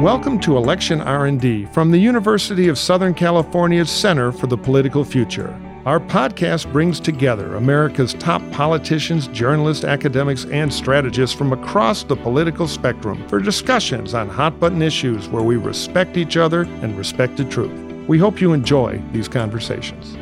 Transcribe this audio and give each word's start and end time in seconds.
Welcome 0.00 0.40
to 0.40 0.56
Election 0.56 1.02
R&D 1.02 1.66
from 1.66 1.90
the 1.90 1.98
University 1.98 2.68
of 2.68 2.78
Southern 2.78 3.12
California's 3.12 3.90
Center 3.90 4.32
for 4.32 4.46
the 4.46 4.56
Political 4.56 5.04
Future. 5.04 5.54
Our 5.84 6.00
podcast 6.00 6.72
brings 6.72 6.98
together 6.98 7.56
America's 7.56 8.14
top 8.14 8.40
politicians, 8.50 9.28
journalists, 9.28 9.84
academics, 9.84 10.46
and 10.46 10.72
strategists 10.72 11.36
from 11.36 11.52
across 11.52 12.02
the 12.02 12.16
political 12.16 12.66
spectrum 12.66 13.28
for 13.28 13.40
discussions 13.40 14.14
on 14.14 14.30
hot 14.30 14.58
button 14.58 14.80
issues 14.80 15.28
where 15.28 15.42
we 15.42 15.56
respect 15.56 16.16
each 16.16 16.38
other 16.38 16.62
and 16.62 16.96
respect 16.96 17.36
the 17.36 17.44
truth. 17.44 17.78
We 18.08 18.16
hope 18.16 18.40
you 18.40 18.54
enjoy 18.54 19.02
these 19.12 19.28
conversations. 19.28 20.16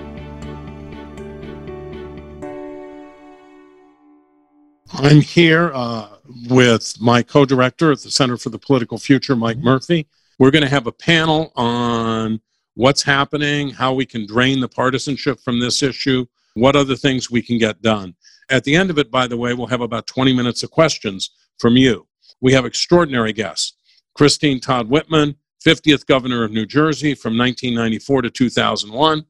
I'm 5.00 5.20
here 5.20 5.70
uh, 5.74 6.08
with 6.50 7.00
my 7.00 7.22
co 7.22 7.44
director 7.44 7.92
at 7.92 8.00
the 8.00 8.10
Center 8.10 8.36
for 8.36 8.50
the 8.50 8.58
Political 8.58 8.98
Future, 8.98 9.36
Mike 9.36 9.58
Murphy. 9.58 10.08
We're 10.40 10.50
going 10.50 10.64
to 10.64 10.68
have 10.68 10.88
a 10.88 10.92
panel 10.92 11.52
on 11.54 12.40
what's 12.74 13.04
happening, 13.04 13.70
how 13.70 13.94
we 13.94 14.04
can 14.04 14.26
drain 14.26 14.58
the 14.58 14.68
partisanship 14.68 15.38
from 15.38 15.60
this 15.60 15.84
issue, 15.84 16.26
what 16.54 16.74
other 16.74 16.96
things 16.96 17.30
we 17.30 17.42
can 17.42 17.58
get 17.58 17.80
done. 17.80 18.16
At 18.50 18.64
the 18.64 18.74
end 18.74 18.90
of 18.90 18.98
it, 18.98 19.08
by 19.08 19.28
the 19.28 19.36
way, 19.36 19.54
we'll 19.54 19.68
have 19.68 19.82
about 19.82 20.08
20 20.08 20.32
minutes 20.32 20.64
of 20.64 20.72
questions 20.72 21.30
from 21.58 21.76
you. 21.76 22.08
We 22.40 22.52
have 22.54 22.66
extraordinary 22.66 23.32
guests 23.32 23.74
Christine 24.16 24.58
Todd 24.58 24.88
Whitman, 24.88 25.36
50th 25.64 26.06
governor 26.06 26.42
of 26.42 26.50
New 26.50 26.66
Jersey 26.66 27.14
from 27.14 27.38
1994 27.38 28.22
to 28.22 28.30
2001, 28.30 29.24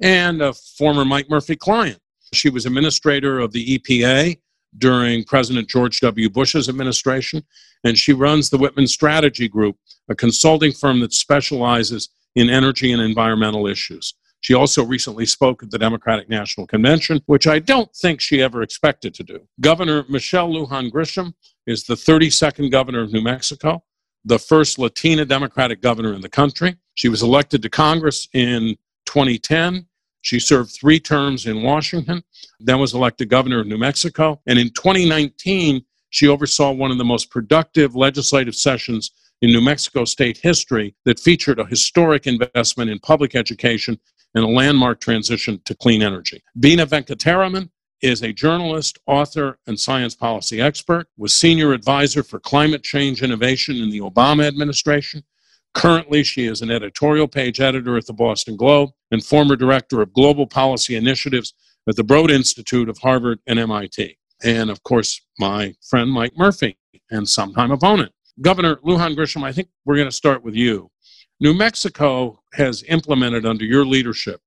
and 0.00 0.42
a 0.42 0.52
former 0.52 1.04
Mike 1.04 1.30
Murphy 1.30 1.54
client. 1.54 2.00
She 2.32 2.50
was 2.50 2.66
administrator 2.66 3.38
of 3.38 3.52
the 3.52 3.78
EPA 3.78 4.38
during 4.78 5.24
President 5.24 5.68
George 5.68 6.00
W. 6.00 6.28
Bush's 6.28 6.68
administration, 6.68 7.44
and 7.84 7.98
she 7.98 8.12
runs 8.12 8.50
the 8.50 8.58
Whitman 8.58 8.86
Strategy 8.86 9.48
Group, 9.48 9.76
a 10.08 10.14
consulting 10.14 10.72
firm 10.72 11.00
that 11.00 11.12
specializes 11.12 12.08
in 12.34 12.48
energy 12.48 12.92
and 12.92 13.02
environmental 13.02 13.66
issues. 13.66 14.14
She 14.40 14.54
also 14.54 14.84
recently 14.84 15.24
spoke 15.24 15.62
at 15.62 15.70
the 15.70 15.78
Democratic 15.78 16.28
National 16.28 16.66
Convention, 16.66 17.20
which 17.26 17.46
I 17.46 17.60
don't 17.60 17.94
think 17.94 18.20
she 18.20 18.42
ever 18.42 18.62
expected 18.62 19.14
to 19.14 19.22
do. 19.22 19.40
Governor 19.60 20.04
Michelle 20.08 20.50
Lujan 20.50 20.90
Grisham 20.90 21.32
is 21.66 21.84
the 21.84 21.94
32nd 21.94 22.70
governor 22.70 23.02
of 23.02 23.12
New 23.12 23.22
Mexico, 23.22 23.84
the 24.24 24.40
first 24.40 24.78
Latina 24.80 25.24
Democratic 25.24 25.80
governor 25.80 26.12
in 26.12 26.22
the 26.22 26.28
country. 26.28 26.76
She 26.94 27.08
was 27.08 27.22
elected 27.22 27.62
to 27.62 27.70
Congress 27.70 28.28
in 28.32 28.76
2010 29.06 29.86
she 30.22 30.40
served 30.40 30.72
three 30.72 30.98
terms 30.98 31.46
in 31.46 31.62
Washington, 31.62 32.22
then 32.58 32.78
was 32.78 32.94
elected 32.94 33.28
governor 33.28 33.60
of 33.60 33.66
New 33.66 33.78
Mexico. 33.78 34.40
And 34.46 34.58
in 34.58 34.70
2019, 34.70 35.84
she 36.10 36.28
oversaw 36.28 36.72
one 36.72 36.90
of 36.90 36.98
the 36.98 37.04
most 37.04 37.30
productive 37.30 37.94
legislative 37.94 38.54
sessions 38.54 39.10
in 39.42 39.50
New 39.50 39.60
Mexico 39.60 40.04
state 40.04 40.38
history 40.38 40.94
that 41.04 41.18
featured 41.18 41.58
a 41.58 41.66
historic 41.66 42.26
investment 42.26 42.90
in 42.90 42.98
public 43.00 43.34
education 43.34 43.98
and 44.34 44.44
a 44.44 44.48
landmark 44.48 45.00
transition 45.00 45.60
to 45.64 45.74
clean 45.74 46.02
energy. 46.02 46.42
Bina 46.58 46.86
Venkataraman 46.86 47.68
is 48.00 48.22
a 48.22 48.32
journalist, 48.32 48.98
author, 49.06 49.58
and 49.66 49.78
science 49.78 50.14
policy 50.14 50.60
expert, 50.60 51.06
was 51.16 51.34
senior 51.34 51.72
advisor 51.72 52.22
for 52.22 52.40
climate 52.40 52.82
change 52.82 53.22
innovation 53.22 53.76
in 53.76 53.90
the 53.90 54.00
Obama 54.00 54.46
administration, 54.46 55.22
Currently, 55.74 56.22
she 56.22 56.46
is 56.46 56.60
an 56.62 56.70
editorial 56.70 57.28
page 57.28 57.60
editor 57.60 57.96
at 57.96 58.06
the 58.06 58.12
Boston 58.12 58.56
Globe 58.56 58.90
and 59.10 59.24
former 59.24 59.56
director 59.56 60.02
of 60.02 60.12
global 60.12 60.46
policy 60.46 60.96
initiatives 60.96 61.54
at 61.88 61.96
the 61.96 62.04
Broad 62.04 62.30
Institute 62.30 62.88
of 62.88 62.98
Harvard 62.98 63.38
and 63.46 63.58
MIT. 63.58 64.16
And 64.44 64.70
of 64.70 64.82
course, 64.82 65.20
my 65.38 65.74
friend 65.88 66.10
Mike 66.10 66.36
Murphy 66.36 66.78
and 67.10 67.28
sometime 67.28 67.70
opponent. 67.70 68.12
Governor 68.40 68.76
Lujan 68.76 69.16
Grisham, 69.16 69.44
I 69.44 69.52
think 69.52 69.68
we're 69.84 69.96
going 69.96 70.08
to 70.08 70.12
start 70.12 70.42
with 70.42 70.54
you. 70.54 70.90
New 71.40 71.54
Mexico 71.54 72.42
has 72.54 72.84
implemented 72.84 73.46
under 73.46 73.64
your 73.64 73.84
leadership 73.84 74.40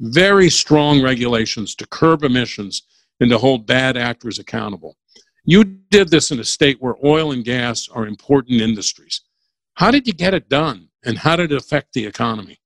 very 0.00 0.50
strong 0.50 1.02
regulations 1.02 1.74
to 1.76 1.86
curb 1.86 2.24
emissions 2.24 2.82
and 3.20 3.30
to 3.30 3.38
hold 3.38 3.66
bad 3.66 3.96
actors 3.96 4.38
accountable. 4.38 4.96
You 5.44 5.64
did 5.64 6.08
this 6.08 6.30
in 6.30 6.40
a 6.40 6.44
state 6.44 6.80
where 6.80 6.96
oil 7.04 7.32
and 7.32 7.44
gas 7.44 7.88
are 7.88 8.06
important 8.06 8.60
industries. 8.60 9.20
How 9.74 9.90
did 9.90 10.06
you 10.06 10.12
get 10.12 10.34
it 10.34 10.48
done, 10.48 10.88
and 11.04 11.18
how 11.18 11.36
did 11.36 11.52
it 11.52 11.56
affect 11.56 11.92
the 11.92 12.06
economy? 12.06 12.58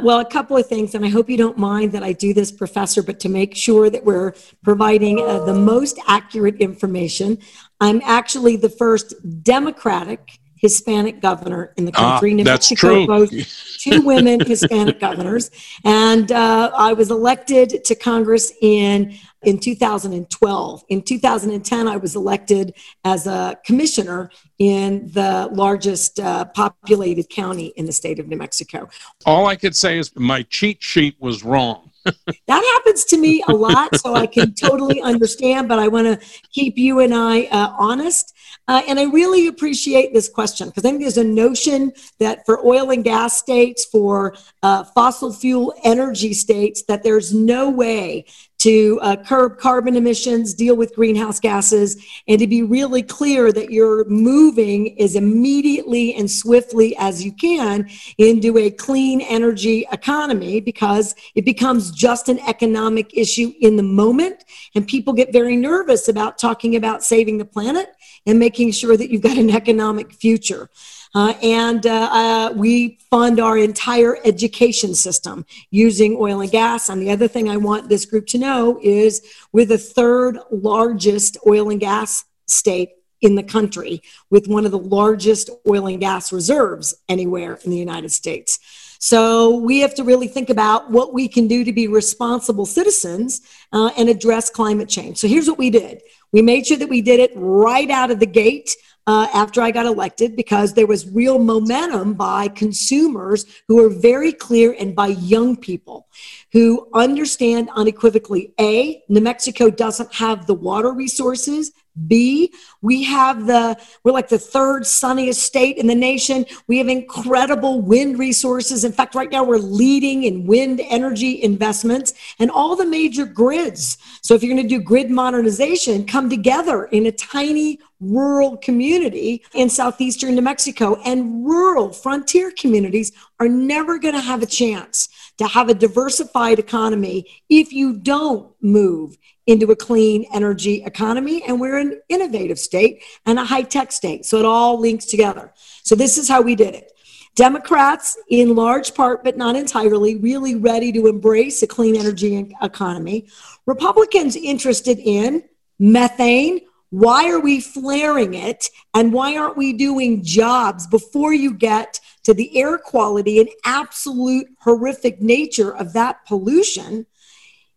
Well, 0.00 0.20
a 0.20 0.24
couple 0.24 0.56
of 0.56 0.66
things, 0.66 0.94
and 0.94 1.04
I 1.04 1.08
hope 1.08 1.28
you 1.28 1.36
don't 1.36 1.58
mind 1.58 1.92
that 1.92 2.02
I 2.02 2.12
do 2.12 2.32
this, 2.32 2.50
Professor, 2.50 3.02
but 3.02 3.20
to 3.20 3.28
make 3.28 3.54
sure 3.54 3.90
that 3.90 4.04
we're 4.04 4.34
providing 4.62 5.20
uh, 5.20 5.44
the 5.44 5.54
most 5.54 5.98
accurate 6.06 6.56
information, 6.56 7.38
I'm 7.80 8.00
actually 8.04 8.56
the 8.56 8.70
first 8.70 9.14
Democratic 9.42 10.38
Hispanic 10.56 11.20
governor 11.20 11.74
in 11.76 11.84
the 11.84 11.92
ah, 11.96 12.12
country. 12.12 12.32
Ah, 12.32 12.34
New 12.36 12.44
that's 12.44 12.70
Mexico 12.70 13.26
true. 13.26 13.42
two 13.80 14.00
women 14.02 14.40
Hispanic 14.40 15.00
governors, 15.00 15.50
and 15.84 16.30
uh, 16.32 16.70
I 16.74 16.92
was 16.92 17.10
elected 17.10 17.84
to 17.84 17.94
Congress 17.94 18.52
in 18.62 19.18
in 19.42 19.58
2012. 19.58 20.84
In 20.88 21.02
2010, 21.02 21.88
I 21.88 21.96
was 21.96 22.16
elected 22.16 22.74
as 23.04 23.26
a 23.26 23.58
commissioner 23.64 24.30
in 24.58 25.10
the 25.12 25.48
largest 25.52 26.20
uh, 26.20 26.44
populated 26.46 27.28
county 27.28 27.66
in 27.76 27.86
the 27.86 27.92
state 27.92 28.18
of 28.18 28.28
New 28.28 28.36
Mexico. 28.36 28.88
All 29.26 29.46
I 29.46 29.56
could 29.56 29.74
say 29.74 29.98
is 29.98 30.14
my 30.16 30.42
cheat 30.44 30.82
sheet 30.82 31.16
was 31.18 31.44
wrong. 31.44 31.90
that 32.04 32.74
happens 32.74 33.04
to 33.04 33.16
me 33.16 33.44
a 33.48 33.52
lot, 33.52 33.94
so 33.96 34.14
I 34.14 34.26
can 34.26 34.54
totally 34.54 35.00
understand, 35.00 35.68
but 35.68 35.78
I 35.78 35.88
want 35.88 36.06
to 36.06 36.26
keep 36.50 36.76
you 36.76 36.98
and 37.00 37.14
I 37.14 37.44
uh, 37.44 37.74
honest. 37.78 38.34
Uh, 38.68 38.82
and 38.88 38.98
I 38.98 39.04
really 39.04 39.46
appreciate 39.46 40.12
this 40.12 40.28
question 40.28 40.68
because 40.68 40.84
I 40.84 40.88
think 40.88 41.00
there's 41.00 41.18
a 41.18 41.24
notion 41.24 41.92
that 42.18 42.44
for 42.46 42.64
oil 42.64 42.90
and 42.90 43.04
gas 43.04 43.36
states, 43.36 43.84
for 43.84 44.34
uh, 44.62 44.84
fossil 44.84 45.32
fuel 45.32 45.74
energy 45.84 46.32
states, 46.32 46.82
that 46.84 47.02
there's 47.02 47.34
no 47.34 47.70
way 47.70 48.24
to 48.62 49.00
uh, 49.02 49.16
curb 49.16 49.58
carbon 49.58 49.96
emissions, 49.96 50.54
deal 50.54 50.76
with 50.76 50.94
greenhouse 50.94 51.40
gases, 51.40 51.96
and 52.28 52.38
to 52.38 52.46
be 52.46 52.62
really 52.62 53.02
clear 53.02 53.50
that 53.50 53.72
you're 53.72 54.04
moving 54.04 55.00
as 55.00 55.16
immediately 55.16 56.14
and 56.14 56.30
swiftly 56.30 56.96
as 56.96 57.24
you 57.24 57.32
can 57.32 57.88
into 58.18 58.56
a 58.58 58.70
clean 58.70 59.20
energy 59.20 59.84
economy 59.90 60.60
because 60.60 61.16
it 61.34 61.44
becomes 61.44 61.90
just 61.90 62.28
an 62.28 62.38
economic 62.46 63.12
issue 63.16 63.52
in 63.60 63.76
the 63.76 63.82
moment. 63.82 64.44
And 64.76 64.86
people 64.86 65.12
get 65.12 65.32
very 65.32 65.56
nervous 65.56 66.06
about 66.06 66.38
talking 66.38 66.76
about 66.76 67.02
saving 67.02 67.38
the 67.38 67.44
planet 67.44 67.88
and 68.26 68.38
making 68.38 68.70
sure 68.70 68.96
that 68.96 69.10
you've 69.10 69.22
got 69.22 69.38
an 69.38 69.50
economic 69.50 70.12
future. 70.12 70.70
Uh, 71.14 71.34
and 71.42 71.86
uh, 71.86 72.08
uh, 72.10 72.52
we 72.54 72.98
fund 73.10 73.38
our 73.38 73.58
entire 73.58 74.18
education 74.24 74.94
system 74.94 75.44
using 75.70 76.16
oil 76.18 76.40
and 76.40 76.50
gas. 76.50 76.88
And 76.88 77.02
the 77.02 77.10
other 77.10 77.28
thing 77.28 77.48
I 77.48 77.58
want 77.58 77.88
this 77.88 78.06
group 78.06 78.26
to 78.28 78.38
know 78.38 78.78
is 78.82 79.22
we're 79.52 79.66
the 79.66 79.78
third 79.78 80.38
largest 80.50 81.36
oil 81.46 81.70
and 81.70 81.80
gas 81.80 82.24
state 82.46 82.90
in 83.20 83.36
the 83.36 83.42
country 83.42 84.02
with 84.30 84.48
one 84.48 84.64
of 84.64 84.72
the 84.72 84.78
largest 84.78 85.48
oil 85.68 85.86
and 85.86 86.00
gas 86.00 86.32
reserves 86.32 86.94
anywhere 87.08 87.58
in 87.64 87.70
the 87.70 87.78
United 87.78 88.10
States. 88.10 88.58
So 88.98 89.56
we 89.56 89.80
have 89.80 89.94
to 89.96 90.04
really 90.04 90.28
think 90.28 90.48
about 90.48 90.90
what 90.90 91.12
we 91.12 91.26
can 91.26 91.48
do 91.48 91.64
to 91.64 91.72
be 91.72 91.88
responsible 91.88 92.66
citizens 92.66 93.40
uh, 93.72 93.90
and 93.98 94.08
address 94.08 94.48
climate 94.48 94.88
change. 94.88 95.18
So 95.18 95.26
here's 95.26 95.48
what 95.48 95.58
we 95.58 95.70
did 95.70 96.02
we 96.32 96.40
made 96.40 96.66
sure 96.66 96.78
that 96.78 96.88
we 96.88 97.02
did 97.02 97.20
it 97.20 97.32
right 97.34 97.90
out 97.90 98.10
of 98.10 98.20
the 98.20 98.26
gate 98.26 98.74
uh, 99.06 99.26
after 99.34 99.60
I 99.60 99.70
got 99.70 99.86
elected 99.86 100.36
because 100.36 100.74
there 100.74 100.86
was 100.86 101.10
real 101.10 101.38
momentum 101.38 102.14
by 102.14 102.48
consumers 102.48 103.44
who 103.68 103.84
are 103.84 103.88
very 103.88 104.32
clear 104.32 104.76
and 104.78 104.94
by 104.94 105.08
young 105.08 105.56
people 105.56 106.08
who 106.52 106.88
understand 106.92 107.70
unequivocally 107.74 108.52
A, 108.60 109.02
New 109.08 109.20
Mexico 109.20 109.70
doesn't 109.70 110.12
have 110.14 110.46
the 110.46 110.54
water 110.54 110.92
resources 110.92 111.72
B, 112.06 112.52
we 112.80 113.02
have 113.04 113.46
the, 113.46 113.78
we're 114.02 114.12
like 114.12 114.28
the 114.28 114.38
third 114.38 114.86
sunniest 114.86 115.42
state 115.42 115.76
in 115.76 115.86
the 115.86 115.94
nation. 115.94 116.46
We 116.66 116.78
have 116.78 116.88
incredible 116.88 117.82
wind 117.82 118.18
resources. 118.18 118.84
In 118.84 118.92
fact, 118.92 119.14
right 119.14 119.30
now 119.30 119.44
we're 119.44 119.58
leading 119.58 120.24
in 120.24 120.46
wind 120.46 120.80
energy 120.84 121.42
investments 121.42 122.14
and 122.38 122.50
all 122.50 122.76
the 122.76 122.86
major 122.86 123.26
grids. 123.26 123.98
So 124.22 124.34
if 124.34 124.42
you're 124.42 124.54
going 124.54 124.66
to 124.66 124.76
do 124.76 124.82
grid 124.82 125.10
modernization, 125.10 126.06
come 126.06 126.30
together 126.30 126.84
in 126.84 127.06
a 127.06 127.12
tiny 127.12 127.78
rural 128.00 128.56
community 128.56 129.44
in 129.54 129.68
southeastern 129.68 130.34
New 130.34 130.42
Mexico. 130.42 131.00
And 131.04 131.44
rural 131.44 131.92
frontier 131.92 132.52
communities 132.58 133.12
are 133.38 133.48
never 133.48 133.98
going 133.98 134.14
to 134.14 134.20
have 134.20 134.42
a 134.42 134.46
chance 134.46 135.08
to 135.38 135.46
have 135.46 135.68
a 135.68 135.74
diversified 135.74 136.58
economy 136.58 137.26
if 137.48 137.72
you 137.72 137.94
don't 137.94 138.52
move 138.60 139.16
into 139.46 139.70
a 139.70 139.76
clean 139.76 140.24
energy 140.32 140.82
economy. 140.84 141.42
And 141.44 141.60
we're 141.60 141.78
an 141.78 142.00
innovative 142.08 142.58
state 142.58 143.02
and 143.26 143.38
a 143.38 143.44
high 143.44 143.62
tech 143.62 143.92
state. 143.92 144.24
So 144.24 144.38
it 144.38 144.44
all 144.44 144.78
links 144.78 145.06
together. 145.06 145.52
So 145.82 145.94
this 145.94 146.18
is 146.18 146.28
how 146.28 146.42
we 146.42 146.54
did 146.54 146.74
it. 146.74 146.92
Democrats, 147.34 148.18
in 148.28 148.54
large 148.54 148.94
part, 148.94 149.24
but 149.24 149.38
not 149.38 149.56
entirely, 149.56 150.16
really 150.16 150.54
ready 150.54 150.92
to 150.92 151.06
embrace 151.06 151.62
a 151.62 151.66
clean 151.66 151.96
energy 151.96 152.54
economy. 152.60 153.26
Republicans 153.64 154.36
interested 154.36 154.98
in 154.98 155.42
methane, 155.78 156.60
why 156.90 157.30
are 157.30 157.40
we 157.40 157.58
flaring 157.58 158.34
it? 158.34 158.68
And 158.92 159.14
why 159.14 159.38
aren't 159.38 159.56
we 159.56 159.72
doing 159.72 160.22
jobs 160.22 160.86
before 160.86 161.32
you 161.32 161.54
get 161.54 162.00
to 162.24 162.34
the 162.34 162.56
air 162.56 162.78
quality 162.78 163.40
and 163.40 163.48
absolute 163.64 164.46
horrific 164.60 165.20
nature 165.20 165.74
of 165.74 165.92
that 165.92 166.24
pollution? 166.26 167.06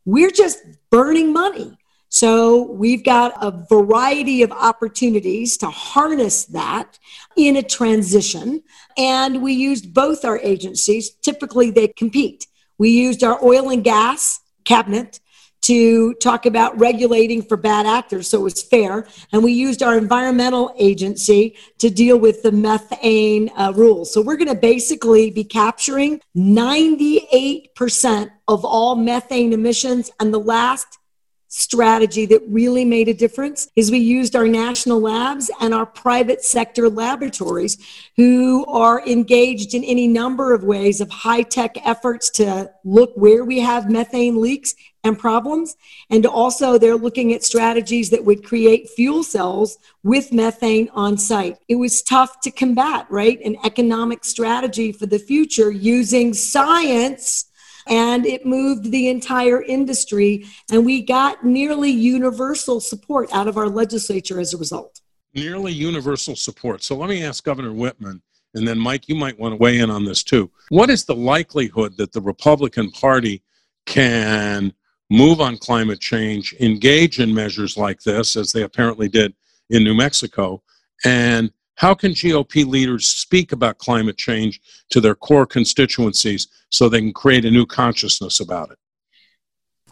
We're 0.05 0.31
just 0.31 0.59
burning 0.89 1.33
money. 1.33 1.77
So 2.09 2.71
we've 2.71 3.03
got 3.03 3.33
a 3.41 3.65
variety 3.67 4.41
of 4.41 4.51
opportunities 4.51 5.57
to 5.57 5.67
harness 5.67 6.45
that 6.45 6.97
in 7.35 7.57
a 7.57 7.63
transition. 7.63 8.63
And 8.97 9.41
we 9.41 9.53
used 9.53 9.93
both 9.93 10.23
our 10.23 10.39
agencies. 10.39 11.09
Typically, 11.09 11.71
they 11.71 11.89
compete. 11.89 12.47
We 12.77 12.91
used 12.91 13.23
our 13.23 13.43
oil 13.43 13.69
and 13.69 13.83
gas 13.83 14.39
cabinet 14.63 15.19
to 15.65 16.13
talk 16.15 16.45
about 16.45 16.79
regulating 16.79 17.41
for 17.41 17.57
bad 17.57 17.87
actors 17.87 18.27
so 18.27 18.39
it 18.39 18.43
was 18.43 18.61
fair. 18.61 19.07
And 19.31 19.43
we 19.43 19.51
used 19.51 19.81
our 19.81 19.97
environmental 19.97 20.75
agency 20.77 21.55
to 21.79 21.89
deal 21.89 22.19
with 22.19 22.43
the 22.43 22.51
methane 22.51 23.49
uh, 23.57 23.73
rules. 23.75 24.13
So 24.13 24.21
we're 24.21 24.37
going 24.37 24.47
to 24.47 24.55
basically 24.55 25.31
be 25.31 25.43
capturing 25.43 26.21
98% 26.37 28.29
of 28.47 28.63
all 28.63 28.95
methane 28.95 29.53
emissions. 29.53 30.11
And 30.19 30.31
the 30.31 30.39
last 30.39 30.99
strategy 31.47 32.25
that 32.25 32.41
really 32.49 32.83
made 32.83 33.07
a 33.07 33.13
difference 33.13 33.69
is 33.77 33.89
we 33.89 33.97
used 33.97 34.35
our 34.35 34.47
national 34.47 34.99
labs 34.99 35.49
and 35.61 35.73
our 35.73 35.85
private 35.85 36.43
sector 36.43 36.89
laboratories 36.89 37.77
who 38.17 38.65
are 38.65 39.07
engaged 39.07 39.73
in 39.73 39.81
any 39.85 40.05
number 40.05 40.53
of 40.53 40.65
ways 40.65 40.99
of 40.99 41.09
high 41.09 41.41
tech 41.41 41.77
efforts 41.87 42.29
to 42.29 42.69
look 42.83 43.13
where 43.15 43.45
we 43.45 43.59
have 43.59 43.89
methane 43.89 44.41
leaks 44.41 44.75
and 45.05 45.17
problems. 45.17 45.77
And 46.09 46.25
also, 46.25 46.77
they're 46.77 46.97
looking 46.97 47.31
at 47.33 47.43
strategies 47.43 48.09
that 48.09 48.25
would 48.25 48.43
create 48.43 48.89
fuel 48.89 49.23
cells 49.23 49.77
with 50.03 50.33
methane 50.33 50.89
on 50.93 51.17
site. 51.17 51.57
It 51.69 51.75
was 51.75 52.01
tough 52.01 52.41
to 52.41 52.51
combat, 52.51 53.05
right? 53.09 53.39
An 53.41 53.55
economic 53.63 54.25
strategy 54.25 54.91
for 54.91 55.05
the 55.05 55.19
future 55.19 55.71
using 55.71 56.33
science 56.33 57.45
and 57.87 58.25
it 58.25 58.47
moved 58.47 58.91
the 58.91 59.09
entire 59.09 59.61
industry. 59.61 60.45
And 60.71 60.83
we 60.83 61.03
got 61.03 61.45
nearly 61.45 61.91
universal 61.91 62.79
support 62.79 63.31
out 63.31 63.47
of 63.47 63.57
our 63.57 63.69
legislature 63.69 64.39
as 64.39 64.55
a 64.55 64.57
result. 64.57 65.01
Nearly 65.35 65.71
universal 65.71 66.35
support. 66.35 66.81
So 66.81 66.95
let 66.95 67.09
me 67.09 67.23
ask 67.23 67.43
Governor 67.43 67.73
Whitman, 67.73 68.23
and 68.55 68.67
then 68.67 68.79
Mike, 68.79 69.07
you 69.07 69.13
might 69.13 69.37
want 69.37 69.51
to 69.51 69.57
weigh 69.57 69.77
in 69.77 69.91
on 69.91 70.03
this 70.03 70.23
too. 70.23 70.49
What 70.69 70.89
is 70.89 71.05
the 71.05 71.15
likelihood 71.15 71.95
that 71.97 72.11
the 72.11 72.21
Republican 72.21 72.89
Party 72.89 73.43
can 73.85 74.73
move 75.15 75.39
on 75.39 75.57
climate 75.57 75.99
change, 75.99 76.53
engage 76.59 77.19
in 77.19 77.33
measures 77.33 77.77
like 77.77 78.01
this, 78.01 78.35
as 78.35 78.51
they 78.51 78.63
apparently 78.63 79.07
did 79.07 79.33
in 79.69 79.83
New 79.83 79.95
Mexico, 79.95 80.61
and 81.03 81.51
how 81.75 81.93
can 81.93 82.11
GOP 82.11 82.65
leaders 82.65 83.07
speak 83.07 83.51
about 83.51 83.77
climate 83.77 84.17
change 84.17 84.61
to 84.89 85.01
their 85.01 85.15
core 85.15 85.45
constituencies 85.45 86.47
so 86.69 86.87
they 86.87 86.99
can 86.99 87.13
create 87.13 87.45
a 87.45 87.51
new 87.51 87.65
consciousness 87.65 88.39
about 88.39 88.71
it? 88.71 88.77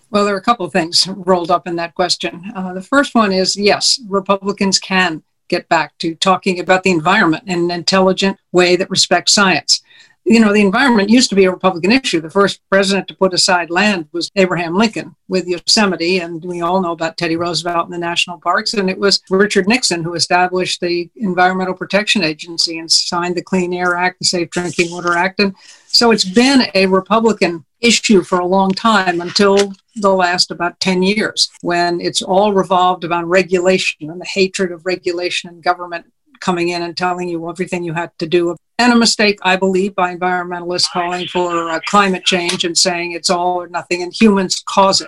Well, 0.10 0.26
there 0.26 0.36
are 0.36 0.40
a 0.40 0.44
couple 0.44 0.66
of 0.66 0.72
things 0.72 1.08
rolled 1.08 1.52
up 1.52 1.68
in 1.68 1.76
that 1.78 1.96
question. 1.96 2.52
Uh, 2.56 2.74
the 2.74 2.82
first 2.82 3.16
one 3.16 3.32
is 3.32 3.58
yes, 3.58 4.00
Republicans 4.08 4.80
can 4.80 5.24
get 5.48 5.68
back 5.70 5.98
to 5.98 6.16
talking 6.16 6.60
about 6.60 6.84
the 6.84 6.92
environment 6.92 7.44
in 7.48 7.60
an 7.60 7.72
intelligent 7.72 8.38
way 8.52 8.76
that 8.76 8.90
respects 8.90 9.34
science 9.34 9.82
you 10.26 10.40
know, 10.40 10.54
the 10.54 10.62
environment 10.62 11.10
used 11.10 11.30
to 11.30 11.36
be 11.36 11.44
a 11.44 11.52
Republican 11.52 11.92
issue. 11.92 12.22
The 12.22 12.30
first 12.30 12.62
president 12.70 13.08
to 13.10 13.16
put 13.16 13.34
aside 13.34 13.70
land 13.70 14.08
was 14.14 14.32
Abraham 14.36 14.76
Lincoln 14.76 15.16
with 15.28 15.48
Yosemite, 15.48 16.20
and 16.20 16.44
we 16.46 16.62
all 16.62 16.82
know 16.82 16.94
about 16.94 17.18
Teddy 17.18 17.36
Roosevelt 17.36 17.86
and 17.86 17.94
the 17.94 17.98
national 17.98 18.40
parks. 18.40 18.74
And 18.74 18.90
it 18.90 18.98
was 18.98 19.22
Richard 19.30 19.68
Nixon 19.68 20.02
who 20.02 20.14
established 20.14 20.80
the 20.80 21.10
Environmental 21.18 21.74
Protection 21.74 22.24
Agency 22.24 22.80
and 22.80 22.90
signed 22.90 23.36
the 23.36 23.42
Clean 23.42 23.74
Air 23.74 23.96
Act, 23.96 24.20
the 24.20 24.26
Safe 24.26 24.50
Drinking 24.50 24.92
Water 24.92 25.14
Act. 25.18 25.40
And 25.42 25.56
so 25.88 26.12
it's 26.12 26.26
been 26.26 26.68
a 26.74 26.86
Republican 26.86 27.66
issue 27.82 28.24
for 28.24 28.40
a 28.40 28.46
long 28.46 28.72
time 28.72 29.20
until 29.20 29.74
the 29.98 30.14
last 30.14 30.52
about 30.52 30.80
10 30.80 31.04
years 31.04 31.52
when 31.62 32.00
it's 32.00 32.22
all 32.22 32.54
revolved 32.54 33.04
around 33.04 33.26
regulation 33.26 34.10
and 34.10 34.22
the 34.22 34.26
hatred 34.26 34.72
of 34.72 34.86
regulation 34.86 35.50
and 35.50 35.62
government 35.62 36.06
coming 36.44 36.70
in 36.70 36.82
and 36.82 36.96
telling 36.96 37.30
you 37.30 37.50
everything 37.50 37.84
you 37.84 37.94
had 37.94 38.12
to 38.20 38.28
do. 38.28 38.56
And 38.78 38.92
a 38.92 38.98
mistake, 38.98 39.40
I 39.44 39.56
believe, 39.56 39.96
by 39.96 40.14
environmentalists 40.16 40.92
calling 40.92 41.26
for 41.28 41.70
uh, 41.70 41.80
climate 41.88 42.26
change 42.26 42.66
and 42.66 42.78
saying 42.78 43.14
it's 43.14 43.30
all 43.30 43.62
or 43.62 43.68
nothing, 43.68 44.04
and 44.04 44.14
humans 44.14 44.62
cause 44.68 45.00
it, 45.00 45.08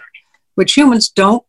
which 0.56 0.74
humans 0.74 1.10
don't, 1.10 1.44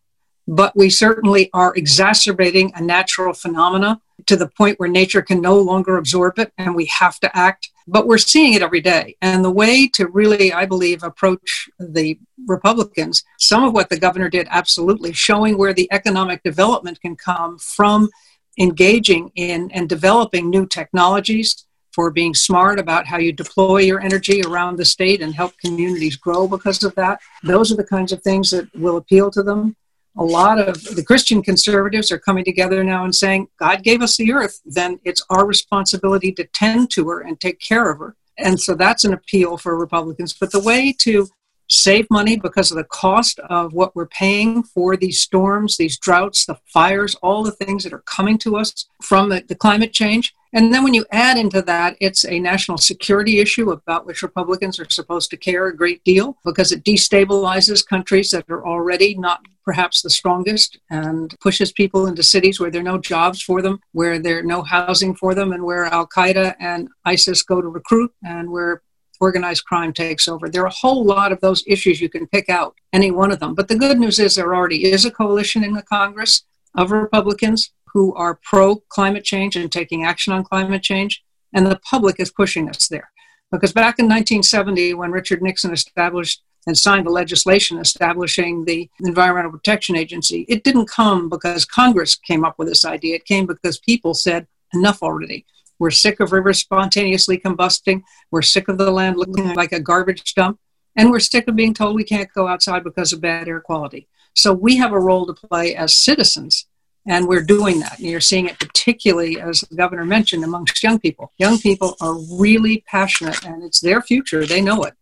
but 0.49 0.77
we 0.77 0.91
certainly 0.91 1.50
are 1.53 1.75
exacerbating 1.77 2.73
a 2.75 2.83
natural 2.83 3.33
phenomena 3.33 4.00
to 4.27 4.37
the 4.37 4.49
point 4.49 4.81
where 4.81 4.88
nature 4.88 5.23
can 5.23 5.41
no 5.41 5.61
longer 5.61 5.99
absorb 5.99 6.38
it 6.38 6.53
and 6.59 6.75
we 6.75 6.87
have 6.87 7.21
to 7.21 7.37
act. 7.37 7.71
But 7.87 8.06
we're 8.09 8.19
seeing 8.19 8.55
it 8.55 8.62
every 8.62 8.81
day. 8.81 9.17
And 9.23 9.44
the 9.44 9.50
way 9.50 9.87
to 9.94 10.09
really, 10.09 10.53
I 10.53 10.67
believe, 10.67 11.05
approach 11.05 11.69
the 11.79 12.19
Republicans, 12.47 13.23
some 13.38 13.62
of 13.62 13.73
what 13.73 13.88
the 13.91 14.00
governor 14.00 14.29
did, 14.29 14.49
absolutely, 14.50 15.12
showing 15.12 15.56
where 15.56 15.75
the 15.75 15.88
economic 15.93 16.43
development 16.43 17.00
can 17.00 17.15
come 17.15 17.59
from 17.59 18.09
engaging 18.58 19.31
in 19.35 19.70
and 19.73 19.88
developing 19.88 20.50
new 20.50 20.67
technologies, 20.67 21.67
for 21.97 22.11
being 22.11 22.35
smart 22.35 22.79
about 22.79 23.06
how 23.06 23.17
you 23.17 23.32
deploy 23.32 23.79
your 23.79 24.00
energy 24.00 24.43
around 24.43 24.76
the 24.76 24.85
state 24.85 25.23
and 25.23 25.35
help 25.35 25.56
communities 25.64 26.14
grow 26.14 26.47
because 26.47 26.85
of 26.85 26.94
that. 26.94 27.19
Those 27.43 27.73
are 27.73 27.76
the 27.76 27.87
kinds 27.87 28.12
of 28.12 28.20
things 28.20 28.50
that 28.50 28.69
will 28.75 28.99
appeal 28.99 29.31
to 29.31 29.43
them. 29.43 29.75
A 30.19 30.23
lot 30.23 30.58
of 30.58 30.75
the 30.94 31.03
Christian 31.03 31.43
conservatives 31.43 32.12
are 32.12 32.19
coming 32.19 32.44
together 32.44 32.85
now 32.85 33.05
and 33.05 33.14
saying, 33.14 33.49
God 33.58 33.82
gave 33.82 34.03
us 34.03 34.19
the 34.19 34.31
earth, 34.31 34.61
then 34.67 35.00
it's 35.05 35.25
our 35.31 35.47
responsibility 35.47 36.32
to 36.32 36.44
tend 36.44 36.91
to 36.91 37.09
her 37.09 37.23
and 37.23 37.41
take 37.41 37.61
care 37.61 37.91
of 37.91 37.99
her. 37.99 38.14
And 38.37 38.61
so 38.61 38.75
that's 38.75 39.05
an 39.06 39.14
appeal 39.14 39.56
for 39.56 39.75
Republicans. 39.75 40.35
But 40.38 40.52
the 40.52 40.61
way 40.61 40.93
to 40.99 41.29
save 41.69 42.07
money 42.11 42.37
because 42.37 42.71
of 42.71 42.77
the 42.77 42.85
cost 42.85 43.39
of 43.41 43.73
what 43.73 43.95
we're 43.95 44.07
paying 44.07 44.63
for 44.63 44.97
these 44.97 45.21
storms, 45.21 45.77
these 45.77 45.99
droughts, 45.99 46.47
the 46.47 46.59
fires, 46.67 47.15
all 47.17 47.43
the 47.43 47.51
things 47.51 47.85
that 47.85 47.93
are 47.93 48.03
coming 48.07 48.39
to 48.39 48.57
us 48.57 48.87
from 49.03 49.29
the, 49.29 49.45
the, 49.49 49.55
climate 49.55 49.93
change. 49.93 50.35
And 50.53 50.73
then 50.73 50.85
when 50.85 50.95
you 50.95 51.05
add 51.11 51.39
into 51.39 51.63
that, 51.63 51.97
it's 52.01 52.25
a 52.25 52.39
national 52.39 52.79
security 52.79 53.41
issue 53.41 53.71
about 53.71 54.07
which 54.07 54.23
Republicans 54.23 54.79
are 54.79 54.89
supposed 54.89 55.31
to 55.31 55.37
care 55.37 55.67
a 55.67 55.77
great 55.77 56.05
deal 56.05 56.37
because 56.45 56.73
it 56.73 56.85
destabilizes 56.85 57.87
countries 57.87 58.31
that 58.31 58.49
are 58.49 58.67
already 58.67 59.17
not 59.17 59.41
perhaps 59.67 60.01
the 60.01 60.09
strongest 60.09 60.79
and 60.91 61.35
pushes 61.41 61.73
people 61.73 62.07
into 62.07 62.23
cities 62.23 62.61
where 62.61 62.71
there 62.71 62.81
are 62.81 62.85
no 62.85 62.99
jobs 62.99 63.43
for 63.43 63.61
them, 63.61 63.81
where 63.93 64.19
there 64.19 64.38
are 64.38 64.43
no 64.45 64.62
housing 64.62 65.14
for 65.14 65.35
them, 65.35 65.52
and 65.52 65.64
where 65.64 65.87
Al 65.87 66.07
Qaeda 66.07 66.55
and 66.61 66.88
ISIS 67.05 67.43
go 67.43 67.61
to 67.61 67.69
recruit, 67.69 68.12
and 68.25 68.49
where 68.50 68.83
organized 69.20 69.64
crime 69.64 69.92
takes 69.92 70.28
over. 70.28 70.49
There 70.49 70.62
are 70.62 70.66
a 70.66 70.70
whole 70.70 71.04
lot 71.04 71.32
of 71.32 71.40
those 71.40 71.64
issues 71.66 72.00
you 72.00 72.08
can 72.08 72.26
pick 72.26 72.49
out, 72.49 72.75
any 72.92 73.11
one 73.11 73.32
of 73.32 73.40
them. 73.40 73.54
But 73.54 73.68
the 73.68 73.76
good 73.76 73.99
news 73.99 74.18
is 74.18 74.35
there 74.35 74.54
already 74.54 74.90
is 74.90 75.04
a 75.04 75.11
coalition 75.11 75.64
in 75.64 75.73
the 75.73 75.82
Congress 75.82 76.44
of 76.75 76.90
Republicans 76.90 77.73
who 77.92 78.14
are 78.14 78.38
pro 78.42 78.76
climate 78.88 79.25
change 79.25 79.56
and 79.56 79.73
taking 79.73 80.04
action 80.04 80.32
on 80.32 80.44
climate 80.44 80.82
change, 80.82 81.25
and 81.54 81.66
the 81.66 81.80
public 81.88 82.20
is 82.20 82.30
pushing 82.30 82.68
us 82.68 82.88
there. 82.88 83.11
Because 83.50 83.73
back 83.73 83.99
in 83.99 84.06
1970, 84.06 84.94
when 84.94 85.12
Richard 85.12 85.40
Nixon 85.40 85.73
established 85.73 86.42
and 86.66 86.76
signed 86.76 87.06
the 87.06 87.11
legislation 87.11 87.78
establishing 87.78 88.64
the 88.64 88.90
Environmental 89.00 89.52
Protection 89.52 89.96
Agency, 89.96 90.44
it 90.49 90.64
didn't 90.64 90.90
come 90.90 91.28
because 91.28 91.64
Congress 91.64 92.16
came 92.16 92.44
up 92.44 92.58
with 92.58 92.68
this 92.68 92.85
idea. 92.85 93.14
It 93.14 93.25
came 93.25 93.46
because 93.46 93.78
people 93.78 94.14
said, 94.14 94.46
enough 94.75 95.02
already. 95.02 95.46
We're 95.78 95.90
sick 95.90 96.21
of 96.21 96.33
rivers 96.33 96.59
spontaneously 96.59 97.38
combusting. 97.38 98.02
We're 98.30 98.42
sick 98.42 98.68
of 98.68 98.78
the 98.78 98.90
land 98.90 99.16
looking 99.16 99.54
like 99.54 99.73
a 99.73 99.80
garbage 99.80 100.35
dump. 100.35 100.59
And 100.97 101.11
we're 101.11 101.21
sick 101.21 101.47
of 101.47 101.56
being 101.56 101.75
told 101.75 101.95
we 101.95 102.04
can't 102.04 102.33
go 102.33 102.49
outside 102.49 102.83
because 102.83 103.12
of 103.12 103.21
bad 103.21 103.49
air 103.49 103.61
quality. 103.61 104.09
So 104.35 104.52
we 104.52 104.76
have 104.76 104.92
a 104.92 105.00
role 105.00 105.26
to 105.26 105.35
play 105.35 105.75
as 105.75 105.95
citizens, 105.95 106.66
and 107.06 107.26
we're 107.26 107.42
doing 107.42 107.80
that. 107.80 107.99
And 107.99 108.09
you're 108.09 108.21
seeing 108.21 108.47
it 108.47 108.59
particularly, 108.59 109.40
as 109.40 109.61
the 109.61 109.76
governor 109.76 110.04
mentioned, 110.04 110.45
amongst 110.45 110.83
young 110.83 110.99
people. 110.99 111.33
Young 111.38 111.59
people 111.59 111.97
are 112.00 112.16
really 112.38 112.85
passionate, 112.87 113.45
and 113.45 113.62
it's 113.62 113.80
their 113.80 114.02
future. 114.02 114.47
They 114.47 114.61
know 114.61 114.85
it. 114.85 114.95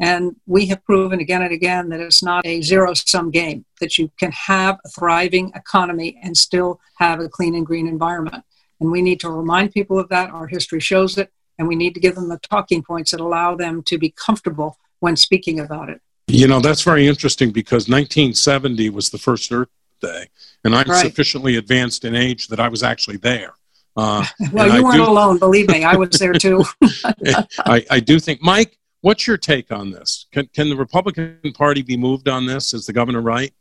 And 0.00 0.36
we 0.46 0.66
have 0.66 0.82
proven 0.84 1.20
again 1.20 1.42
and 1.42 1.52
again 1.52 1.90
that 1.90 2.00
it's 2.00 2.22
not 2.22 2.46
a 2.46 2.62
zero 2.62 2.94
sum 2.94 3.30
game, 3.30 3.66
that 3.80 3.98
you 3.98 4.10
can 4.18 4.32
have 4.32 4.78
a 4.84 4.88
thriving 4.88 5.52
economy 5.54 6.18
and 6.22 6.36
still 6.36 6.80
have 6.96 7.20
a 7.20 7.28
clean 7.28 7.54
and 7.54 7.66
green 7.66 7.86
environment. 7.86 8.42
And 8.80 8.90
we 8.90 9.02
need 9.02 9.20
to 9.20 9.30
remind 9.30 9.72
people 9.72 9.98
of 9.98 10.08
that. 10.08 10.30
Our 10.30 10.46
history 10.46 10.80
shows 10.80 11.18
it. 11.18 11.30
And 11.58 11.68
we 11.68 11.76
need 11.76 11.94
to 11.94 12.00
give 12.00 12.14
them 12.14 12.28
the 12.28 12.38
talking 12.38 12.82
points 12.82 13.10
that 13.10 13.20
allow 13.20 13.54
them 13.54 13.82
to 13.84 13.98
be 13.98 14.10
comfortable 14.10 14.78
when 15.00 15.16
speaking 15.16 15.60
about 15.60 15.90
it. 15.90 16.00
You 16.26 16.46
know, 16.46 16.60
that's 16.60 16.82
very 16.82 17.06
interesting 17.06 17.50
because 17.50 17.88
1970 17.88 18.88
was 18.90 19.10
the 19.10 19.18
first 19.18 19.52
Earth 19.52 19.68
Day. 20.00 20.28
And 20.64 20.74
I'm 20.74 20.88
right. 20.88 21.04
sufficiently 21.04 21.56
advanced 21.56 22.04
in 22.04 22.14
age 22.14 22.48
that 22.48 22.60
I 22.60 22.68
was 22.68 22.82
actually 22.82 23.18
there. 23.18 23.54
Uh, 23.96 24.24
well, 24.52 24.66
you 24.66 24.72
I 24.72 24.80
weren't 24.80 24.96
do, 24.96 25.04
alone, 25.04 25.38
believe 25.40 25.68
me. 25.68 25.84
I 25.84 25.96
was 25.96 26.10
there 26.10 26.32
too. 26.32 26.64
I, 27.66 27.84
I 27.90 28.00
do 28.00 28.18
think, 28.18 28.40
Mike, 28.42 28.78
what's 29.00 29.26
your 29.26 29.36
take 29.36 29.72
on 29.72 29.90
this? 29.90 30.26
Can, 30.32 30.46
can 30.54 30.68
the 30.68 30.76
Republican 30.76 31.38
Party 31.54 31.82
be 31.82 31.96
moved 31.96 32.28
on 32.28 32.46
this? 32.46 32.72
Is 32.72 32.86
the 32.86 32.92
governor 32.92 33.20
right? 33.20 33.52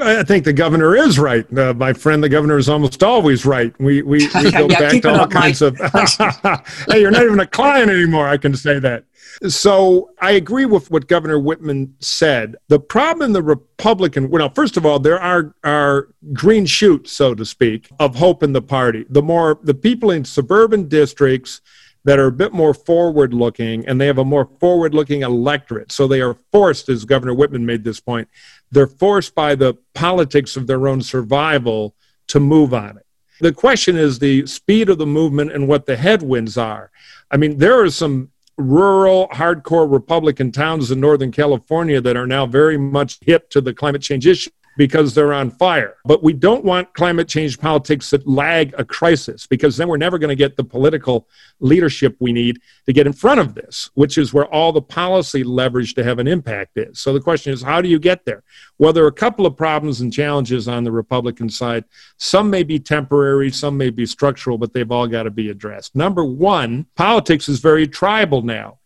I 0.00 0.22
think 0.22 0.44
the 0.44 0.52
governor 0.52 0.96
is 0.96 1.18
right. 1.18 1.46
Uh, 1.56 1.74
my 1.74 1.92
friend, 1.92 2.22
the 2.22 2.28
governor 2.28 2.58
is 2.58 2.68
almost 2.68 3.02
always 3.02 3.46
right. 3.46 3.74
We 3.78 4.02
we, 4.02 4.28
we 4.34 4.50
go 4.50 4.66
yeah, 4.68 4.80
back 4.80 5.02
to 5.02 5.20
all 5.20 5.26
kinds 5.28 5.62
of. 5.62 5.76
hey, 6.88 7.00
you're 7.00 7.10
not 7.10 7.22
even 7.22 7.40
a 7.40 7.46
client 7.46 7.90
anymore. 7.90 8.28
I 8.28 8.36
can 8.36 8.56
say 8.56 8.78
that. 8.80 9.04
So 9.48 10.10
I 10.20 10.32
agree 10.32 10.64
with 10.64 10.90
what 10.90 11.08
Governor 11.08 11.38
Whitman 11.38 11.94
said. 12.00 12.56
The 12.68 12.80
problem 12.80 13.26
in 13.26 13.32
the 13.32 13.42
Republican, 13.42 14.30
well, 14.30 14.48
first 14.50 14.76
of 14.76 14.86
all, 14.86 14.98
there 14.98 15.20
are 15.20 15.54
are 15.62 16.08
green 16.32 16.66
shoots, 16.66 17.12
so 17.12 17.34
to 17.34 17.44
speak, 17.44 17.88
of 18.00 18.16
hope 18.16 18.42
in 18.42 18.52
the 18.52 18.62
party. 18.62 19.04
The 19.10 19.22
more 19.22 19.58
the 19.62 19.74
people 19.74 20.10
in 20.10 20.24
suburban 20.24 20.88
districts 20.88 21.60
that 22.06 22.20
are 22.20 22.28
a 22.28 22.32
bit 22.32 22.52
more 22.52 22.72
forward 22.72 23.34
looking 23.34 23.84
and 23.86 24.00
they 24.00 24.06
have 24.06 24.18
a 24.18 24.24
more 24.24 24.48
forward 24.60 24.94
looking 24.94 25.22
electorate. 25.22 25.90
So 25.90 26.06
they 26.06 26.20
are 26.20 26.36
forced, 26.52 26.88
as 26.88 27.04
Governor 27.04 27.34
Whitman 27.34 27.66
made 27.66 27.82
this 27.82 27.98
point, 27.98 28.28
they're 28.70 28.86
forced 28.86 29.34
by 29.34 29.56
the 29.56 29.74
politics 29.92 30.56
of 30.56 30.68
their 30.68 30.86
own 30.86 31.02
survival 31.02 31.96
to 32.28 32.38
move 32.38 32.72
on 32.72 32.96
it. 32.96 33.06
The 33.40 33.52
question 33.52 33.96
is 33.96 34.20
the 34.20 34.46
speed 34.46 34.88
of 34.88 34.98
the 34.98 35.06
movement 35.06 35.50
and 35.50 35.66
what 35.66 35.86
the 35.86 35.96
headwinds 35.96 36.56
are. 36.56 36.92
I 37.32 37.38
mean, 37.38 37.58
there 37.58 37.82
are 37.82 37.90
some 37.90 38.30
rural, 38.56 39.26
hardcore 39.32 39.90
Republican 39.90 40.52
towns 40.52 40.92
in 40.92 41.00
Northern 41.00 41.32
California 41.32 42.00
that 42.00 42.16
are 42.16 42.26
now 42.26 42.46
very 42.46 42.78
much 42.78 43.18
hip 43.20 43.50
to 43.50 43.60
the 43.60 43.74
climate 43.74 44.00
change 44.00 44.28
issue 44.28 44.50
because 44.76 45.14
they're 45.14 45.32
on 45.32 45.50
fire. 45.50 45.96
But 46.04 46.22
we 46.22 46.32
don't 46.32 46.64
want 46.64 46.92
climate 46.94 47.28
change 47.28 47.58
politics 47.58 48.10
that 48.10 48.26
lag 48.26 48.74
a 48.78 48.84
crisis 48.84 49.46
because 49.46 49.76
then 49.76 49.88
we're 49.88 49.96
never 49.96 50.18
going 50.18 50.28
to 50.28 50.36
get 50.36 50.56
the 50.56 50.64
political 50.64 51.28
leadership 51.60 52.16
we 52.20 52.32
need 52.32 52.60
to 52.84 52.92
get 52.92 53.06
in 53.06 53.12
front 53.12 53.40
of 53.40 53.54
this, 53.54 53.90
which 53.94 54.18
is 54.18 54.34
where 54.34 54.46
all 54.46 54.72
the 54.72 54.82
policy 54.82 55.42
leverage 55.42 55.94
to 55.94 56.04
have 56.04 56.18
an 56.18 56.28
impact 56.28 56.76
is. 56.76 56.98
So 56.98 57.12
the 57.12 57.20
question 57.20 57.52
is, 57.52 57.62
how 57.62 57.80
do 57.80 57.88
you 57.88 57.98
get 57.98 58.24
there? 58.24 58.42
Well, 58.78 58.92
there 58.92 59.04
are 59.04 59.08
a 59.08 59.12
couple 59.12 59.46
of 59.46 59.56
problems 59.56 60.00
and 60.00 60.12
challenges 60.12 60.68
on 60.68 60.84
the 60.84 60.92
Republican 60.92 61.48
side. 61.48 61.84
Some 62.18 62.50
may 62.50 62.62
be 62.62 62.78
temporary, 62.78 63.50
some 63.50 63.76
may 63.76 63.90
be 63.90 64.06
structural, 64.06 64.58
but 64.58 64.72
they've 64.72 64.90
all 64.90 65.06
got 65.06 65.24
to 65.24 65.30
be 65.30 65.50
addressed. 65.50 65.96
Number 65.96 66.24
one, 66.24 66.86
politics 66.94 67.48
is 67.48 67.60
very 67.60 67.86
tribal 67.88 68.42
now. 68.42 68.78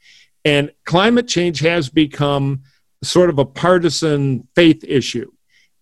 And 0.44 0.73
climate 0.85 1.28
change 1.28 1.61
has 1.61 1.90
become 1.90 2.62
sort 3.02 3.30
of 3.30 3.38
a 3.38 3.44
partisan 3.44 4.47
faith 4.54 4.85
issue. 4.85 5.30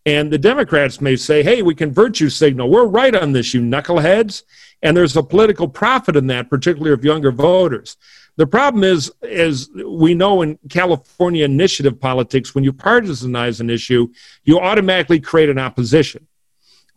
And 0.08 0.32
the 0.32 0.38
Democrats 0.38 1.02
may 1.02 1.16
say, 1.16 1.42
hey, 1.42 1.60
we 1.60 1.74
can 1.74 1.92
virtue 1.92 2.30
signal. 2.30 2.70
We're 2.70 2.86
right 2.86 3.14
on 3.14 3.32
this, 3.32 3.52
you 3.52 3.60
knuckleheads. 3.60 4.42
And 4.82 4.96
there's 4.96 5.18
a 5.18 5.22
political 5.22 5.68
profit 5.68 6.16
in 6.16 6.28
that, 6.28 6.48
particularly 6.48 6.94
of 6.94 7.04
younger 7.04 7.30
voters. 7.30 7.98
The 8.36 8.46
problem 8.46 8.84
is, 8.84 9.12
as 9.20 9.68
we 9.86 10.14
know 10.14 10.40
in 10.40 10.58
California 10.70 11.44
initiative 11.44 12.00
politics, 12.00 12.54
when 12.54 12.64
you 12.64 12.72
partisanize 12.72 13.60
an 13.60 13.68
issue, 13.68 14.08
you 14.44 14.58
automatically 14.58 15.20
create 15.20 15.50
an 15.50 15.58
opposition 15.58 16.26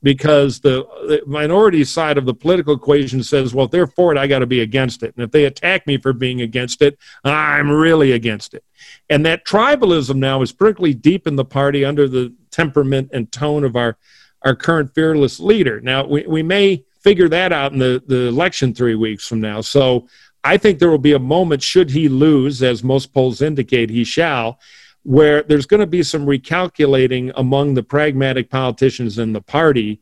because 0.01 0.61
the, 0.61 0.85
the, 1.09 1.21
minority 1.27 1.83
side 1.83 2.17
of 2.17 2.25
the 2.25 2.33
political 2.33 2.73
equation 2.73 3.23
says, 3.23 3.53
well, 3.53 3.65
if 3.65 3.71
they're 3.71 3.87
for 3.87 4.13
it, 4.13 4.17
I 4.17 4.25
got 4.25 4.39
to 4.39 4.45
be 4.45 4.61
against 4.61 5.03
it. 5.03 5.13
And 5.17 5.23
if 5.25 5.31
they 5.31 5.45
attack 5.45 5.85
me 5.85 5.97
for 5.97 6.13
being 6.13 6.41
against 6.41 6.81
it, 6.81 6.97
I'm 7.25 7.69
really 7.69 8.13
against 8.13 8.53
it. 8.53 8.63
And 9.09 9.25
that 9.25 9.45
tribalism 9.45 10.15
now 10.15 10.41
is 10.41 10.53
particularly 10.53 10.93
deep 10.93 11.27
in 11.27 11.35
the 11.35 11.43
party 11.43 11.83
under 11.83 12.07
the 12.07 12.33
temperament 12.51 13.09
and 13.13 13.31
tone 13.31 13.63
of 13.63 13.75
our, 13.75 13.97
our 14.43 14.55
current 14.55 14.93
fearless 14.93 15.39
leader. 15.39 15.81
Now, 15.81 16.05
we, 16.05 16.25
we 16.27 16.43
may 16.43 16.83
figure 17.01 17.29
that 17.29 17.51
out 17.51 17.71
in 17.73 17.79
the, 17.79 18.03
the 18.05 18.27
election 18.27 18.73
three 18.73 18.95
weeks 18.95 19.27
from 19.27 19.41
now. 19.41 19.61
So 19.61 20.07
I 20.43 20.57
think 20.57 20.79
there 20.79 20.89
will 20.89 20.97
be 20.97 21.13
a 21.13 21.19
moment, 21.19 21.61
should 21.63 21.89
he 21.89 22.09
lose, 22.09 22.61
as 22.63 22.83
most 22.83 23.13
polls 23.13 23.41
indicate 23.41 23.89
he 23.89 24.03
shall, 24.03 24.59
where 25.03 25.43
there's 25.43 25.65
going 25.65 25.79
to 25.79 25.87
be 25.87 26.03
some 26.03 26.25
recalculating 26.25 27.31
among 27.35 27.73
the 27.73 27.83
pragmatic 27.83 28.49
politicians 28.49 29.17
in 29.17 29.33
the 29.33 29.41
party 29.41 29.99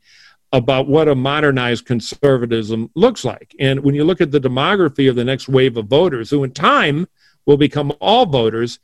about 0.51 0.87
what 0.87 1.07
a 1.07 1.15
modernized 1.15 1.85
conservatism 1.85 2.89
looks 2.95 3.23
like. 3.23 3.55
And 3.59 3.81
when 3.81 3.95
you 3.95 4.03
look 4.03 4.19
at 4.19 4.31
the 4.31 4.41
demography 4.41 5.09
of 5.09 5.15
the 5.15 5.23
next 5.23 5.47
wave 5.47 5.77
of 5.77 5.87
voters, 5.87 6.29
who 6.29 6.43
in 6.43 6.51
time 6.51 7.07
will 7.45 7.57
become 7.57 7.93
all 8.01 8.25
voters, 8.25 8.79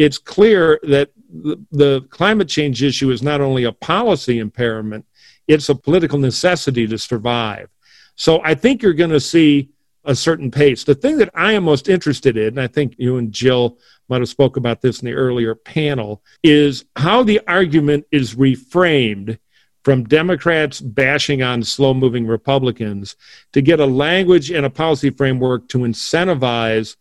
it's 0.00 0.16
clear 0.16 0.80
that 0.84 1.10
the, 1.28 1.62
the 1.72 2.00
climate 2.08 2.48
change 2.48 2.82
issue 2.82 3.10
is 3.10 3.22
not 3.22 3.42
only 3.42 3.64
a 3.64 3.72
policy 3.72 4.38
impairment, 4.38 5.04
it's 5.46 5.68
a 5.68 5.74
political 5.74 6.18
necessity 6.18 6.86
to 6.86 6.96
survive. 6.96 7.68
So 8.14 8.40
I 8.42 8.54
think 8.54 8.82
you're 8.82 8.94
going 8.94 9.10
to 9.10 9.20
see 9.20 9.68
a 10.06 10.14
certain 10.14 10.50
pace. 10.50 10.84
The 10.84 10.94
thing 10.94 11.18
that 11.18 11.28
I 11.34 11.52
am 11.52 11.64
most 11.64 11.90
interested 11.90 12.38
in, 12.38 12.48
and 12.48 12.60
I 12.62 12.66
think 12.66 12.94
you 12.96 13.18
and 13.18 13.30
Jill 13.30 13.76
might 14.08 14.22
have 14.22 14.30
spoke 14.30 14.56
about 14.56 14.80
this 14.80 15.02
in 15.02 15.06
the 15.06 15.12
earlier 15.12 15.54
panel, 15.54 16.22
is 16.42 16.86
how 16.96 17.22
the 17.22 17.42
argument 17.46 18.06
is 18.10 18.34
reframed 18.34 19.38
from 19.84 20.04
Democrats 20.04 20.80
bashing 20.80 21.42
on 21.42 21.62
slow 21.62 21.92
moving 21.92 22.26
Republicans 22.26 23.16
to 23.52 23.60
get 23.60 23.80
a 23.80 23.86
language 23.86 24.50
and 24.50 24.64
a 24.64 24.70
policy 24.70 25.10
framework 25.10 25.68
to 25.68 25.80
incentivize 25.80 26.96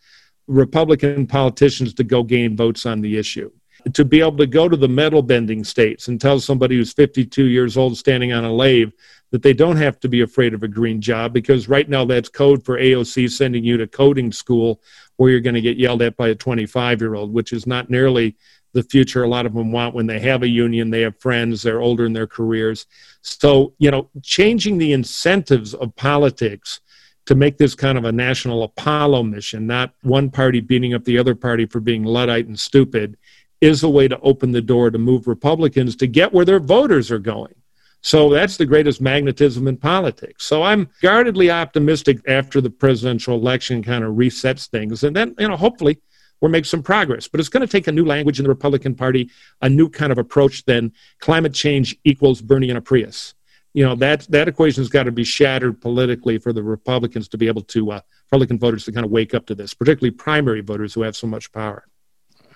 Republican 0.49 1.27
politicians 1.27 1.93
to 1.93 2.03
go 2.03 2.23
gain 2.23 2.57
votes 2.57 2.87
on 2.87 3.01
the 3.01 3.17
issue. 3.17 3.51
To 3.93 4.03
be 4.03 4.19
able 4.19 4.37
to 4.37 4.47
go 4.47 4.67
to 4.67 4.75
the 4.75 4.89
metal 4.89 5.21
bending 5.21 5.63
states 5.63 6.07
and 6.07 6.19
tell 6.19 6.39
somebody 6.39 6.75
who's 6.75 6.91
52 6.91 7.45
years 7.45 7.77
old 7.77 7.97
standing 7.97 8.33
on 8.33 8.43
a 8.43 8.51
lathe 8.51 8.91
that 9.31 9.43
they 9.43 9.53
don't 9.53 9.77
have 9.77 9.99
to 9.99 10.09
be 10.09 10.21
afraid 10.21 10.55
of 10.55 10.63
a 10.63 10.67
green 10.67 10.99
job 10.99 11.33
because 11.33 11.69
right 11.69 11.87
now 11.87 12.03
that's 12.03 12.29
code 12.29 12.65
for 12.65 12.79
AOC 12.79 13.29
sending 13.29 13.63
you 13.63 13.77
to 13.77 13.87
coding 13.87 14.31
school 14.31 14.81
where 15.17 15.29
you're 15.29 15.39
going 15.39 15.53
to 15.53 15.61
get 15.61 15.77
yelled 15.77 16.01
at 16.01 16.17
by 16.17 16.29
a 16.29 16.35
25 16.35 16.99
year 16.99 17.13
old, 17.13 17.31
which 17.31 17.53
is 17.53 17.67
not 17.67 17.91
nearly 17.91 18.35
the 18.73 18.83
future 18.83 19.23
a 19.23 19.27
lot 19.27 19.45
of 19.45 19.53
them 19.53 19.71
want 19.71 19.95
when 19.95 20.07
they 20.07 20.19
have 20.19 20.41
a 20.41 20.47
union, 20.47 20.89
they 20.89 21.01
have 21.01 21.19
friends, 21.19 21.61
they're 21.61 21.81
older 21.81 22.05
in 22.05 22.13
their 22.13 22.27
careers. 22.27 22.87
So, 23.21 23.73
you 23.77 23.91
know, 23.91 24.09
changing 24.23 24.79
the 24.79 24.93
incentives 24.93 25.73
of 25.75 25.95
politics 25.95 26.81
to 27.29 27.35
make 27.35 27.59
this 27.59 27.75
kind 27.75 27.95
of 27.95 28.05
a 28.05 28.11
national 28.11 28.63
Apollo 28.63 29.21
mission, 29.21 29.67
not 29.67 29.93
one 30.01 30.31
party 30.31 30.61
beating 30.61 30.95
up 30.95 31.03
the 31.05 31.19
other 31.19 31.35
party 31.35 31.67
for 31.67 31.79
being 31.79 32.03
Luddite 32.03 32.47
and 32.47 32.59
stupid, 32.59 33.17
is 33.61 33.83
a 33.83 33.89
way 33.89 34.07
to 34.07 34.19
open 34.21 34.51
the 34.51 34.63
door 34.63 34.89
to 34.89 34.97
move 34.97 35.27
Republicans 35.27 35.95
to 35.97 36.07
get 36.07 36.33
where 36.33 36.43
their 36.43 36.59
voters 36.59 37.11
are 37.11 37.19
going. 37.19 37.53
So 38.01 38.31
that's 38.31 38.57
the 38.57 38.65
greatest 38.65 38.99
magnetism 38.99 39.67
in 39.67 39.77
politics. 39.77 40.43
So 40.47 40.63
I'm 40.63 40.89
guardedly 41.03 41.51
optimistic 41.51 42.17
after 42.27 42.61
the 42.61 42.71
presidential 42.71 43.35
election 43.35 43.83
kind 43.83 44.03
of 44.03 44.15
resets 44.15 44.67
things. 44.67 45.03
And 45.03 45.15
then, 45.15 45.35
you 45.37 45.49
know, 45.49 45.55
hopefully 45.55 46.01
we'll 46.41 46.49
make 46.49 46.65
some 46.65 46.81
progress. 46.81 47.27
But 47.27 47.41
it's 47.41 47.49
going 47.49 47.61
to 47.61 47.71
take 47.71 47.85
a 47.85 47.91
new 47.91 48.05
language 48.05 48.39
in 48.39 48.43
the 48.43 48.49
Republican 48.49 48.95
Party, 48.95 49.29
a 49.61 49.69
new 49.69 49.87
kind 49.87 50.11
of 50.11 50.17
approach 50.17 50.65
than 50.65 50.93
climate 51.19 51.53
change 51.53 51.95
equals 52.03 52.41
Bernie 52.41 52.69
and 52.69 52.77
a 52.79 52.81
Prius. 52.81 53.35
You 53.73 53.85
know, 53.85 53.95
that, 53.95 54.21
that 54.29 54.47
equation 54.47 54.81
has 54.81 54.89
got 54.89 55.03
to 55.03 55.11
be 55.11 55.23
shattered 55.23 55.79
politically 55.79 56.37
for 56.37 56.53
the 56.53 56.63
Republicans 56.63 57.27
to 57.29 57.37
be 57.37 57.47
able 57.47 57.61
to, 57.63 57.91
uh, 57.91 58.01
Republican 58.31 58.59
voters 58.59 58.85
to 58.85 58.91
kind 58.91 59.05
of 59.05 59.11
wake 59.11 59.33
up 59.33 59.45
to 59.47 59.55
this, 59.55 59.73
particularly 59.73 60.11
primary 60.11 60.61
voters 60.61 60.93
who 60.93 61.01
have 61.01 61.15
so 61.15 61.27
much 61.27 61.51
power. 61.51 61.85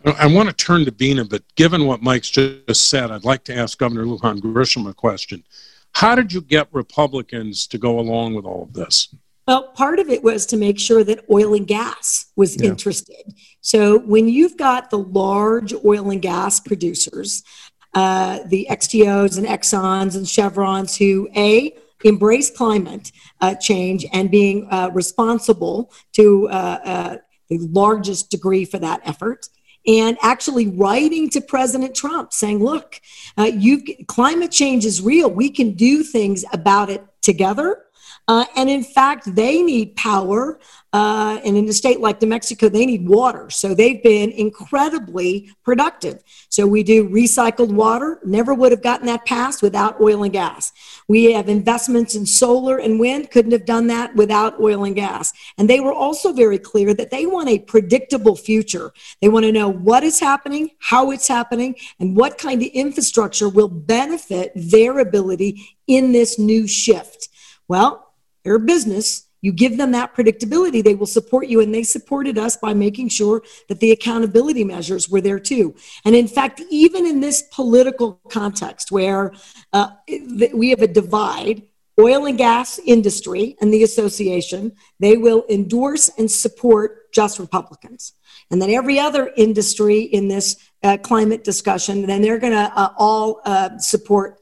I 0.05 0.27
want 0.27 0.49
to 0.49 0.55
turn 0.55 0.83
to 0.85 0.91
Bina, 0.91 1.23
but 1.23 1.43
given 1.55 1.85
what 1.85 2.01
Mike's 2.01 2.29
just 2.29 2.89
said, 2.89 3.09
I'd 3.09 3.23
like 3.23 3.45
to 3.45 3.55
ask 3.55 3.77
Governor 3.77 4.03
Lujan 4.03 4.39
Grisham 4.41 4.89
a 4.89 4.93
question. 4.93 5.43
How 5.93 6.13
did 6.13 6.33
you 6.33 6.41
get 6.41 6.67
Republicans 6.71 7.67
to 7.67 7.77
go 7.77 7.99
along 7.99 8.33
with 8.33 8.45
all 8.45 8.63
of 8.63 8.73
this? 8.73 9.15
Well, 9.47 9.69
part 9.69 9.99
of 9.99 10.09
it 10.09 10.23
was 10.23 10.45
to 10.47 10.57
make 10.57 10.79
sure 10.79 11.03
that 11.03 11.25
oil 11.31 11.53
and 11.53 11.67
gas 11.67 12.31
was 12.35 12.61
yeah. 12.61 12.69
interested. 12.69 13.33
So 13.61 13.99
when 13.99 14.27
you've 14.27 14.57
got 14.57 14.89
the 14.89 14.99
large 14.99 15.73
oil 15.85 16.09
and 16.09 16.21
gas 16.21 16.59
producers, 16.59 17.43
uh, 17.93 18.39
the 18.47 18.67
XTOs 18.69 19.37
and 19.37 19.47
Exxons 19.47 20.15
and 20.15 20.27
Chevrons, 20.27 20.97
who 20.97 21.29
a 21.35 21.73
embrace 22.03 22.49
climate 22.49 23.11
uh, 23.41 23.55
change 23.55 24.05
and 24.13 24.29
being 24.29 24.67
uh, 24.69 24.89
responsible 24.93 25.91
to 26.13 26.49
uh, 26.49 26.79
uh, 26.83 27.17
the 27.49 27.59
largest 27.59 28.29
degree 28.29 28.65
for 28.65 28.79
that 28.79 29.01
effort 29.05 29.47
and 29.85 30.17
actually 30.21 30.67
writing 30.67 31.29
to 31.29 31.41
President 31.41 31.95
Trump 31.95 32.31
saying, 32.31 32.63
look, 32.63 33.01
uh, 33.37 33.43
you 33.43 33.83
climate 34.07 34.51
change 34.51 34.85
is 34.85 35.01
real. 35.01 35.29
We 35.29 35.49
can 35.49 35.71
do 35.73 36.03
things 36.03 36.45
about 36.53 36.89
it 36.89 37.03
together. 37.21 37.83
Uh, 38.27 38.45
and 38.55 38.69
in 38.69 38.83
fact, 38.83 39.35
they 39.35 39.61
need 39.61 39.95
power. 39.95 40.59
Uh, 40.93 41.39
and 41.43 41.57
in 41.57 41.67
a 41.67 41.73
state 41.73 41.99
like 41.99 42.21
New 42.21 42.27
Mexico, 42.27 42.69
they 42.69 42.85
need 42.85 43.07
water. 43.07 43.49
So 43.49 43.73
they've 43.73 44.01
been 44.01 44.31
incredibly 44.31 45.51
productive. 45.63 46.23
So 46.49 46.67
we 46.67 46.83
do 46.83 47.09
recycled 47.09 47.73
water. 47.73 48.19
Never 48.23 48.53
would 48.53 48.71
have 48.71 48.83
gotten 48.83 49.07
that 49.07 49.25
passed 49.25 49.61
without 49.61 49.99
oil 49.99 50.23
and 50.23 50.31
gas. 50.31 50.71
We 51.07 51.33
have 51.33 51.49
investments 51.49 52.15
in 52.15 52.25
solar 52.25 52.77
and 52.77 52.99
wind. 52.99 53.31
Couldn't 53.31 53.51
have 53.51 53.65
done 53.65 53.87
that 53.87 54.15
without 54.15 54.59
oil 54.59 54.85
and 54.85 54.95
gas. 54.95 55.33
And 55.57 55.69
they 55.69 55.79
were 55.79 55.93
also 55.93 56.31
very 56.31 56.59
clear 56.59 56.93
that 56.93 57.11
they 57.11 57.25
want 57.25 57.49
a 57.49 57.59
predictable 57.59 58.35
future. 58.35 58.93
They 59.19 59.29
want 59.29 59.45
to 59.45 59.51
know 59.51 59.69
what 59.69 60.03
is 60.03 60.19
happening, 60.19 60.69
how 60.79 61.11
it's 61.11 61.27
happening, 61.27 61.75
and 61.99 62.15
what 62.15 62.37
kind 62.37 62.61
of 62.61 62.69
infrastructure 62.69 63.49
will 63.49 63.67
benefit 63.67 64.51
their 64.55 64.99
ability 64.99 65.75
in 65.87 66.11
this 66.11 66.37
new 66.37 66.67
shift. 66.67 67.29
Well, 67.67 68.02
their 68.43 68.59
business 68.59 69.27
you 69.43 69.51
give 69.51 69.77
them 69.77 69.91
that 69.91 70.15
predictability, 70.15 70.81
they 70.81 70.95
will 70.95 71.05
support 71.05 71.47
you. 71.47 71.59
And 71.59 71.75
they 71.75 71.83
supported 71.83 72.37
us 72.37 72.55
by 72.55 72.73
making 72.73 73.09
sure 73.09 73.43
that 73.67 73.81
the 73.81 73.91
accountability 73.91 74.63
measures 74.63 75.09
were 75.09 75.19
there 75.19 75.37
too. 75.37 75.75
And 76.05 76.15
in 76.15 76.29
fact, 76.29 76.61
even 76.71 77.05
in 77.05 77.19
this 77.19 77.43
political 77.51 78.21
context 78.29 78.89
where 78.89 79.33
uh, 79.73 79.89
we 80.53 80.69
have 80.69 80.81
a 80.81 80.87
divide, 80.87 81.63
oil 81.99 82.25
and 82.25 82.37
gas 82.37 82.79
industry 82.79 83.57
and 83.59 83.71
the 83.71 83.83
association, 83.83 84.71
they 85.01 85.17
will 85.17 85.43
endorse 85.49 86.09
and 86.17 86.31
support 86.31 87.11
just 87.11 87.37
Republicans. 87.37 88.13
And 88.49 88.61
then 88.61 88.69
every 88.69 88.97
other 88.97 89.29
industry 89.35 90.03
in 90.03 90.29
this 90.29 90.55
uh, 90.83 90.97
climate 91.03 91.43
discussion, 91.43 92.05
then 92.07 92.21
they're 92.21 92.39
going 92.39 92.53
to 92.53 92.71
uh, 92.73 92.93
all 92.97 93.41
uh, 93.43 93.77
support 93.77 94.39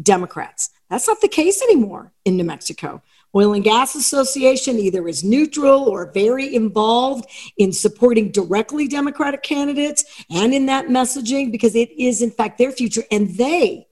Democrats. 0.00 0.70
That's 0.90 1.08
not 1.08 1.20
the 1.20 1.28
case 1.28 1.60
anymore 1.60 2.12
in 2.24 2.36
New 2.36 2.44
Mexico. 2.44 3.02
Oil 3.34 3.54
and 3.54 3.64
Gas 3.64 3.94
Association 3.94 4.78
either 4.78 5.08
is 5.08 5.24
neutral 5.24 5.88
or 5.88 6.12
very 6.12 6.54
involved 6.54 7.26
in 7.56 7.72
supporting 7.72 8.30
directly 8.30 8.86
Democratic 8.86 9.42
candidates 9.42 10.04
and 10.30 10.54
in 10.54 10.66
that 10.66 10.86
messaging 10.86 11.50
because 11.50 11.74
it 11.74 11.90
is, 11.98 12.22
in 12.22 12.30
fact, 12.30 12.58
their 12.58 12.72
future. 12.72 13.02
And 13.10 13.30
they 13.36 13.88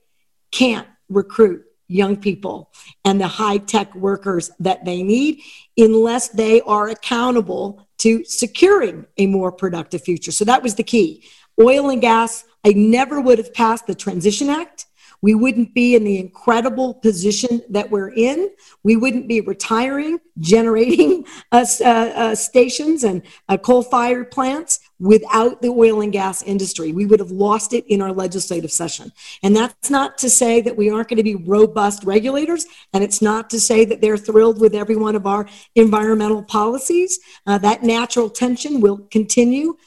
can't 0.51 0.87
recruit 1.09 1.63
young 1.87 2.15
people 2.15 2.71
and 3.03 3.19
the 3.19 3.27
high 3.27 3.57
tech 3.57 3.93
workers 3.93 4.49
that 4.59 4.85
they 4.85 5.03
need 5.03 5.41
unless 5.77 6.29
they 6.29 6.61
are 6.61 6.87
accountable 6.87 7.87
to 7.97 8.23
securing 8.25 9.05
a 9.17 9.27
more 9.27 9.51
productive 9.51 10.01
future. 10.01 10.31
So 10.31 10.45
that 10.45 10.63
was 10.63 10.75
the 10.75 10.83
key. 10.83 11.23
Oil 11.61 11.89
and 11.89 12.01
gas, 12.01 12.45
I 12.65 12.73
never 12.73 13.19
would 13.21 13.37
have 13.37 13.53
passed 13.53 13.85
the 13.87 13.95
Transition 13.95 14.49
Act 14.49 14.85
we 15.23 15.33
wouldn't 15.33 15.73
be 15.73 15.95
in 15.95 16.03
the 16.03 16.19
incredible 16.19 16.95
position 16.95 17.61
that 17.69 17.89
we're 17.89 18.09
in. 18.09 18.49
We 18.83 18.97
wouldn't 18.97 19.29
be 19.29 19.39
retiring, 19.39 20.19
generating 20.39 21.25
uh, 21.51 21.65
uh, 21.83 22.35
stations 22.35 23.05
and 23.05 23.21
uh, 23.47 23.57
coal-fired 23.57 24.31
plants 24.31 24.81
without 24.99 25.61
the 25.61 25.69
oil 25.69 26.01
and 26.01 26.11
gas 26.11 26.43
industry. 26.43 26.91
We 26.91 27.05
would 27.05 27.21
have 27.21 27.31
lost 27.31 27.71
it 27.71 27.85
in 27.87 28.01
our 28.01 28.11
legislative 28.11 28.71
session. 28.71 29.13
And 29.43 29.55
that's 29.55 29.89
not 29.89 30.17
to 30.19 30.29
say 30.29 30.59
that 30.59 30.75
we 30.75 30.89
aren't 30.89 31.07
going 31.07 31.17
to 31.17 31.23
be 31.23 31.35
robust 31.35 32.03
regulators, 32.03 32.65
and 32.91 33.01
it's 33.01 33.21
not 33.21 33.49
to 33.51 33.61
say 33.61 33.85
that 33.85 34.01
they're 34.01 34.17
thrilled 34.17 34.59
with 34.59 34.75
every 34.75 34.97
one 34.97 35.15
of 35.15 35.25
our 35.25 35.47
environmental 35.75 36.43
policies. 36.43 37.19
Uh, 37.47 37.57
that 37.59 37.81
natural 37.81 38.29
tension 38.29 38.81
will 38.81 38.97
continue. 39.09 39.77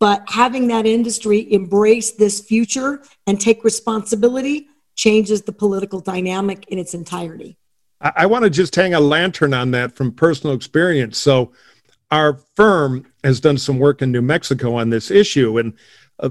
But 0.00 0.22
having 0.28 0.68
that 0.68 0.86
industry 0.86 1.52
embrace 1.52 2.12
this 2.12 2.40
future 2.40 3.02
and 3.26 3.40
take 3.40 3.64
responsibility 3.64 4.68
changes 4.96 5.42
the 5.42 5.52
political 5.52 6.00
dynamic 6.00 6.66
in 6.68 6.78
its 6.78 6.94
entirety. 6.94 7.56
I, 8.00 8.12
I 8.16 8.26
want 8.26 8.44
to 8.44 8.50
just 8.50 8.74
hang 8.74 8.94
a 8.94 9.00
lantern 9.00 9.54
on 9.54 9.70
that 9.72 9.96
from 9.96 10.12
personal 10.12 10.54
experience. 10.54 11.18
So, 11.18 11.52
our 12.10 12.38
firm 12.56 13.04
has 13.22 13.38
done 13.38 13.58
some 13.58 13.78
work 13.78 14.00
in 14.00 14.10
New 14.10 14.22
Mexico 14.22 14.74
on 14.74 14.88
this 14.88 15.10
issue. 15.10 15.58
And 15.58 15.74
uh, 16.20 16.30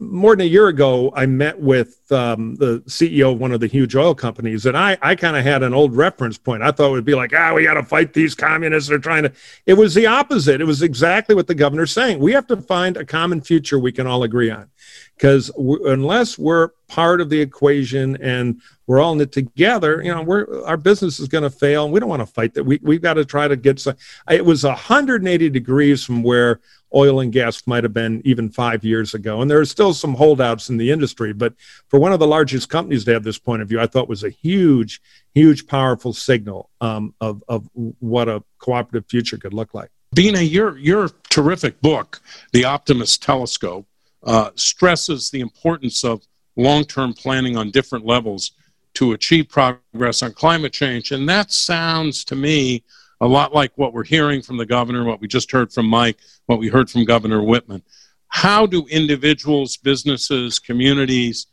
more 0.00 0.34
than 0.34 0.46
a 0.46 0.48
year 0.48 0.66
ago, 0.66 1.12
I 1.14 1.26
met 1.26 1.60
with 1.60 2.10
um, 2.10 2.56
the 2.56 2.80
CEO 2.86 3.32
of 3.32 3.38
one 3.38 3.52
of 3.52 3.60
the 3.60 3.68
huge 3.68 3.94
oil 3.94 4.12
companies, 4.12 4.66
and 4.66 4.76
I, 4.76 4.98
I 5.00 5.14
kind 5.14 5.36
of 5.36 5.44
had 5.44 5.62
an 5.62 5.72
old 5.72 5.96
reference 5.96 6.36
point. 6.36 6.62
I 6.62 6.72
thought 6.72 6.88
it 6.88 6.92
would 6.92 7.04
be 7.04 7.14
like, 7.14 7.32
ah, 7.32 7.54
we 7.54 7.62
got 7.62 7.74
to 7.74 7.84
fight 7.84 8.12
these 8.12 8.34
communists. 8.34 8.88
They're 8.88 8.98
trying 8.98 9.22
to. 9.24 9.32
It 9.64 9.74
was 9.74 9.94
the 9.94 10.06
opposite. 10.06 10.60
It 10.60 10.64
was 10.64 10.82
exactly 10.82 11.36
what 11.36 11.46
the 11.46 11.54
governor's 11.54 11.92
saying. 11.92 12.18
We 12.18 12.32
have 12.32 12.48
to 12.48 12.56
find 12.56 12.96
a 12.96 13.04
common 13.04 13.40
future 13.40 13.78
we 13.78 13.92
can 13.92 14.08
all 14.08 14.24
agree 14.24 14.50
on, 14.50 14.68
because 15.16 15.50
w- 15.50 15.86
unless 15.86 16.36
we're 16.36 16.70
part 16.88 17.20
of 17.20 17.30
the 17.30 17.40
equation 17.40 18.16
and 18.20 18.60
we're 18.88 18.98
all 18.98 19.12
in 19.12 19.20
it 19.20 19.30
together, 19.30 20.02
you 20.02 20.12
know, 20.12 20.22
we're 20.22 20.64
our 20.64 20.76
business 20.76 21.20
is 21.20 21.28
going 21.28 21.44
to 21.44 21.50
fail, 21.50 21.84
and 21.84 21.92
we 21.92 22.00
don't 22.00 22.08
want 22.08 22.22
to 22.22 22.26
fight 22.26 22.54
that. 22.54 22.64
We 22.64 22.80
we've 22.82 23.02
got 23.02 23.14
to 23.14 23.24
try 23.24 23.46
to 23.46 23.54
get. 23.54 23.78
Some, 23.78 23.94
it 24.28 24.44
was 24.44 24.64
180 24.64 25.48
degrees 25.50 26.02
from 26.02 26.24
where 26.24 26.60
oil 26.94 27.20
and 27.20 27.32
gas 27.32 27.66
might 27.66 27.84
have 27.84 27.92
been 27.92 28.22
even 28.24 28.50
five 28.50 28.84
years 28.84 29.14
ago. 29.14 29.40
And 29.42 29.50
there 29.50 29.60
are 29.60 29.64
still 29.64 29.92
some 29.92 30.14
holdouts 30.14 30.70
in 30.70 30.76
the 30.76 30.90
industry. 30.90 31.32
But 31.32 31.54
for 31.88 32.00
one 32.00 32.12
of 32.12 32.18
the 32.18 32.26
largest 32.26 32.68
companies 32.68 33.04
to 33.04 33.12
have 33.12 33.24
this 33.24 33.38
point 33.38 33.62
of 33.62 33.68
view, 33.68 33.80
I 33.80 33.86
thought 33.86 34.08
was 34.08 34.24
a 34.24 34.30
huge, 34.30 35.00
huge, 35.34 35.66
powerful 35.66 36.12
signal 36.12 36.70
um, 36.80 37.14
of, 37.20 37.42
of 37.48 37.68
what 37.74 38.28
a 38.28 38.42
cooperative 38.58 39.08
future 39.08 39.36
could 39.36 39.54
look 39.54 39.74
like. 39.74 39.90
Bina, 40.14 40.40
your, 40.40 40.78
your 40.78 41.10
terrific 41.28 41.80
book, 41.82 42.22
The 42.52 42.64
Optimist 42.64 43.22
Telescope, 43.22 43.86
uh, 44.24 44.50
stresses 44.54 45.30
the 45.30 45.40
importance 45.40 46.02
of 46.04 46.22
long 46.56 46.84
term 46.84 47.12
planning 47.12 47.56
on 47.56 47.70
different 47.70 48.04
levels 48.06 48.52
to 48.94 49.12
achieve 49.12 49.48
progress 49.48 50.22
on 50.22 50.32
climate 50.32 50.72
change. 50.72 51.12
And 51.12 51.28
that 51.28 51.52
sounds 51.52 52.24
to 52.24 52.34
me 52.34 52.82
a 53.20 53.26
lot 53.26 53.54
like 53.54 53.72
what 53.76 53.92
we're 53.92 54.04
hearing 54.04 54.42
from 54.42 54.56
the 54.56 54.66
governor, 54.66 55.04
what 55.04 55.20
we 55.20 55.28
just 55.28 55.50
heard 55.50 55.72
from 55.72 55.86
Mike, 55.86 56.18
what 56.46 56.58
we 56.58 56.68
heard 56.68 56.88
from 56.90 57.04
Governor 57.04 57.42
Whitman. 57.42 57.82
How 58.28 58.66
do 58.66 58.86
individuals, 58.86 59.76
businesses, 59.76 60.58
communities, 60.58 61.46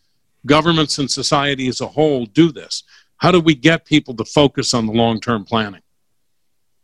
governments, 0.46 1.00
and 1.00 1.10
society 1.10 1.68
as 1.68 1.82
a 1.82 1.88
whole 1.88 2.26
do 2.26 2.52
this? 2.52 2.84
How 3.18 3.32
do 3.32 3.40
we 3.40 3.56
get 3.56 3.86
people 3.86 4.14
to 4.16 4.26
focus 4.26 4.74
on 4.74 4.86
the 4.86 4.94
long 4.94 5.20
term 5.20 5.46
planning? 5.46 5.82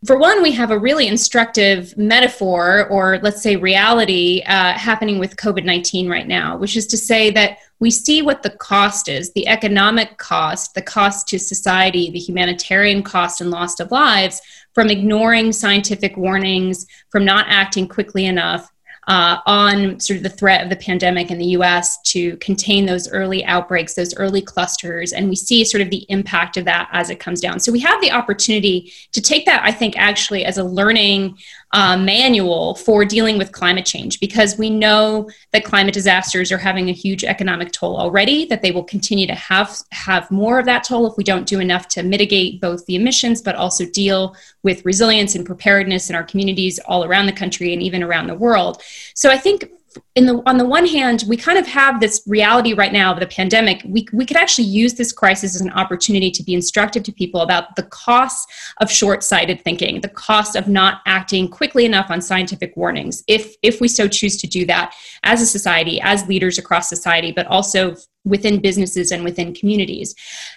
For 0.07 0.17
one, 0.17 0.41
we 0.41 0.51
have 0.53 0.71
a 0.71 0.79
really 0.79 1.05
instructive 1.05 1.95
metaphor, 1.95 2.87
or 2.87 3.19
let's 3.21 3.43
say 3.43 3.55
reality, 3.55 4.41
uh, 4.47 4.73
happening 4.73 5.19
with 5.19 5.35
COVID 5.35 5.63
19 5.63 6.09
right 6.09 6.27
now, 6.27 6.57
which 6.57 6.75
is 6.75 6.87
to 6.87 6.97
say 6.97 7.29
that 7.31 7.59
we 7.79 7.91
see 7.91 8.23
what 8.23 8.41
the 8.41 8.49
cost 8.49 9.09
is 9.09 9.31
the 9.33 9.47
economic 9.47 10.17
cost, 10.17 10.73
the 10.73 10.81
cost 10.81 11.27
to 11.27 11.37
society, 11.37 12.09
the 12.09 12.17
humanitarian 12.17 13.03
cost 13.03 13.41
and 13.41 13.51
loss 13.51 13.79
of 13.79 13.91
lives 13.91 14.41
from 14.73 14.89
ignoring 14.89 15.51
scientific 15.51 16.15
warnings, 16.17 16.85
from 17.09 17.25
not 17.25 17.45
acting 17.49 17.87
quickly 17.87 18.25
enough, 18.25 18.71
uh, 19.07 19.37
on 19.45 19.99
sort 19.99 20.17
of 20.17 20.23
the 20.23 20.29
threat 20.29 20.63
of 20.63 20.69
the 20.69 20.75
pandemic 20.75 21.31
in 21.31 21.37
the 21.37 21.47
US 21.47 21.99
to 22.03 22.37
contain 22.37 22.85
those 22.85 23.09
early 23.09 23.43
outbreaks, 23.45 23.93
those 23.93 24.15
early 24.15 24.41
clusters. 24.41 25.11
And 25.11 25.27
we 25.27 25.35
see 25.35 25.65
sort 25.65 25.81
of 25.81 25.89
the 25.89 26.05
impact 26.09 26.55
of 26.57 26.65
that 26.65 26.87
as 26.91 27.09
it 27.09 27.19
comes 27.19 27.41
down. 27.41 27.59
So 27.59 27.71
we 27.71 27.79
have 27.79 27.99
the 28.01 28.11
opportunity 28.11 28.93
to 29.11 29.21
take 29.21 29.45
that, 29.47 29.61
I 29.63 29.71
think, 29.71 29.97
actually 29.97 30.45
as 30.45 30.57
a 30.57 30.63
learning 30.63 31.37
uh, 31.73 31.95
manual 31.95 32.75
for 32.75 33.05
dealing 33.05 33.37
with 33.37 33.51
climate 33.51 33.85
change 33.85 34.19
because 34.19 34.57
we 34.57 34.69
know 34.69 35.29
that 35.51 35.63
climate 35.63 35.93
disasters 35.93 36.51
are 36.51 36.57
having 36.57 36.89
a 36.89 36.93
huge 36.93 37.23
economic 37.23 37.71
toll 37.71 37.97
already 37.97 38.45
that 38.45 38.61
they 38.61 38.71
will 38.71 38.83
continue 38.83 39.25
to 39.25 39.35
have 39.35 39.77
have 39.91 40.29
more 40.31 40.59
of 40.59 40.65
that 40.65 40.83
toll 40.83 41.07
if 41.07 41.15
we 41.17 41.23
don't 41.23 41.47
do 41.47 41.59
enough 41.59 41.87
to 41.87 42.03
mitigate 42.03 42.59
both 42.59 42.85
the 42.87 42.95
emissions 42.95 43.41
but 43.41 43.55
also 43.55 43.85
deal 43.85 44.35
with 44.63 44.83
resilience 44.85 45.35
and 45.35 45.45
preparedness 45.45 46.09
in 46.09 46.15
our 46.15 46.23
communities 46.23 46.77
all 46.79 47.05
around 47.05 47.25
the 47.25 47.31
country 47.31 47.71
and 47.71 47.81
even 47.81 48.03
around 48.03 48.27
the 48.27 48.35
world. 48.35 48.81
So 49.15 49.29
i 49.29 49.37
think 49.37 49.71
in 50.15 50.25
the 50.25 50.41
on 50.45 50.57
the 50.57 50.65
one 50.65 50.85
hand 50.85 51.23
we 51.27 51.37
kind 51.37 51.57
of 51.57 51.67
have 51.67 51.99
this 51.99 52.21
reality 52.27 52.73
right 52.73 52.93
now 52.93 53.13
of 53.13 53.19
the 53.19 53.27
pandemic. 53.27 53.81
We, 53.85 54.07
we 54.13 54.25
could 54.25 54.37
actually 54.37 54.65
use 54.65 54.93
this 54.93 55.11
crisis 55.11 55.55
as 55.55 55.61
an 55.61 55.71
opportunity 55.71 56.31
to 56.31 56.43
be 56.43 56.53
instructive 56.53 57.03
to 57.03 57.11
people 57.11 57.41
about 57.41 57.75
the 57.75 57.83
costs 57.83 58.45
of 58.79 58.91
short-sighted 58.91 59.61
thinking 59.63 60.01
the 60.01 60.09
cost 60.09 60.55
of 60.55 60.67
not 60.67 61.01
acting 61.05 61.47
quickly 61.47 61.85
enough 61.85 62.09
on 62.09 62.21
scientific 62.21 62.75
warnings 62.75 63.23
if 63.27 63.55
if 63.61 63.81
we 63.81 63.87
so 63.87 64.07
choose 64.07 64.37
to 64.37 64.47
do 64.47 64.65
that 64.65 64.93
as 65.23 65.41
a 65.41 65.45
society 65.45 65.99
as 66.01 66.27
leaders 66.27 66.57
across 66.57 66.89
society 66.89 67.31
but 67.31 67.47
also 67.47 67.95
within 68.23 68.61
businesses 68.61 69.11
and 69.11 69.23
within 69.23 69.53
communities. 69.53 70.13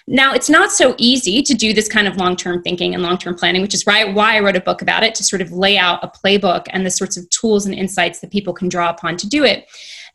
Now, 0.07 0.33
it's 0.33 0.49
not 0.49 0.71
so 0.71 0.95
easy 0.97 1.41
to 1.41 1.53
do 1.53 1.73
this 1.73 1.87
kind 1.87 2.07
of 2.07 2.17
long 2.17 2.35
term 2.35 2.61
thinking 2.61 2.93
and 2.93 3.03
long 3.03 3.17
term 3.17 3.35
planning, 3.35 3.61
which 3.61 3.73
is 3.73 3.85
why, 3.85 4.03
I 4.35 4.39
wrote 4.39 4.55
a 4.55 4.61
book 4.61 4.81
about 4.81 5.03
it 5.03 5.15
to 5.15 5.23
sort 5.23 5.41
of 5.41 5.51
lay 5.51 5.77
out 5.77 6.03
a 6.03 6.07
playbook 6.07 6.65
and 6.69 6.85
the 6.85 6.91
sorts 6.91 7.17
of 7.17 7.29
tools 7.29 7.65
and 7.65 7.73
insights 7.73 8.19
that 8.19 8.31
people 8.31 8.53
can 8.53 8.69
draw 8.69 8.89
upon 8.89 9.17
to 9.17 9.27
do 9.27 9.43
it. 9.43 9.67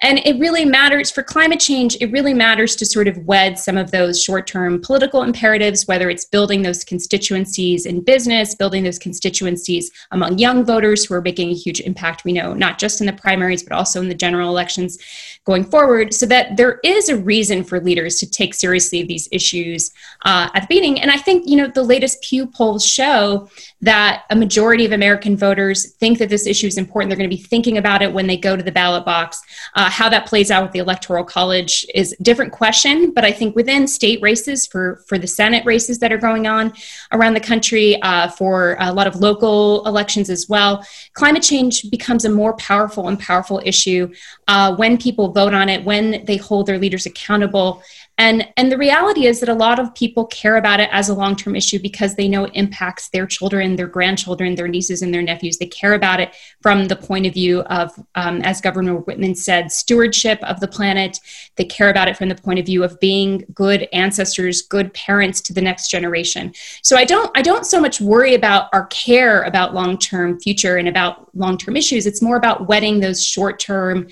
And 0.03 0.19
it 0.25 0.39
really 0.39 0.65
matters 0.65 1.11
for 1.11 1.23
climate 1.23 1.61
change, 1.61 1.97
it 2.01 2.11
really 2.11 2.33
matters 2.33 2.75
to 2.77 2.87
sort 2.87 3.07
of 3.07 3.19
wed 3.27 3.59
some 3.59 3.77
of 3.77 3.91
those 3.91 4.23
short 4.23 4.47
term 4.47 4.81
political 4.81 5.23
imperatives, 5.23 5.87
whether 5.87 6.09
it's 6.09 6.25
building 6.25 6.63
those 6.63 6.85
constituencies 6.85 7.85
in 7.85 8.03
business, 8.03 8.55
building 8.55 8.83
those 8.83 8.99
constituencies 8.99 9.91
among 10.11 10.39
young 10.39 10.65
voters 10.65 11.05
who 11.05 11.15
are 11.15 11.21
making 11.21 11.51
a 11.51 11.55
huge 11.55 11.81
impact, 11.81 12.25
we 12.25 12.33
know, 12.33 12.55
not 12.55 12.79
just 12.79 13.01
in 13.01 13.07
the 13.07 13.13
primaries, 13.13 13.63
but 13.63 13.73
also 13.73 14.01
in 14.01 14.09
the 14.09 14.15
general 14.15 14.49
elections 14.49 14.99
going 15.47 15.65
forward, 15.65 16.13
so 16.13 16.27
that 16.27 16.57
there 16.57 16.81
is 16.85 17.09
a 17.09 17.17
reason 17.17 17.65
for 17.65 17.81
leaders 17.81 18.17
to 18.17 18.31
take 18.31 18.53
seriously 18.55 19.03
these 19.03 19.29
issues 19.33 19.91
uh, 20.25 20.49
at 20.55 20.61
the 20.61 20.67
beginning. 20.69 21.01
And 21.01 21.11
I 21.11 21.17
think, 21.17 21.49
you 21.49 21.57
know, 21.57 21.67
the 21.67 21.83
latest 21.83 22.23
Pew 22.23 22.47
polls 22.47 22.85
show 22.85 23.49
that 23.81 24.25
a 24.29 24.37
majority 24.37 24.85
of 24.85 24.93
American 24.93 25.37
voters 25.37 25.93
think 25.95 26.19
that 26.19 26.29
this 26.29 26.47
issue 26.47 26.67
is 26.67 26.77
important. 26.77 27.09
They're 27.09 27.17
going 27.17 27.31
to 27.31 27.37
be 27.37 27.43
thinking 27.43 27.79
about 27.79 28.03
it 28.03 28.13
when 28.13 28.27
they 28.27 28.37
go 28.37 28.55
to 28.55 28.63
the 28.63 28.71
ballot 28.71 29.05
box. 29.07 29.41
Uh, 29.75 29.89
how 29.89 30.09
that 30.11 30.27
plays 30.27 30.51
out 30.51 30.63
with 30.63 30.73
the 30.73 30.79
electoral 30.79 31.25
college 31.25 31.87
is 31.95 32.15
a 32.19 32.23
different 32.23 32.53
question, 32.53 33.13
but 33.13 33.25
I 33.25 33.33
think 33.33 33.57
within 33.57 33.87
state 33.87 34.21
races 34.21 34.67
for 34.67 35.03
for 35.09 35.17
the 35.19 35.27
Senate 35.27 35.65
races 35.65 35.99
that 36.01 36.13
are 36.13 36.19
going 36.19 36.47
on 36.47 36.73
around 37.13 37.35
the 37.35 37.41
country, 37.41 38.01
uh, 38.03 38.29
for 38.29 38.77
a 38.79 38.93
lot 38.93 39.07
of 39.07 39.17
local 39.17 39.87
elections 39.87 40.29
as 40.29 40.49
well, 40.49 40.85
climate 41.15 41.43
change 41.43 41.91
becomes 41.91 42.25
a 42.25 42.31
more 42.31 42.55
powerful 42.57 43.09
and 43.09 43.19
powerful 43.19 43.61
issue 43.65 44.13
uh, 44.49 44.75
when 44.77 44.99
people 44.99 45.30
vote 45.33 45.55
on 45.55 45.69
it, 45.69 45.85
when 45.85 46.25
they 46.25 46.37
hold 46.37 46.67
their 46.67 46.79
leaders 46.79 47.07
accountable 47.07 47.83
And, 48.21 48.47
and 48.59 48.71
the 48.71 48.77
reality 48.77 49.25
is 49.25 49.41
that 49.41 49.49
a 49.49 49.55
lot 49.55 49.79
of 49.79 49.95
people 49.95 50.27
care 50.27 50.57
about 50.57 50.79
it 50.79 50.91
as 50.93 51.09
a 51.09 51.15
long 51.15 51.37
term 51.37 51.57
issue 51.57 51.79
because 51.79 52.17
they 52.17 52.29
know 52.29 52.45
it 52.45 52.53
impacts 52.55 53.09
their 53.09 53.27
children, 53.27 53.77
their 53.77 53.87
grandchildren, 53.87 54.55
their 54.55 54.69
nieces, 54.69 55.01
and 55.01 55.13
their 55.13 55.23
nephews. 55.23 55.57
They 55.57 55.69
care 55.69 55.95
about 55.95 56.21
it 56.21 56.35
from 56.61 56.87
the 56.89 56.97
point 56.97 57.25
of 57.25 57.33
view 57.33 57.63
of, 57.63 57.91
um, 58.17 58.43
as 58.43 58.61
Governor 58.61 58.97
Whitman 58.97 59.35
said, 59.35 59.73
stewardship 59.73 60.39
of 60.43 60.61
the 60.61 60.69
planet. 60.69 61.19
They 61.57 61.65
care 61.65 61.89
about 61.89 62.09
it 62.09 62.17
from 62.19 62.29
the 62.29 62.35
point 62.35 62.59
of 62.59 62.67
view 62.67 62.85
of 62.85 63.01
being 63.01 63.43
good 63.55 63.89
ancestors, 63.95 64.61
good 64.61 64.93
parents 64.93 65.41
to 65.43 65.55
the 65.55 65.63
next 65.63 65.89
generation. 65.89 66.53
So 66.83 66.99
I 66.99 67.07
don't, 67.07 67.31
I 67.35 67.41
don't 67.41 67.65
so 67.65 67.81
much 67.81 68.03
worry 68.03 68.35
about 68.35 68.69
our 68.75 68.85
care 68.89 69.45
about 69.45 69.73
long 69.73 69.97
term 69.97 70.39
future 70.39 70.77
and 70.77 70.89
about 70.89 71.35
long 71.35 71.57
term 71.57 71.75
issues. 71.75 72.05
It's 72.07 72.21
more 72.21 72.37
about 72.37 72.69
wedding 72.69 73.01
those 73.01 73.25
short 73.25 73.59
term 73.59 74.09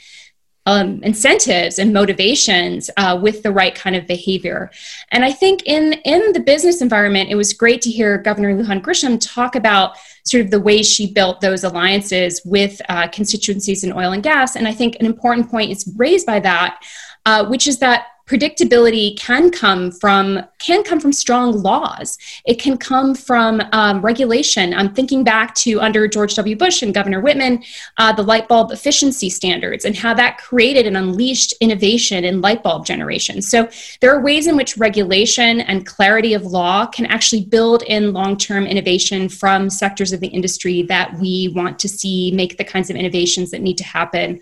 um, 0.68 1.02
incentives 1.02 1.78
and 1.78 1.94
motivations 1.94 2.90
uh, 2.98 3.18
with 3.20 3.42
the 3.42 3.50
right 3.50 3.74
kind 3.74 3.96
of 3.96 4.07
behavior. 4.07 4.70
And 5.11 5.24
I 5.24 5.33
think 5.33 5.62
in 5.64 5.94
in 6.04 6.33
the 6.33 6.40
business 6.40 6.83
environment, 6.83 7.31
it 7.31 7.37
was 7.37 7.54
great 7.54 7.81
to 7.83 7.90
hear 7.90 8.18
Governor 8.18 8.54
Lujan 8.54 8.83
Grisham 8.83 9.18
talk 9.18 9.57
about 9.57 9.96
sort 10.24 10.44
of 10.44 10.50
the 10.50 10.61
ways 10.61 10.87
she 10.87 11.11
built 11.11 11.40
those 11.40 11.64
alliances 11.64 12.42
with 12.44 12.83
uh, 12.90 13.09
constituencies 13.09 13.83
in 13.83 13.94
oil 13.94 14.12
and 14.12 14.22
gas. 14.22 14.57
And 14.57 14.68
I 14.68 14.74
think 14.74 14.96
an 15.00 15.07
important 15.07 15.50
point 15.50 15.70
is 15.70 15.90
raised 15.96 16.26
by 16.26 16.38
that, 16.40 16.83
uh, 17.24 17.46
which 17.46 17.66
is 17.66 17.78
that 17.78 18.09
predictability 18.28 19.18
can 19.18 19.50
come 19.50 19.90
from 19.90 20.44
can 20.58 20.82
come 20.82 21.00
from 21.00 21.12
strong 21.12 21.62
laws. 21.62 22.18
It 22.44 22.60
can 22.60 22.76
come 22.76 23.14
from 23.14 23.62
um, 23.72 24.02
regulation. 24.02 24.74
I'm 24.74 24.92
thinking 24.92 25.24
back 25.24 25.54
to 25.56 25.80
under 25.80 26.06
george 26.06 26.34
w. 26.34 26.54
Bush 26.54 26.82
and 26.82 26.92
governor 26.92 27.20
whitman 27.20 27.62
uh, 27.96 28.12
the 28.12 28.22
light 28.22 28.46
bulb 28.46 28.70
efficiency 28.70 29.30
standards 29.30 29.84
and 29.84 29.96
how 29.96 30.12
that 30.14 30.38
created 30.38 30.86
and 30.86 30.96
unleashed 30.96 31.54
innovation 31.60 32.24
in 32.24 32.40
light 32.40 32.62
bulb 32.62 32.84
generation. 32.84 33.40
So 33.40 33.68
there 34.00 34.14
are 34.14 34.20
ways 34.22 34.46
in 34.46 34.56
which 34.56 34.76
regulation 34.76 35.62
and 35.62 35.86
clarity 35.86 36.34
of 36.34 36.44
law 36.44 36.86
can 36.86 37.06
actually 37.06 37.44
build 37.46 37.82
in 37.84 38.12
long-term 38.12 38.66
innovation 38.66 39.28
from 39.28 39.70
sectors 39.70 40.12
of 40.12 40.20
the 40.20 40.28
industry 40.28 40.82
that 40.82 41.14
we 41.18 41.52
want 41.54 41.78
to 41.78 41.88
see 41.88 42.30
make 42.32 42.58
the 42.58 42.64
kinds 42.64 42.90
of 42.90 42.96
innovations 42.96 43.50
that 43.52 43.62
need 43.62 43.78
to 43.78 43.84
happen 43.84 44.40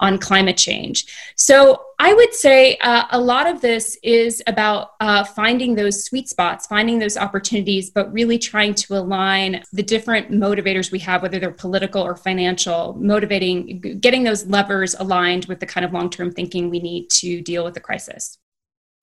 on 0.00 0.18
climate 0.18 0.56
change. 0.56 1.06
So 1.36 1.82
I 1.98 2.14
would 2.14 2.32
say 2.32 2.76
uh, 2.76 3.06
a 3.10 3.20
lot 3.20 3.46
of 3.46 3.60
this 3.60 3.98
is 4.02 4.42
about 4.46 4.92
uh, 5.00 5.24
finding 5.24 5.74
those 5.74 6.04
sweet 6.04 6.28
spots, 6.28 6.66
finding 6.66 6.98
those 6.98 7.16
opportunities, 7.16 7.90
but 7.90 8.12
really 8.12 8.38
trying 8.38 8.74
to 8.74 8.94
align 8.96 9.62
the 9.72 9.82
different 9.82 10.30
motivators 10.30 10.92
we 10.92 11.00
have, 11.00 11.22
whether 11.22 11.38
they're 11.38 11.50
political 11.50 12.02
or 12.02 12.16
financial, 12.16 12.96
motivating, 13.00 13.80
getting 14.00 14.22
those 14.22 14.46
levers 14.46 14.94
aligned 14.94 15.46
with 15.46 15.60
the 15.60 15.66
kind 15.66 15.84
of 15.84 15.92
long 15.92 16.10
term 16.10 16.30
thinking 16.30 16.70
we 16.70 16.78
need 16.78 17.10
to 17.10 17.40
deal 17.42 17.64
with 17.64 17.74
the 17.74 17.80
crisis 17.80 18.38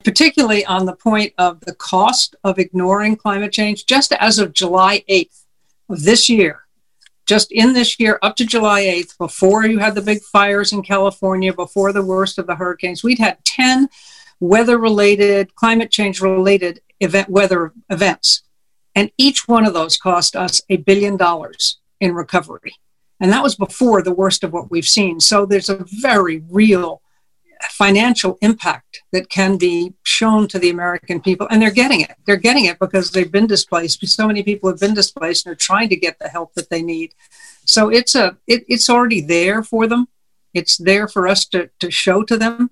particularly 0.03 0.63
on 0.65 0.85
the 0.85 0.95
point 0.95 1.33
of 1.39 1.59
the 1.61 1.73
cost 1.73 2.35
of 2.43 2.59
ignoring 2.59 3.15
climate 3.15 3.51
change. 3.51 3.87
Just 3.87 4.11
as 4.13 4.37
of 4.37 4.53
July 4.53 5.03
8th 5.09 5.45
of 5.89 6.03
this 6.03 6.29
year, 6.29 6.64
just 7.25 7.51
in 7.51 7.73
this 7.73 7.99
year 7.99 8.19
up 8.21 8.35
to 8.37 8.45
July 8.45 8.83
8th, 8.83 9.17
before 9.17 9.65
you 9.65 9.79
had 9.79 9.95
the 9.95 10.01
big 10.01 10.21
fires 10.21 10.71
in 10.71 10.83
California, 10.83 11.53
before 11.53 11.91
the 11.91 12.05
worst 12.05 12.37
of 12.37 12.47
the 12.47 12.55
hurricanes, 12.55 13.03
we'd 13.03 13.19
had 13.19 13.43
10 13.45 13.89
weather 14.39 14.77
related, 14.77 15.55
climate 15.55 15.91
change 15.91 16.21
related 16.21 16.81
event 16.99 17.29
weather 17.29 17.73
events. 17.89 18.43
And 18.93 19.11
each 19.17 19.47
one 19.47 19.65
of 19.65 19.73
those 19.73 19.97
cost 19.97 20.35
us 20.35 20.61
a 20.69 20.77
billion 20.77 21.17
dollars 21.17 21.79
in 21.99 22.13
recovery. 22.13 22.75
And 23.19 23.31
that 23.31 23.43
was 23.43 23.55
before 23.55 24.01
the 24.01 24.13
worst 24.13 24.43
of 24.43 24.53
what 24.53 24.71
we've 24.71 24.87
seen. 24.87 25.19
So 25.19 25.45
there's 25.45 25.69
a 25.69 25.85
very 26.01 26.43
real 26.49 27.01
financial 27.63 28.37
impact 28.41 29.01
that 29.11 29.29
can 29.29 29.57
be 29.57 29.93
shown 30.03 30.47
to 30.47 30.59
the 30.59 30.69
American 30.69 31.21
people. 31.21 31.47
And 31.49 31.61
they're 31.61 31.71
getting 31.71 32.01
it. 32.01 32.15
They're 32.25 32.35
getting 32.35 32.65
it 32.65 32.79
because 32.79 33.11
they've 33.11 33.31
been 33.31 33.47
displaced. 33.47 34.05
So 34.07 34.27
many 34.27 34.43
people 34.43 34.69
have 34.69 34.79
been 34.79 34.93
displaced 34.93 35.45
and 35.45 35.53
are 35.53 35.55
trying 35.55 35.89
to 35.89 35.95
get 35.95 36.19
the 36.19 36.29
help 36.29 36.53
that 36.55 36.69
they 36.69 36.81
need. 36.81 37.13
So 37.65 37.89
it's 37.89 38.15
a 38.15 38.37
it, 38.47 38.63
it's 38.67 38.89
already 38.89 39.21
there 39.21 39.63
for 39.63 39.87
them. 39.87 40.07
It's 40.53 40.77
there 40.77 41.07
for 41.07 41.27
us 41.27 41.45
to, 41.47 41.69
to 41.79 41.91
show 41.91 42.23
to 42.23 42.37
them. 42.37 42.71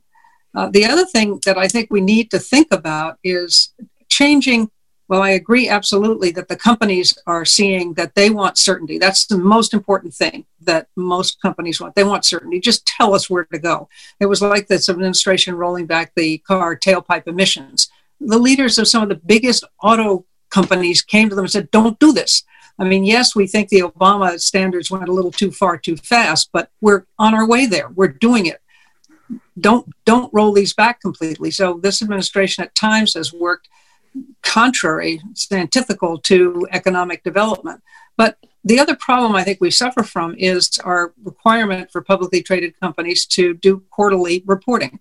Uh, 0.55 0.69
the 0.69 0.85
other 0.85 1.05
thing 1.05 1.39
that 1.45 1.57
I 1.57 1.67
think 1.67 1.91
we 1.91 1.99
need 1.99 2.31
to 2.31 2.39
think 2.39 2.67
about 2.71 3.17
is 3.23 3.73
changing 4.07 4.69
well, 5.13 5.21
I 5.21 5.29
agree 5.29 5.69
absolutely 5.69 6.31
that 6.31 6.47
the 6.47 6.55
companies 6.55 7.15
are 7.27 7.45
seeing 7.45 7.93
that 7.93 8.15
they 8.15 8.31
want 8.31 8.57
certainty. 8.57 8.97
That's 8.97 9.27
the 9.27 9.37
most 9.37 9.71
important 9.71 10.11
thing 10.11 10.47
that 10.61 10.87
most 10.95 11.39
companies 11.39 11.79
want. 11.79 11.93
They 11.93 12.03
want 12.03 12.25
certainty. 12.25 12.59
Just 12.59 12.87
tell 12.87 13.13
us 13.13 13.29
where 13.29 13.43
to 13.43 13.59
go. 13.59 13.89
It 14.19 14.25
was 14.25 14.41
like 14.41 14.65
this 14.65 14.89
administration 14.89 15.53
rolling 15.53 15.85
back 15.85 16.13
the 16.15 16.39
car 16.39 16.75
tailpipe 16.75 17.27
emissions. 17.27 17.91
The 18.19 18.39
leaders 18.39 18.79
of 18.79 18.87
some 18.87 19.03
of 19.03 19.09
the 19.09 19.21
biggest 19.23 19.63
auto 19.83 20.25
companies 20.49 21.03
came 21.03 21.29
to 21.29 21.35
them 21.35 21.45
and 21.45 21.51
said, 21.51 21.69
Don't 21.69 21.99
do 21.99 22.11
this. 22.11 22.41
I 22.79 22.83
mean, 22.83 23.03
yes, 23.03 23.35
we 23.35 23.45
think 23.45 23.69
the 23.69 23.81
Obama 23.81 24.41
standards 24.41 24.89
went 24.89 25.07
a 25.07 25.13
little 25.13 25.31
too 25.31 25.51
far 25.51 25.77
too 25.77 25.95
fast, 25.95 26.49
but 26.51 26.71
we're 26.81 27.05
on 27.19 27.35
our 27.35 27.47
way 27.47 27.67
there. 27.67 27.89
We're 27.89 28.07
doing 28.07 28.47
it. 28.47 28.61
Don't 29.59 29.87
don't 30.05 30.33
roll 30.33 30.53
these 30.53 30.73
back 30.73 31.01
completely. 31.01 31.51
So 31.51 31.79
this 31.83 32.01
administration 32.01 32.63
at 32.63 32.73
times 32.73 33.13
has 33.13 33.31
worked 33.31 33.69
contrary, 34.41 35.21
it's 35.31 35.51
antithetical 35.51 36.19
to 36.19 36.67
economic 36.71 37.23
development. 37.23 37.81
But 38.17 38.37
the 38.63 38.79
other 38.79 38.95
problem 38.95 39.35
I 39.35 39.43
think 39.43 39.59
we 39.59 39.71
suffer 39.71 40.03
from 40.03 40.35
is 40.37 40.79
our 40.79 41.13
requirement 41.23 41.91
for 41.91 42.01
publicly 42.01 42.41
traded 42.41 42.79
companies 42.79 43.25
to 43.27 43.53
do 43.53 43.83
quarterly 43.89 44.43
reporting 44.45 44.99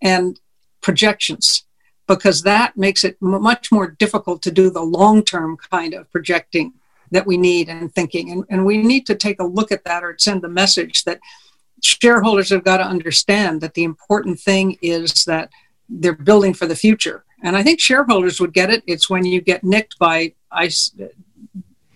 and 0.00 0.40
projections, 0.80 1.64
because 2.06 2.42
that 2.42 2.76
makes 2.76 3.04
it 3.04 3.16
m- 3.22 3.42
much 3.42 3.70
more 3.70 3.88
difficult 3.88 4.42
to 4.42 4.50
do 4.50 4.70
the 4.70 4.82
long 4.82 5.24
term 5.24 5.56
kind 5.56 5.94
of 5.94 6.10
projecting 6.10 6.72
that 7.10 7.26
we 7.26 7.36
need 7.36 7.68
and 7.68 7.94
thinking. 7.94 8.30
And, 8.30 8.44
and 8.48 8.64
we 8.64 8.78
need 8.78 9.06
to 9.06 9.14
take 9.14 9.40
a 9.40 9.44
look 9.44 9.70
at 9.70 9.84
that 9.84 10.02
or 10.02 10.16
send 10.18 10.42
the 10.42 10.48
message 10.48 11.04
that 11.04 11.20
shareholders 11.82 12.50
have 12.50 12.64
got 12.64 12.78
to 12.78 12.84
understand 12.84 13.60
that 13.60 13.74
the 13.74 13.84
important 13.84 14.40
thing 14.40 14.78
is 14.80 15.24
that 15.24 15.50
they're 15.88 16.14
building 16.14 16.54
for 16.54 16.66
the 16.66 16.76
future 16.76 17.24
and 17.42 17.56
I 17.56 17.62
think 17.62 17.80
shareholders 17.80 18.40
would 18.40 18.52
get 18.52 18.70
it. 18.70 18.82
It's 18.86 19.10
when 19.10 19.24
you 19.24 19.40
get 19.40 19.64
nicked 19.64 19.98
by 19.98 20.34
ICE, 20.50 20.92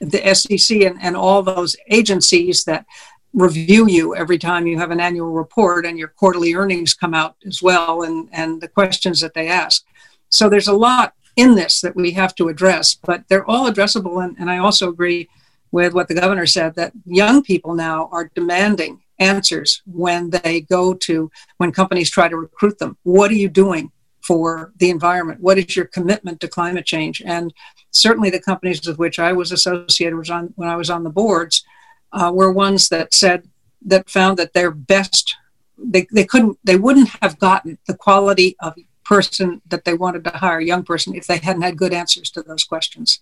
the 0.01 0.35
SEC 0.35 0.83
and, 0.83 0.99
and 1.01 1.17
all 1.17 1.43
those 1.43 1.77
agencies 1.89 2.65
that 2.65 2.85
review 3.33 3.87
you 3.87 4.17
every 4.17 4.39
time 4.39 4.67
you 4.67 4.79
have 4.79 4.91
an 4.91 5.01
annual 5.01 5.31
report 5.31 5.87
and 5.87 5.99
your 5.99 6.09
quarterly 6.09 6.55
earnings 6.55 6.95
come 6.95 7.15
out 7.15 7.37
as 7.47 7.63
well 7.63 8.03
and, 8.03 8.29
and 8.33 8.61
the 8.61 8.69
questions 8.69 9.21
that 9.21 9.35
they 9.35 9.49
ask. 9.49 9.85
So 10.31 10.49
there's 10.49 10.69
a 10.69 10.73
lot 10.73 11.15
in 11.37 11.55
this 11.55 11.81
that 11.83 11.95
we 11.95 12.13
have 12.13 12.35
to 12.37 12.49
address, 12.49 12.95
but 12.95 13.25
they're 13.29 13.49
all 13.49 13.71
addressable. 13.71 14.25
And, 14.25 14.37
and 14.39 14.51
I 14.51 14.59
also 14.59 14.89
agree 14.89 15.29
with 15.71 15.93
what 15.93 16.09
the 16.09 16.15
governor 16.15 16.47
said 16.47 16.75
that 16.75 16.93
young 17.05 17.43
people 17.43 17.75
now 17.75 18.09
are 18.11 18.31
demanding 18.35 19.03
answers 19.19 19.83
when 19.87 20.31
they 20.31 20.63
go 20.63 20.95
to 20.95 21.31
when 21.59 21.73
companies 21.73 22.11
try 22.11 22.29
to 22.29 22.37
recruit 22.37 22.79
them. 22.79 22.97
What 23.03 23.31
are 23.31 23.35
you 23.35 23.49
doing? 23.49 23.93
For 24.27 24.73
the 24.79 24.91
environment? 24.91 25.41
What 25.41 25.59
is 25.59 25.77
your 25.77 25.87
commitment 25.87 26.41
to 26.41 26.49
climate 26.49 26.87
change? 26.87 27.23
And 27.25 27.55
certainly 27.91 28.31
the 28.31 28.41
companies 28.41 28.87
with 28.87 28.99
which 28.99 29.19
I 29.19 29.33
was 29.33 29.53
associated 29.53 30.17
was 30.17 30.31
on, 30.31 30.53
when 30.57 30.69
I 30.69 30.77
was 30.77 30.91
on 30.91 31.05
the 31.05 31.11
boards 31.11 31.65
uh, 32.13 32.33
were 32.35 32.53
ones 32.53 32.89
that 32.89 33.15
said 33.15 33.49
that 33.85 34.11
found 34.11 34.39
that 34.39 34.53
their 34.53 34.71
best 34.71 35.37
they, 35.79 36.07
they 36.11 36.25
couldn't 36.25 36.59
they 36.65 36.77
wouldn't 36.77 37.11
have 37.21 37.39
gotten 37.39 37.79
the 37.87 37.95
quality 37.95 38.57
of 38.61 38.75
person 39.05 39.61
that 39.69 39.85
they 39.85 39.95
wanted 39.95 40.25
to 40.25 40.31
hire, 40.31 40.59
a 40.59 40.65
young 40.65 40.83
person, 40.83 41.15
if 41.15 41.27
they 41.27 41.37
hadn't 41.37 41.63
had 41.63 41.77
good 41.77 41.93
answers 41.93 42.31
to 42.31 42.43
those 42.43 42.65
questions. 42.65 43.21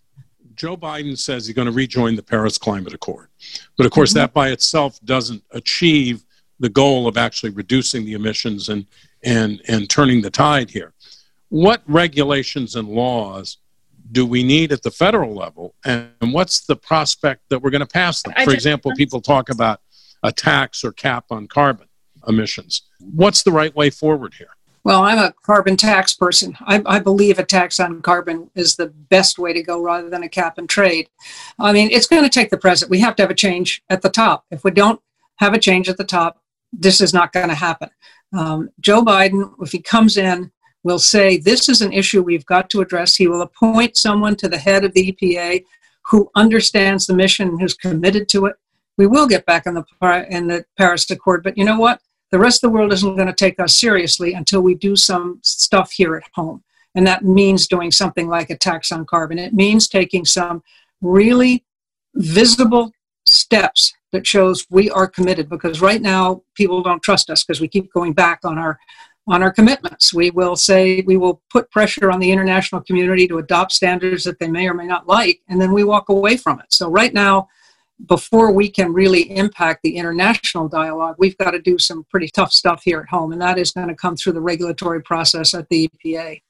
Joe 0.55 0.77
Biden 0.77 1.19
says 1.19 1.47
he's 1.47 1.55
going 1.55 1.67
to 1.67 1.73
rejoin 1.73 2.17
the 2.17 2.23
Paris 2.23 2.57
Climate 2.57 2.95
Accord. 2.95 3.29
But 3.77 3.85
of 3.85 3.93
course, 3.93 4.11
mm-hmm. 4.11 4.21
that 4.21 4.33
by 4.33 4.51
itself 4.51 4.99
doesn't 5.05 5.43
achieve 5.51 6.25
the 6.61 6.69
goal 6.69 7.07
of 7.07 7.19
actually 7.19 7.51
reducing 7.51 8.05
the 8.05 8.15
emissions 8.15 8.69
and, 8.69 8.87
and, 9.25 9.61
and 9.69 9.91
turning 9.91 10.23
the 10.23 10.31
tide 10.31 10.71
here 10.71 10.94
what 11.55 11.83
regulations 11.87 12.75
and 12.75 12.89
laws 12.89 13.59
do 14.11 14.27
we 14.27 14.43
need 14.43 14.73
at 14.73 14.83
the 14.83 14.91
federal 14.91 15.33
level 15.33 15.73
and 15.85 16.11
what's 16.21 16.67
the 16.67 16.75
prospect 16.75 17.43
that 17.49 17.63
we're 17.63 17.71
going 17.71 17.81
to 17.81 17.87
pass 17.87 18.23
them? 18.23 18.35
For 18.43 18.53
example 18.53 18.91
people 18.97 19.21
talk 19.21 19.51
about 19.51 19.81
a 20.25 20.33
tax 20.33 20.83
or 20.83 20.91
cap 20.91 21.27
on 21.31 21.47
carbon 21.47 21.87
emissions. 22.27 22.83
What's 22.99 23.45
the 23.45 23.53
right 23.53 23.73
way 23.77 23.91
forward 23.91 24.35
here? 24.35 24.49
Well 24.83 25.05
i'm 25.05 25.19
a 25.19 25.33
carbon 25.45 25.77
tax 25.77 26.13
person. 26.13 26.57
I, 26.63 26.83
I, 26.87 26.99
believe 26.99 27.39
a 27.39 27.45
tax 27.45 27.79
on 27.79 28.03
carbon 28.03 28.51
is 28.57 28.75
the 28.75 28.89
best 28.89 29.39
way 29.39 29.53
to 29.53 29.63
go 29.63 29.81
rather 29.81 30.11
than 30.11 30.25
a 30.25 30.29
cap 30.29 30.59
and 30.59 30.69
trade. 30.69 31.09
I 31.61 31.73
mean 31.73 31.89
it's 31.93 32.09
going 32.09 32.25
to 32.25 32.29
take 32.29 32.51
the 32.51 32.59
president 32.59 32.91
we 32.91 32.99
have 32.99 33.15
to 33.17 33.23
have 33.23 33.31
a 33.31 33.35
change 33.35 33.81
at 33.89 34.03
the 34.03 34.11
top. 34.11 34.45
If 34.51 34.65
we 34.65 34.73
don't 34.73 35.01
have 35.37 35.55
a 35.55 35.61
change 35.61 35.89
at 35.89 35.99
the 35.99 36.05
top 36.05 36.41
this 36.73 37.01
is 37.01 37.15
not 37.15 37.33
going 37.33 37.49
to 37.49 37.55
happen. 37.55 37.91
Um, 38.37 38.71
joe 38.81 39.05
biden 39.05 39.53
if 39.61 39.71
he 39.71 39.79
comes 39.79 40.17
in 40.17 40.51
will 40.85 41.01
say 41.01 41.39
this 41.39 41.69
is 41.69 41.83
an 41.83 41.93
issue 41.93 42.23
we've 42.23 42.47
got 42.47 42.71
to 42.71 42.81
address. 42.81 43.17
He 43.17 43.27
will 43.27 43.43
appoint 43.43 43.97
someone 43.97 44.37
to 44.37 44.49
the 44.49 44.59
head 44.59 44.85
of 44.85 44.93
the 44.93 45.13
EPA 45.13 45.65
who 46.11 46.31
understands 46.37 47.07
the 47.07 47.15
mission 47.15 47.49
and 47.49 47.61
who's 47.61 47.75
committed 47.75 48.29
to 48.29 48.47
it. 48.47 48.57
We 48.97 49.09
will 49.09 49.27
get 49.27 49.47
back 49.47 49.67
in 49.67 49.75
the 49.75 49.85
in 50.31 50.47
the 50.47 50.65
Paris 50.79 51.11
Accord, 51.11 51.43
but 51.43 51.59
you 51.59 51.65
know 51.65 51.81
what? 51.81 52.01
the 52.35 52.41
rest 52.41 52.65
of 52.65 52.73
the 52.73 52.75
world 52.77 52.93
isn't 52.93 53.15
going 53.15 53.29
to 53.29 53.33
take 53.33 53.61
us 53.61 53.77
seriously 53.77 54.33
until 54.33 54.61
we 54.61 54.75
do 54.75 54.97
some 54.97 55.39
stuff 55.45 55.93
here 55.93 56.17
at 56.17 56.25
home. 56.35 56.65
And 56.97 57.07
that 57.07 57.25
means 57.25 57.69
doing 57.69 57.93
something 57.93 58.27
like 58.27 58.51
a 58.51 58.59
tax 58.59 58.91
on 58.91 59.07
carbon. 59.07 59.39
It 59.39 59.53
means 59.53 59.87
taking 59.87 60.25
some 60.25 60.61
really 61.01 61.65
visible 62.17 62.91
steps 63.25 63.95
that 64.11 64.27
shows 64.27 64.67
we 64.69 64.91
are 64.91 65.07
committed 65.07 65.49
because 65.49 65.81
right 65.81 66.03
now 66.03 66.43
people 66.57 66.83
don't 66.83 67.05
trust 67.05 67.31
us 67.31 67.45
because 67.45 67.61
we 67.61 67.69
keep 67.69 67.93
going 67.93 68.15
back 68.15 68.41
on 68.43 68.59
our 68.59 68.81
on 69.27 69.43
our 69.43 69.53
commitments. 69.53 70.13
We 70.13 70.31
will 70.31 70.57
say 70.57 71.03
we 71.07 71.17
will 71.17 71.41
put 71.51 71.71
pressure 71.71 72.11
on 72.11 72.21
the 72.21 72.31
international 72.31 72.83
community 72.83 73.27
to 73.29 73.39
adopt 73.39 73.73
standards 73.73 74.25
that 74.25 74.39
they 74.39 74.49
may 74.49 74.69
or 74.69 74.75
may 74.75 74.87
not 74.87 75.09
like, 75.09 75.41
and 75.49 75.61
then 75.61 75.73
we 75.73 75.85
walk 75.85 76.09
away 76.09 76.37
from 76.37 76.61
it. 76.61 76.67
So 76.71 76.89
right 76.91 77.13
now, 77.13 77.49
before 78.07 78.53
we 78.53 78.69
can 78.69 78.93
really 78.93 79.37
impact 79.37 79.81
the 79.83 79.97
international 79.97 80.69
dialogue, 80.69 81.15
we've 81.19 81.39
got 81.39 81.53
to 81.53 81.61
do 81.61 81.79
some 81.79 82.05
pretty 82.11 82.29
tough 82.29 82.53
stuff 82.53 82.83
here 82.85 83.01
at 83.01 83.09
home, 83.09 83.33
and 83.33 83.41
that 83.41 83.59
is 83.59 83.71
going 83.71 83.89
to 83.89 83.95
come 83.95 84.17
through 84.17 84.33
the 84.33 84.41
regulatory 84.41 85.03
process 85.03 85.55
at 85.55 85.69
the 85.69 85.89
EPA. 85.89 86.41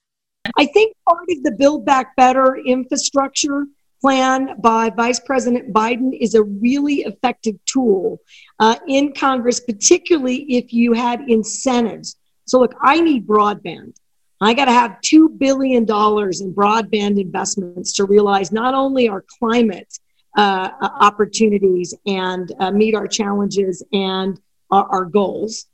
I 0.59 0.67
think 0.67 0.97
part 1.09 1.25
of 1.31 1.43
the 1.43 1.53
Build 1.53 1.87
Back 1.87 2.17
Better 2.17 2.57
infrastructure 2.57 3.67
plan 4.01 4.61
by 4.61 4.91
Vice 4.91 5.21
President 5.21 5.73
Biden 5.73 6.11
is 6.19 6.35
a 6.35 6.43
really 6.43 6.97
effective 6.97 7.55
tool 7.65 8.19
uh, 8.59 8.77
in 8.87 9.13
Congress, 9.13 9.61
particularly 9.61 10.43
if 10.55 10.73
you 10.73 10.93
had 10.93 11.23
incentives. 11.29 12.17
So, 12.47 12.59
look, 12.61 12.75
I 12.81 13.01
need 13.01 13.27
broadband. 13.27 13.95
I 14.41 14.53
got 14.53 14.67
to 14.67 14.73
have 14.73 14.99
$2 15.01 15.39
billion 15.39 15.83
in 15.83 15.87
broadband 15.87 17.21
investments 17.21 17.93
to 17.95 18.05
realize 18.05 18.53
not 18.53 18.75
only 18.75 19.09
our 19.09 19.25
climate 19.39 19.99
uh, 20.37 20.69
opportunities 20.81 21.95
and 22.07 22.53
uh, 22.59 22.71
meet 22.71 22.95
our 22.95 23.07
challenges 23.07 23.83
and 23.93 24.41
our, 24.71 24.85
our 24.91 25.05
goals. 25.05 25.67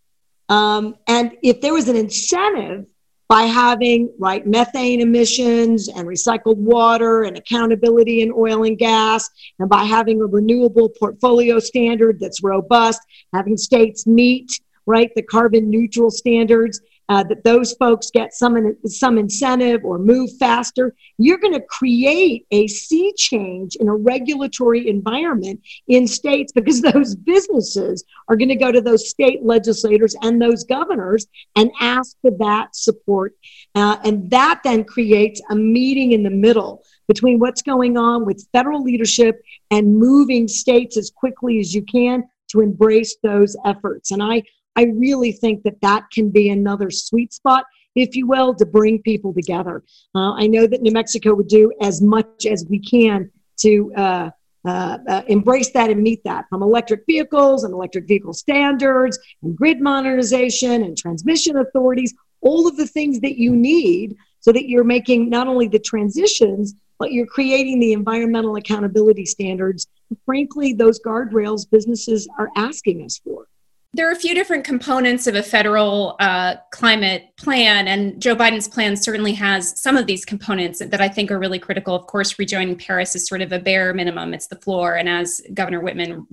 Um, 0.49 0.97
and 1.07 1.33
if 1.43 1.61
there 1.61 1.73
was 1.73 1.89
an 1.89 1.97
incentive 1.97 2.87
by 3.29 3.43
having 3.43 4.13
right 4.19 4.45
methane 4.45 5.01
emissions 5.01 5.89
and 5.89 6.07
recycled 6.07 6.57
water 6.57 7.23
and 7.23 7.39
accountability 7.39 8.23
in 8.23 8.33
oil 8.37 8.65
and 8.65 8.77
gas 8.77 9.31
and 9.61 9.69
by 9.69 9.85
having 9.85 10.21
a 10.21 10.27
renewable 10.27 10.89
portfolio 10.89 11.61
standard 11.61 12.19
that's 12.19 12.43
robust 12.43 13.01
having 13.33 13.57
states 13.57 14.05
meet 14.05 14.51
right 14.91 15.11
the 15.15 15.23
carbon 15.23 15.71
neutral 15.71 16.11
standards 16.11 16.81
uh, 17.11 17.25
that 17.25 17.43
those 17.43 17.73
folks 17.73 18.09
get 18.13 18.33
some 18.33 18.77
some 18.87 19.19
incentive 19.19 19.85
or 19.85 19.99
move 19.99 20.31
faster. 20.39 20.95
You're 21.19 21.39
going 21.39 21.55
to 21.55 21.67
create 21.69 22.47
a 22.53 22.69
sea 22.69 23.13
change 23.17 23.75
in 23.75 23.89
a 23.89 23.97
regulatory 23.97 24.89
environment 24.89 25.61
in 25.89 26.07
states 26.07 26.53
because 26.53 26.81
those 26.93 27.17
businesses 27.17 28.05
are 28.29 28.37
going 28.37 28.49
to 28.49 28.55
go 28.55 28.71
to 28.71 28.81
those 28.81 29.11
state 29.11 29.45
legislators 29.45 30.15
and 30.23 30.41
those 30.41 30.63
governors 30.63 31.27
and 31.57 31.73
ask 31.81 32.17
for 32.23 32.31
that 32.39 32.77
support. 32.77 33.35
Uh, 33.75 33.97
and 34.05 34.31
that 34.31 34.61
then 34.63 34.85
creates 34.85 35.43
a 35.51 35.57
meeting 35.57 36.13
in 36.13 36.23
the 36.23 36.31
middle 36.31 36.85
between 37.09 37.41
what's 37.41 37.61
going 37.61 37.97
on 37.97 38.25
with 38.25 38.47
federal 38.53 38.85
leadership 38.85 39.43
and 39.73 39.99
moving 39.99 40.47
states 40.47 40.97
as 40.97 41.11
quickly 41.11 41.59
as 41.59 41.75
you 41.75 41.83
can 41.83 42.23
to 42.51 42.61
embrace 42.61 43.17
those 43.25 43.57
efforts. 43.65 44.13
And 44.13 44.23
i 44.23 44.45
I 44.81 44.85
really 44.95 45.33
think 45.33 45.63
that 45.65 45.79
that 45.83 46.11
can 46.11 46.31
be 46.31 46.49
another 46.49 46.91
sweet 46.91 47.35
spot, 47.35 47.67
if 47.95 48.17
you 48.17 48.27
will, 48.27 48.55
to 48.55 48.65
bring 48.65 49.03
people 49.03 49.35
together. 49.35 49.83
Uh, 50.15 50.33
I 50.33 50.47
know 50.47 50.67
that 50.67 50.81
New 50.81 50.93
Mexico 50.93 51.35
would 51.35 51.49
do 51.49 51.71
as 51.83 52.01
much 52.01 52.47
as 52.47 52.65
we 52.67 52.79
can 52.79 53.31
to 53.59 53.93
uh, 53.95 54.31
uh, 54.65 54.99
uh, 55.07 55.23
embrace 55.29 55.71
that 55.73 55.91
and 55.91 56.03
meet 56.03 56.25
that 56.25 56.47
from 56.49 56.63
electric 56.63 57.05
vehicles 57.07 57.65
and 57.65 57.75
electric 57.75 58.09
vehicle 58.09 58.33
standards 58.33 59.19
and 59.43 59.55
grid 59.55 59.83
modernization 59.83 60.83
and 60.83 60.97
transmission 60.97 61.59
authorities, 61.59 62.15
all 62.41 62.67
of 62.67 62.79
the 62.79 62.87
things 62.87 63.21
that 63.21 63.37
you 63.37 63.55
need 63.55 64.17
so 64.41 64.51
that 64.51 64.67
you're 64.67 64.83
making 64.83 65.29
not 65.29 65.47
only 65.47 65.69
the 65.69 65.79
transitions, 65.79 66.75
but 66.99 67.13
you're 67.13 67.27
creating 67.27 67.81
the 67.81 67.93
environmental 67.93 68.57
accountability 68.57 69.27
standards. 69.27 69.87
Frankly, 70.25 70.73
those 70.73 70.99
guardrails 71.01 71.71
businesses 71.71 72.27
are 72.39 72.49
asking 72.57 73.05
us 73.05 73.19
for. 73.19 73.47
There 73.93 74.09
are 74.09 74.13
a 74.13 74.17
few 74.17 74.35
different 74.35 74.65
components 74.65 75.27
of 75.27 75.35
a 75.35 75.43
federal 75.43 76.15
uh, 76.21 76.55
climate 76.71 77.25
plan, 77.37 77.89
and 77.89 78.23
Joe 78.23 78.37
Biden's 78.37 78.69
plan 78.69 78.97
certainly 78.97 79.33
has 79.33 79.81
some 79.81 79.97
of 79.97 80.07
these 80.07 80.25
components 80.25 80.79
that 80.79 81.01
I 81.01 81.09
think 81.09 81.33
are 81.33 81.41
really 81.41 81.59
critical. 81.59 81.97
Of 81.97 82.07
course, 82.07 82.39
rejoining 82.39 82.77
Paris 82.77 83.17
is 83.17 83.27
sort 83.27 83.43
of 83.43 83.51
a 83.51 83.59
bare 83.59 83.93
minimum, 83.93 84.33
it's 84.33 84.47
the 84.47 84.61
floor. 84.61 84.95
And 84.95 85.09
as 85.09 85.41
Governor 85.55 85.81
Whitman 85.81 86.25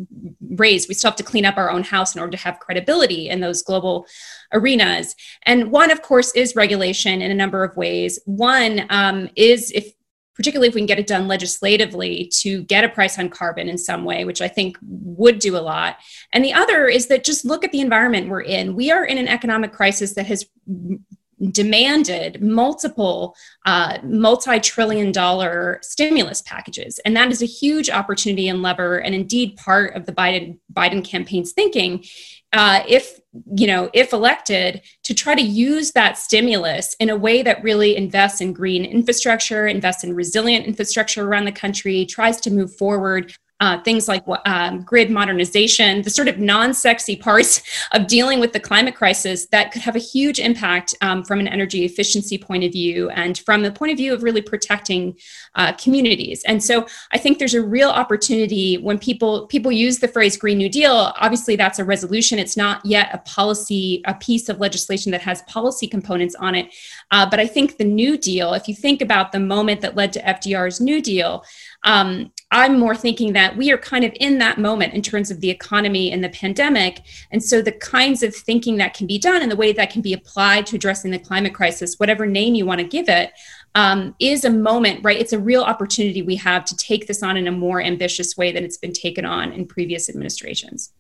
raised, 0.52 0.88
we 0.88 0.94
still 0.94 1.10
have 1.10 1.18
to 1.18 1.24
clean 1.24 1.46
up 1.46 1.58
our 1.58 1.72
own 1.72 1.82
house 1.82 2.14
in 2.14 2.22
order 2.22 2.38
to 2.38 2.44
have 2.44 2.60
credibility 2.60 3.28
in 3.28 3.40
those 3.40 3.64
global 3.64 4.06
arenas. 4.54 5.16
And 5.44 5.72
one, 5.72 5.90
of 5.90 6.04
course, 6.04 6.32
is 6.36 6.56
regulation 6.56 7.24
in 7.24 7.32
a 7.32 7.36
number 7.36 7.64
of 7.64 7.76
ways. 7.76 8.20
One 8.26 8.86
um, 8.92 9.30
is 9.36 9.72
if 9.72 9.94
particularly 10.38 10.68
if 10.68 10.76
we 10.76 10.82
can 10.82 10.86
get 10.86 11.00
it 11.00 11.08
done 11.08 11.28
legislatively 11.28 12.32
to 12.32 12.62
get 12.64 12.84
a 12.84 12.90
price 12.90 13.18
on 13.18 13.28
carbon 13.28 13.68
in 13.68 13.78
some 13.78 14.06
way, 14.06 14.24
which 14.24 14.40
I 14.40 14.48
think 14.48 14.78
would 14.84 15.40
do 15.40 15.58
a 15.58 15.60
lot. 15.60 15.98
And 16.32 16.46
the 16.46 16.54
other 16.54 16.88
is 16.88 17.08
that 17.08 17.24
just 17.24 17.44
look 17.44 17.66
at 17.66 17.72
the 17.72 17.82
environment 17.82 18.30
we're 18.30 18.42
in. 18.42 18.76
We 18.76 18.92
are 18.92 19.04
in 19.04 19.18
an 19.18 19.28
economic 19.28 19.74
crisis 19.74 20.14
that 20.14 20.28
has 20.28 20.46
demanded 21.52 22.42
multiple 22.42 23.36
uh, 23.66 24.00
multi-trillion 24.04 25.12
dollar 25.12 25.80
stimulus 25.84 26.42
packages. 26.42 27.00
And 27.06 27.16
that 27.16 27.32
is 27.32 27.42
a 27.42 27.46
huge 27.46 27.90
opportunity 27.90 28.48
and 28.48 28.62
lever 28.62 28.98
and 28.98 29.14
indeed 29.14 29.56
part 29.58 29.96
of 29.96 30.06
the 30.06 30.12
biden 30.12 30.60
biden 30.74 31.04
campaign's 31.04 31.52
thinking 31.52 32.04
uh, 32.54 32.82
if 32.88 33.20
you 33.56 33.68
know 33.68 33.90
if 33.94 34.14
elected 34.14 34.82
to 35.04 35.14
try 35.14 35.36
to 35.36 35.42
use 35.42 35.92
that 35.92 36.18
stimulus 36.18 36.96
in 37.00 37.10
a 37.10 37.16
way 37.16 37.44
that 37.44 37.62
really 37.62 37.96
invests 37.96 38.42
in 38.42 38.54
green 38.54 38.86
infrastructure 38.86 39.68
invests 39.68 40.04
in 40.04 40.16
resilient 40.16 40.66
infrastructure 40.66 41.28
around 41.28 41.46
the 41.46 41.52
country 41.52 42.06
tries 42.06 42.40
to 42.42 42.52
move 42.52 42.74
forward 42.76 43.34
uh, 43.60 43.82
things 43.82 44.08
like 44.08 44.24
um, 44.46 44.82
grid 44.82 45.10
modernization, 45.10 46.02
the 46.04 46.10
sort 46.10 46.28
of 46.28 46.38
non 46.38 46.74
sexy 46.74 47.16
parts 47.16 47.62
of 47.92 48.08
dealing 48.08 48.40
with 48.40 48.54
the 48.54 48.60
climate 48.60 48.96
crisis 48.96 49.48
that 49.48 49.72
could 49.72 49.82
have 49.82 49.96
a 49.96 50.00
huge 50.00 50.40
impact 50.40 50.94
um, 51.02 51.24
from 51.24 51.40
an 51.40 51.48
energy 51.48 51.84
efficiency 51.84 52.38
point 52.38 52.64
of 52.64 52.72
view 52.72 53.10
and 53.10 53.40
from 53.40 53.64
the 53.64 53.72
point 53.72 53.92
of 53.92 53.98
view 53.98 54.14
of 54.14 54.24
really 54.24 54.42
protecting 54.42 55.18
uh, 55.56 55.74
communities. 55.74 56.44
And 56.46 56.64
so 56.64 56.86
I 57.12 57.18
think 57.18 57.40
there's 57.40 57.56
a 57.56 57.62
real 57.62 57.90
opportunity 57.90 58.78
when 58.78 59.00
people 59.00 59.48
people 59.48 59.72
use 59.72 60.00
the 60.00 60.08
phrase 60.08 60.38
Green 60.38 60.58
New 60.58 60.70
Deal. 60.70 61.14
Obviously, 61.20 61.56
that's 61.56 61.80
a 61.80 61.86
resolution. 61.86 62.40
It's 62.40 62.58
not 62.58 62.86
yet 62.86 63.10
a 63.14 63.18
policy, 63.20 64.02
a 64.06 64.14
piece 64.14 64.50
of 64.50 64.60
legislation 64.60 65.12
that 65.12 65.22
has 65.22 65.42
policy 65.44 65.88
components 65.88 66.36
on 66.36 66.56
it. 66.56 66.74
Uh, 67.12 67.28
but 67.30 67.40
I 67.40 67.48
think 67.48 67.78
the 67.78 67.86
New 67.86 68.18
Deal, 68.18 68.54
if 68.54 68.68
you 68.68 68.76
think 68.76 69.02
about 69.02 69.32
the 69.32 69.40
moment 69.40 69.82
that 69.82 69.96
led 69.96 70.14
to 70.14 70.22
FDR's 70.22 70.80
New 70.80 71.02
Deal, 71.02 71.44
um, 71.84 72.32
I'm 72.50 72.80
more 72.80 72.96
thinking 72.96 73.34
that 73.34 73.58
we 73.58 73.72
are 73.72 73.78
kind 73.78 74.06
of 74.06 74.14
in 74.22 74.38
that 74.38 74.58
moment 74.58 74.94
in 74.94 75.02
terms 75.02 75.30
of 75.30 75.42
the 75.42 75.50
economy 75.50 76.12
and 76.12 76.24
the 76.24 76.30
pandemic. 76.30 77.02
And 77.30 77.44
so 77.44 77.62
the 77.62 77.74
kinds 77.74 78.24
of 78.24 78.34
thinking 78.34 78.78
that 78.78 78.94
can 78.94 79.06
be 79.06 79.18
done 79.18 79.42
and 79.42 79.52
the 79.52 79.58
way 79.58 79.74
that 79.74 79.90
can 79.90 80.02
be 80.02 80.14
applied 80.14 80.66
to 80.68 80.78
addressing 80.78 81.12
the 81.12 81.20
climate 81.20 81.54
crisis, 81.54 82.00
whatever 82.00 82.26
name 82.26 82.56
you 82.56 82.66
want 82.66 82.80
to 82.80 82.88
give 82.88 83.10
it, 83.10 83.34
um, 83.76 84.16
is 84.20 84.46
a 84.46 84.50
moment, 84.50 85.04
right? 85.04 85.20
It's 85.20 85.34
a 85.34 85.40
real 85.40 85.62
opportunity 85.62 86.22
we 86.22 86.38
have 86.38 86.64
to 86.66 86.76
take 86.78 87.08
this 87.08 87.22
on 87.22 87.36
in 87.36 87.48
a 87.48 87.52
more 87.52 87.82
ambitious 87.82 88.38
way 88.38 88.54
than 88.54 88.64
it's 88.64 88.78
been 88.78 88.94
taken 88.94 89.26
on 89.26 89.52
in 89.52 89.68
previous 89.68 90.10
administrations 90.10 90.94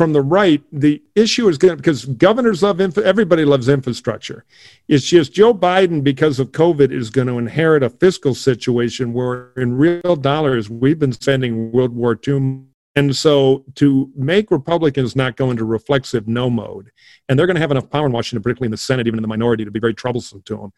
from 0.00 0.14
the 0.14 0.22
right, 0.22 0.62
the 0.72 1.02
issue 1.14 1.46
is 1.46 1.58
going 1.58 1.72
to, 1.72 1.76
because 1.76 2.06
governors 2.06 2.62
love 2.62 2.80
info, 2.80 3.02
everybody 3.02 3.44
loves 3.44 3.68
infrastructure. 3.68 4.46
It's 4.88 5.04
just 5.04 5.34
Joe 5.34 5.52
Biden, 5.52 6.02
because 6.02 6.40
of 6.40 6.52
COVID, 6.52 6.90
is 6.90 7.10
going 7.10 7.26
to 7.26 7.36
inherit 7.36 7.82
a 7.82 7.90
fiscal 7.90 8.34
situation 8.34 9.12
where, 9.12 9.52
in 9.58 9.74
real 9.74 10.16
dollars, 10.16 10.70
we've 10.70 10.98
been 10.98 11.12
spending 11.12 11.70
World 11.70 11.94
War 11.94 12.18
II. 12.26 12.62
And 12.96 13.14
so, 13.14 13.66
to 13.74 14.10
make 14.16 14.50
Republicans 14.50 15.16
not 15.16 15.36
go 15.36 15.50
into 15.50 15.66
reflexive 15.66 16.26
no 16.26 16.48
mode, 16.48 16.90
and 17.28 17.38
they're 17.38 17.46
going 17.46 17.56
to 17.56 17.60
have 17.60 17.70
enough 17.70 17.90
power 17.90 18.06
in 18.06 18.12
Washington, 18.12 18.42
particularly 18.42 18.68
in 18.68 18.72
the 18.72 18.78
Senate, 18.78 19.06
even 19.06 19.18
in 19.18 19.22
the 19.22 19.28
minority, 19.28 19.66
to 19.66 19.70
be 19.70 19.80
very 19.80 19.92
troublesome 19.92 20.40
to 20.46 20.56
them. 20.56 20.72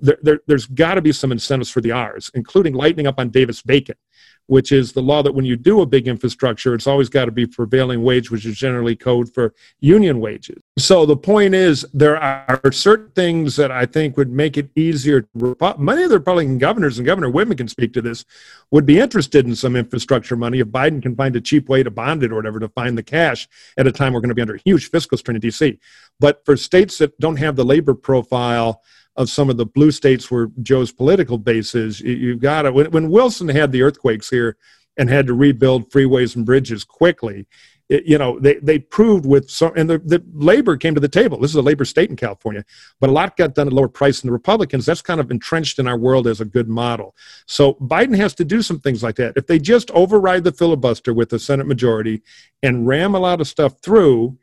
There, 0.00 0.18
there, 0.20 0.40
there's 0.46 0.66
got 0.66 0.96
to 0.96 1.00
be 1.00 1.12
some 1.12 1.32
incentives 1.32 1.70
for 1.70 1.80
the 1.80 1.92
R's, 1.92 2.30
including 2.34 2.74
lightening 2.74 3.06
up 3.06 3.18
on 3.18 3.30
Davis 3.30 3.62
Bacon 3.62 3.96
which 4.46 4.72
is 4.72 4.92
the 4.92 5.02
law 5.02 5.22
that 5.22 5.34
when 5.34 5.44
you 5.44 5.56
do 5.56 5.80
a 5.80 5.86
big 5.86 6.06
infrastructure, 6.08 6.74
it's 6.74 6.86
always 6.86 7.08
got 7.08 7.24
to 7.24 7.32
be 7.32 7.46
prevailing 7.46 8.02
wage, 8.02 8.30
which 8.30 8.46
is 8.46 8.56
generally 8.56 8.94
code 8.94 9.32
for 9.32 9.54
union 9.80 10.20
wages. 10.20 10.56
So 10.78 11.06
the 11.06 11.16
point 11.16 11.54
is, 11.54 11.84
there 11.92 12.16
are 12.16 12.60
certain 12.72 13.10
things 13.10 13.56
that 13.56 13.72
I 13.72 13.86
think 13.86 14.16
would 14.16 14.30
make 14.30 14.56
it 14.56 14.70
easier. 14.76 15.28
Many 15.34 16.04
of 16.04 16.10
the 16.10 16.18
Republican 16.18 16.58
governors, 16.58 16.98
and 16.98 17.06
Governor 17.06 17.30
Whitman 17.30 17.56
can 17.56 17.68
speak 17.68 17.92
to 17.94 18.02
this, 18.02 18.24
would 18.70 18.86
be 18.86 18.98
interested 18.98 19.46
in 19.46 19.56
some 19.56 19.74
infrastructure 19.74 20.36
money 20.36 20.60
if 20.60 20.68
Biden 20.68 21.02
can 21.02 21.16
find 21.16 21.34
a 21.36 21.40
cheap 21.40 21.68
way 21.68 21.82
to 21.82 21.90
bond 21.90 22.22
it 22.22 22.32
or 22.32 22.36
whatever 22.36 22.60
to 22.60 22.68
find 22.68 22.96
the 22.96 23.02
cash 23.02 23.48
at 23.76 23.86
a 23.86 23.92
time 23.92 24.12
we're 24.12 24.20
going 24.20 24.28
to 24.28 24.34
be 24.34 24.42
under 24.42 24.58
huge 24.64 24.90
fiscal 24.90 25.18
strain 25.18 25.36
in 25.36 25.40
D.C. 25.40 25.78
But 26.20 26.44
for 26.44 26.56
states 26.56 26.98
that 26.98 27.18
don't 27.18 27.36
have 27.36 27.56
the 27.56 27.64
labor 27.64 27.94
profile, 27.94 28.82
of 29.16 29.30
some 29.30 29.48
of 29.50 29.56
the 29.56 29.66
blue 29.66 29.90
states 29.90 30.30
where 30.30 30.48
Joe's 30.62 30.92
political 30.92 31.38
base 31.38 31.74
is. 31.74 32.00
You've 32.00 32.40
got 32.40 32.62
to, 32.62 32.72
when, 32.72 32.90
when 32.90 33.10
Wilson 33.10 33.48
had 33.48 33.72
the 33.72 33.82
earthquakes 33.82 34.28
here 34.28 34.56
and 34.96 35.08
had 35.08 35.26
to 35.26 35.34
rebuild 35.34 35.90
freeways 35.90 36.36
and 36.36 36.44
bridges 36.44 36.84
quickly, 36.84 37.46
it, 37.88 38.04
you 38.04 38.18
know, 38.18 38.38
they, 38.40 38.54
they 38.56 38.78
proved 38.78 39.24
with 39.24 39.48
some, 39.48 39.72
and 39.76 39.88
the, 39.88 39.98
the 39.98 40.22
labor 40.34 40.76
came 40.76 40.94
to 40.94 41.00
the 41.00 41.08
table. 41.08 41.38
This 41.38 41.52
is 41.52 41.56
a 41.56 41.62
labor 41.62 41.84
state 41.84 42.10
in 42.10 42.16
California, 42.16 42.64
but 43.00 43.10
a 43.10 43.12
lot 43.12 43.36
got 43.36 43.54
done 43.54 43.68
at 43.68 43.72
lower 43.72 43.88
price 43.88 44.20
than 44.20 44.28
the 44.28 44.32
Republicans. 44.32 44.86
That's 44.86 45.02
kind 45.02 45.20
of 45.20 45.30
entrenched 45.30 45.78
in 45.78 45.86
our 45.86 45.96
world 45.96 46.26
as 46.26 46.40
a 46.40 46.44
good 46.44 46.68
model. 46.68 47.14
So 47.46 47.74
Biden 47.74 48.16
has 48.16 48.34
to 48.34 48.44
do 48.44 48.60
some 48.60 48.80
things 48.80 49.02
like 49.02 49.16
that. 49.16 49.34
If 49.36 49.46
they 49.46 49.58
just 49.58 49.90
override 49.92 50.44
the 50.44 50.52
filibuster 50.52 51.14
with 51.14 51.28
the 51.28 51.38
Senate 51.38 51.66
majority 51.66 52.22
and 52.62 52.86
ram 52.86 53.14
a 53.14 53.20
lot 53.20 53.40
of 53.40 53.46
stuff 53.46 53.74
through, 53.82 54.36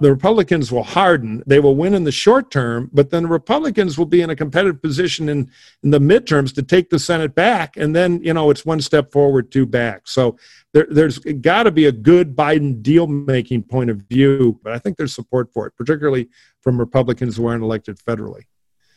the 0.00 0.10
Republicans 0.10 0.72
will 0.72 0.82
harden. 0.82 1.42
They 1.46 1.60
will 1.60 1.76
win 1.76 1.94
in 1.94 2.04
the 2.04 2.12
short 2.12 2.50
term, 2.50 2.90
but 2.92 3.10
then 3.10 3.24
the 3.24 3.28
Republicans 3.28 3.98
will 3.98 4.06
be 4.06 4.22
in 4.22 4.30
a 4.30 4.36
competitive 4.36 4.80
position 4.80 5.28
in, 5.28 5.50
in 5.82 5.90
the 5.90 5.98
midterms 5.98 6.54
to 6.54 6.62
take 6.62 6.88
the 6.88 6.98
Senate 6.98 7.34
back. 7.34 7.76
And 7.76 7.94
then, 7.94 8.22
you 8.22 8.32
know, 8.32 8.50
it's 8.50 8.64
one 8.64 8.80
step 8.80 9.12
forward, 9.12 9.52
two 9.52 9.66
back. 9.66 10.08
So 10.08 10.38
there, 10.72 10.86
there's 10.90 11.18
got 11.18 11.64
to 11.64 11.70
be 11.70 11.86
a 11.86 11.92
good 11.92 12.34
Biden 12.34 12.82
deal 12.82 13.06
making 13.06 13.64
point 13.64 13.90
of 13.90 13.98
view, 14.08 14.58
but 14.62 14.72
I 14.72 14.78
think 14.78 14.96
there's 14.96 15.14
support 15.14 15.52
for 15.52 15.66
it, 15.66 15.76
particularly 15.76 16.28
from 16.62 16.78
Republicans 16.78 17.36
who 17.36 17.46
aren't 17.46 17.62
elected 17.62 17.98
federally. 17.98 18.44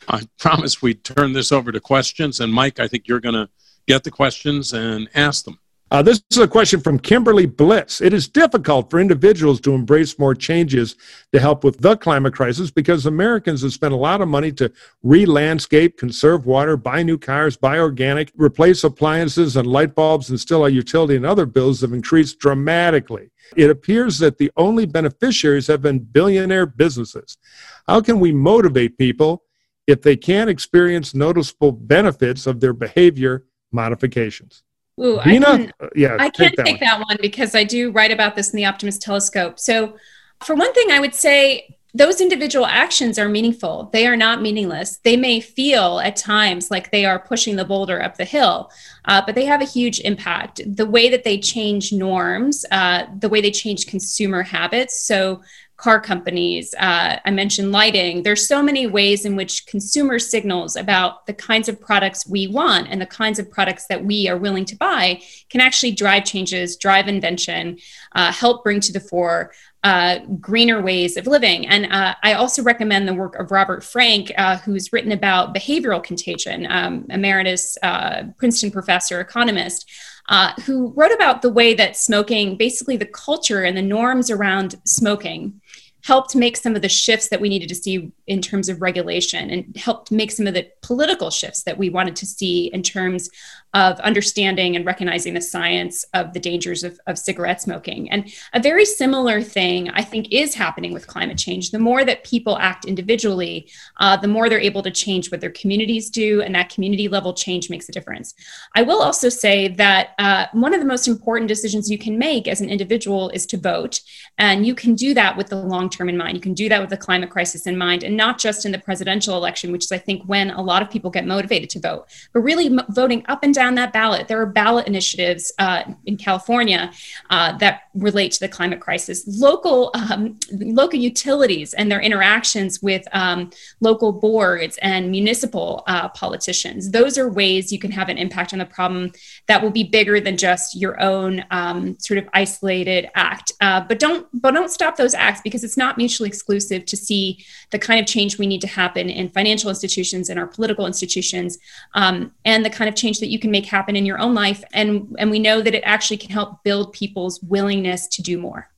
I 0.08 0.22
promise 0.38 0.80
we 0.80 0.94
turn 0.94 1.32
this 1.32 1.52
over 1.52 1.70
to 1.70 1.80
questions. 1.80 2.40
And 2.40 2.52
Mike, 2.52 2.80
I 2.80 2.88
think 2.88 3.08
you're 3.08 3.20
going 3.20 3.34
to 3.34 3.48
get 3.86 4.04
the 4.04 4.10
questions 4.10 4.72
and 4.72 5.08
ask 5.14 5.44
them. 5.44 5.58
Uh, 5.94 6.02
this 6.02 6.20
is 6.32 6.38
a 6.38 6.48
question 6.48 6.80
from 6.80 6.98
Kimberly 6.98 7.46
Bliss. 7.46 8.00
It 8.00 8.12
is 8.12 8.26
difficult 8.26 8.90
for 8.90 8.98
individuals 8.98 9.60
to 9.60 9.74
embrace 9.74 10.18
more 10.18 10.34
changes 10.34 10.96
to 11.32 11.38
help 11.38 11.62
with 11.62 11.78
the 11.78 11.96
climate 11.96 12.34
crisis 12.34 12.68
because 12.68 13.06
Americans 13.06 13.62
have 13.62 13.72
spent 13.72 13.94
a 13.94 13.96
lot 13.96 14.20
of 14.20 14.26
money 14.26 14.50
to 14.54 14.72
re 15.04 15.24
landscape, 15.24 15.96
conserve 15.96 16.46
water, 16.46 16.76
buy 16.76 17.04
new 17.04 17.16
cars, 17.16 17.56
buy 17.56 17.78
organic, 17.78 18.32
replace 18.34 18.82
appliances 18.82 19.56
and 19.56 19.68
light 19.68 19.94
bulbs, 19.94 20.30
and 20.30 20.40
still 20.40 20.62
our 20.62 20.68
utility 20.68 21.14
and 21.14 21.24
other 21.24 21.46
bills 21.46 21.80
have 21.82 21.92
increased 21.92 22.40
dramatically. 22.40 23.30
It 23.56 23.70
appears 23.70 24.18
that 24.18 24.38
the 24.38 24.50
only 24.56 24.86
beneficiaries 24.86 25.68
have 25.68 25.82
been 25.82 26.00
billionaire 26.00 26.66
businesses. 26.66 27.38
How 27.86 28.00
can 28.00 28.18
we 28.18 28.32
motivate 28.32 28.98
people 28.98 29.44
if 29.86 30.02
they 30.02 30.16
can't 30.16 30.50
experience 30.50 31.14
noticeable 31.14 31.70
benefits 31.70 32.48
of 32.48 32.58
their 32.58 32.72
behavior 32.72 33.44
modifications? 33.70 34.64
Ooh, 35.00 35.20
Dina, 35.24 35.48
I 35.48 35.56
can, 35.56 35.72
uh, 35.80 35.88
yeah, 35.96 36.16
I 36.18 36.30
can 36.30 36.50
take, 36.50 36.64
take 36.64 36.80
that 36.80 37.00
one 37.00 37.16
because 37.20 37.54
I 37.54 37.64
do 37.64 37.90
write 37.90 38.12
about 38.12 38.36
this 38.36 38.52
in 38.52 38.56
the 38.56 38.64
Optimist's 38.64 39.04
Telescope. 39.04 39.58
So, 39.58 39.96
for 40.44 40.54
one 40.54 40.72
thing, 40.72 40.90
I 40.90 41.00
would 41.00 41.14
say 41.14 41.76
those 41.94 42.20
individual 42.20 42.66
actions 42.66 43.18
are 43.18 43.28
meaningful. 43.28 43.88
They 43.92 44.06
are 44.06 44.16
not 44.16 44.42
meaningless. 44.42 44.98
They 44.98 45.16
may 45.16 45.40
feel 45.40 46.00
at 46.00 46.16
times 46.16 46.70
like 46.70 46.90
they 46.90 47.04
are 47.04 47.20
pushing 47.20 47.54
the 47.54 47.64
boulder 47.64 48.02
up 48.02 48.16
the 48.16 48.24
hill, 48.24 48.70
uh, 49.04 49.22
but 49.24 49.36
they 49.36 49.44
have 49.44 49.62
a 49.62 49.66
huge 49.66 50.00
impact. 50.00 50.60
The 50.66 50.86
way 50.86 51.08
that 51.08 51.22
they 51.22 51.38
change 51.38 51.92
norms, 51.92 52.64
uh, 52.70 53.04
the 53.18 53.28
way 53.28 53.40
they 53.40 53.52
change 53.52 53.86
consumer 53.86 54.42
habits. 54.42 55.00
So, 55.00 55.42
car 55.84 56.00
companies. 56.00 56.74
Uh, 56.78 57.18
I 57.26 57.30
mentioned 57.30 57.70
lighting. 57.70 58.22
There's 58.22 58.48
so 58.48 58.62
many 58.62 58.86
ways 58.86 59.26
in 59.26 59.36
which 59.36 59.66
consumer 59.66 60.18
signals 60.18 60.76
about 60.76 61.26
the 61.26 61.34
kinds 61.34 61.68
of 61.68 61.78
products 61.78 62.26
we 62.26 62.46
want 62.46 62.88
and 62.88 63.02
the 63.02 63.06
kinds 63.06 63.38
of 63.38 63.50
products 63.50 63.86
that 63.88 64.02
we 64.02 64.26
are 64.26 64.38
willing 64.38 64.64
to 64.64 64.76
buy 64.76 65.20
can 65.50 65.60
actually 65.60 65.92
drive 65.92 66.24
changes, 66.24 66.78
drive 66.78 67.06
invention, 67.06 67.76
uh, 68.14 68.32
help 68.32 68.64
bring 68.64 68.80
to 68.80 68.94
the 68.94 69.00
fore 69.00 69.52
uh, 69.82 70.20
greener 70.40 70.80
ways 70.80 71.18
of 71.18 71.26
living. 71.26 71.66
And 71.66 71.84
uh, 71.92 72.14
I 72.22 72.32
also 72.32 72.62
recommend 72.62 73.06
the 73.06 73.12
work 73.12 73.34
of 73.38 73.50
Robert 73.50 73.84
Frank, 73.84 74.32
uh, 74.38 74.56
who's 74.56 74.90
written 74.90 75.12
about 75.12 75.54
behavioral 75.54 76.02
contagion, 76.02 76.66
um, 76.70 77.04
emeritus 77.10 77.76
uh, 77.82 78.22
Princeton 78.38 78.70
professor, 78.70 79.20
economist. 79.20 79.90
Uh, 80.28 80.52
who 80.64 80.88
wrote 80.96 81.12
about 81.12 81.42
the 81.42 81.50
way 81.50 81.74
that 81.74 81.96
smoking, 81.96 82.56
basically 82.56 82.96
the 82.96 83.04
culture 83.04 83.62
and 83.62 83.76
the 83.76 83.82
norms 83.82 84.30
around 84.30 84.74
smoking, 84.84 85.60
helped 86.04 86.36
make 86.36 86.56
some 86.56 86.76
of 86.76 86.82
the 86.82 86.88
shifts 86.88 87.28
that 87.28 87.40
we 87.40 87.48
needed 87.48 87.68
to 87.68 87.74
see 87.74 88.12
in 88.26 88.42
terms 88.42 88.68
of 88.68 88.82
regulation 88.82 89.48
and 89.48 89.74
helped 89.76 90.10
make 90.10 90.30
some 90.30 90.46
of 90.46 90.52
the 90.52 90.68
political 90.82 91.30
shifts 91.30 91.62
that 91.62 91.78
we 91.78 91.88
wanted 91.88 92.14
to 92.14 92.26
see 92.26 92.66
in 92.66 92.82
terms 92.82 93.30
of 93.74 93.98
understanding 94.00 94.76
and 94.76 94.86
recognizing 94.86 95.34
the 95.34 95.40
science 95.40 96.04
of 96.14 96.32
the 96.32 96.40
dangers 96.40 96.84
of, 96.84 96.98
of 97.06 97.18
cigarette 97.18 97.60
smoking. 97.60 98.10
And 98.10 98.32
a 98.52 98.60
very 98.60 98.84
similar 98.84 99.42
thing, 99.42 99.90
I 99.90 100.02
think, 100.02 100.28
is 100.30 100.54
happening 100.54 100.92
with 100.92 101.08
climate 101.08 101.36
change. 101.36 101.72
The 101.72 101.80
more 101.80 102.04
that 102.04 102.24
people 102.24 102.56
act 102.58 102.84
individually, 102.84 103.68
uh, 103.98 104.16
the 104.16 104.28
more 104.28 104.48
they're 104.48 104.60
able 104.60 104.82
to 104.82 104.90
change 104.92 105.30
what 105.30 105.40
their 105.40 105.50
communities 105.50 106.08
do, 106.08 106.40
and 106.40 106.54
that 106.54 106.70
community 106.70 107.08
level 107.08 107.34
change 107.34 107.68
makes 107.68 107.88
a 107.88 107.92
difference. 107.92 108.34
I 108.76 108.82
will 108.82 109.02
also 109.02 109.28
say 109.28 109.68
that 109.68 110.10
uh, 110.20 110.46
one 110.52 110.72
of 110.72 110.80
the 110.80 110.86
most 110.86 111.08
important 111.08 111.48
decisions 111.48 111.90
you 111.90 111.98
can 111.98 112.16
make 112.16 112.46
as 112.46 112.60
an 112.60 112.70
individual 112.70 113.28
is 113.30 113.44
to 113.46 113.56
vote. 113.56 114.00
And 114.38 114.64
you 114.64 114.74
can 114.76 114.94
do 114.94 115.14
that 115.14 115.36
with 115.36 115.48
the 115.48 115.56
long 115.56 115.90
term 115.90 116.08
in 116.08 116.16
mind. 116.16 116.36
You 116.36 116.40
can 116.40 116.54
do 116.54 116.68
that 116.68 116.80
with 116.80 116.90
the 116.90 116.96
climate 116.96 117.30
crisis 117.30 117.66
in 117.66 117.76
mind, 117.76 118.04
and 118.04 118.16
not 118.16 118.38
just 118.38 118.64
in 118.64 118.70
the 118.70 118.78
presidential 118.78 119.36
election, 119.36 119.72
which 119.72 119.84
is, 119.84 119.92
I 119.92 119.98
think, 119.98 120.22
when 120.26 120.50
a 120.50 120.62
lot 120.62 120.80
of 120.80 120.90
people 120.90 121.10
get 121.10 121.26
motivated 121.26 121.70
to 121.70 121.80
vote, 121.80 122.06
but 122.32 122.40
really 122.40 122.66
m- 122.66 122.86
voting 122.90 123.24
up 123.26 123.42
and 123.42 123.52
down 123.52 123.63
that 123.76 123.92
ballot. 123.92 124.28
There 124.28 124.40
are 124.40 124.46
ballot 124.46 124.86
initiatives 124.86 125.50
uh, 125.58 125.82
in 126.04 126.18
California 126.18 126.92
uh, 127.30 127.56
that 127.58 127.84
relate 127.94 128.32
to 128.32 128.40
the 128.40 128.48
climate 128.48 128.80
crisis. 128.80 129.24
Local 129.26 129.90
um, 129.94 130.38
local 130.52 130.98
utilities 130.98 131.72
and 131.72 131.90
their 131.90 132.00
interactions 132.00 132.82
with 132.82 133.06
um, 133.12 133.50
local 133.80 134.12
boards 134.12 134.78
and 134.82 135.10
municipal 135.10 135.82
uh, 135.86 136.08
politicians. 136.10 136.90
Those 136.90 137.16
are 137.16 137.28
ways 137.30 137.72
you 137.72 137.78
can 137.78 137.92
have 137.92 138.10
an 138.10 138.18
impact 138.18 138.52
on 138.52 138.58
the 138.58 138.66
problem 138.66 139.12
that 139.46 139.62
will 139.62 139.70
be 139.70 139.84
bigger 139.84 140.20
than 140.20 140.36
just 140.36 140.76
your 140.76 141.00
own 141.00 141.44
um, 141.50 141.98
sort 141.98 142.18
of 142.18 142.28
isolated 142.34 143.08
act. 143.14 143.52
Uh, 143.60 143.80
but 143.80 143.98
don't 143.98 144.26
but 144.42 144.50
don't 144.52 144.70
stop 144.70 144.96
those 144.96 145.14
acts 145.14 145.40
because 145.42 145.64
it's 145.64 145.76
not 145.76 145.96
mutually 145.96 146.28
exclusive 146.28 146.84
to 146.84 146.96
see 146.96 147.44
the 147.70 147.78
kind 147.78 148.00
of 148.00 148.06
change 148.06 148.38
we 148.38 148.46
need 148.46 148.60
to 148.60 148.66
happen 148.66 149.08
in 149.08 149.30
financial 149.30 149.70
institutions 149.70 150.28
and 150.28 150.38
our 150.38 150.46
political 150.46 150.86
institutions, 150.86 151.58
um, 151.94 152.32
and 152.44 152.64
the 152.64 152.70
kind 152.70 152.88
of 152.88 152.94
change 152.94 153.20
that 153.20 153.28
you 153.28 153.38
can 153.38 153.50
make 153.54 153.66
happen 153.66 153.94
in 153.94 154.04
your 154.04 154.18
own 154.18 154.34
life. 154.34 154.64
And, 154.72 155.14
and 155.18 155.30
we 155.30 155.38
know 155.38 155.62
that 155.62 155.74
it 155.74 155.84
actually 155.84 156.16
can 156.16 156.30
help 156.30 156.64
build 156.64 156.92
people's 156.92 157.40
willingness 157.42 158.08
to 158.08 158.20
do 158.20 158.36
more. 158.36 158.68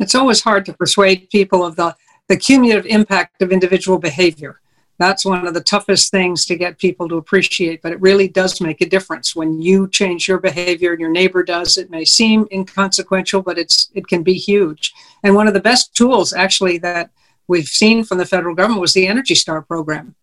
It's 0.00 0.16
always 0.16 0.40
hard 0.42 0.66
to 0.66 0.72
persuade 0.72 1.30
people 1.30 1.64
of 1.64 1.76
the, 1.76 1.94
the 2.28 2.36
cumulative 2.36 2.86
impact 2.86 3.40
of 3.42 3.52
individual 3.52 3.98
behavior. 3.98 4.60
That's 4.98 5.24
one 5.24 5.46
of 5.46 5.54
the 5.54 5.60
toughest 5.60 6.10
things 6.10 6.46
to 6.46 6.56
get 6.56 6.78
people 6.78 7.08
to 7.08 7.16
appreciate, 7.16 7.82
but 7.82 7.92
it 7.92 8.00
really 8.00 8.28
does 8.28 8.60
make 8.60 8.80
a 8.80 8.88
difference 8.88 9.34
when 9.34 9.60
you 9.60 9.88
change 9.88 10.28
your 10.28 10.38
behavior 10.38 10.90
and 10.92 11.00
your 11.00 11.10
neighbor 11.10 11.42
does. 11.42 11.78
It 11.78 11.90
may 11.90 12.04
seem 12.04 12.46
inconsequential, 12.52 13.42
but 13.42 13.58
it's 13.58 13.90
it 13.94 14.06
can 14.06 14.22
be 14.22 14.34
huge. 14.34 14.92
And 15.22 15.34
one 15.34 15.48
of 15.48 15.54
the 15.54 15.68
best 15.70 15.94
tools 15.94 16.32
actually 16.32 16.78
that 16.78 17.10
we've 17.48 17.66
seen 17.82 18.04
from 18.04 18.18
the 18.18 18.26
federal 18.26 18.54
government 18.54 18.80
was 18.80 18.94
the 18.94 19.08
Energy 19.08 19.34
Star 19.34 19.62
program. 19.62 20.14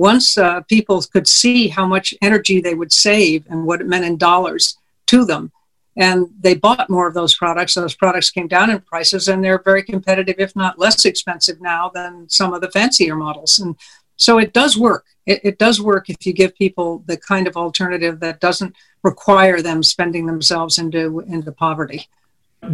Once 0.00 0.38
uh, 0.38 0.62
people 0.62 1.02
could 1.12 1.28
see 1.28 1.68
how 1.68 1.86
much 1.86 2.14
energy 2.22 2.58
they 2.58 2.74
would 2.74 2.90
save 2.90 3.44
and 3.50 3.66
what 3.66 3.82
it 3.82 3.86
meant 3.86 4.04
in 4.10 4.16
dollars 4.16 4.78
to 5.06 5.26
them, 5.26 5.52
and 5.94 6.26
they 6.40 6.54
bought 6.54 6.88
more 6.88 7.06
of 7.06 7.12
those 7.12 7.34
products, 7.34 7.74
those 7.74 7.94
products 7.94 8.30
came 8.30 8.48
down 8.48 8.70
in 8.70 8.80
prices, 8.80 9.28
and 9.28 9.44
they're 9.44 9.62
very 9.62 9.82
competitive, 9.82 10.36
if 10.38 10.56
not 10.56 10.78
less 10.78 11.04
expensive 11.04 11.60
now 11.60 11.90
than 11.92 12.26
some 12.30 12.54
of 12.54 12.62
the 12.62 12.70
fancier 12.70 13.14
models. 13.14 13.58
And 13.58 13.76
so 14.16 14.38
it 14.38 14.54
does 14.54 14.74
work. 14.78 15.04
It, 15.26 15.40
it 15.44 15.58
does 15.58 15.82
work 15.82 16.08
if 16.08 16.24
you 16.24 16.32
give 16.32 16.54
people 16.54 17.04
the 17.04 17.18
kind 17.18 17.46
of 17.46 17.58
alternative 17.58 18.20
that 18.20 18.40
doesn't 18.40 18.74
require 19.02 19.60
them 19.60 19.82
spending 19.82 20.24
themselves 20.24 20.78
into 20.78 21.20
into 21.20 21.52
poverty. 21.52 22.08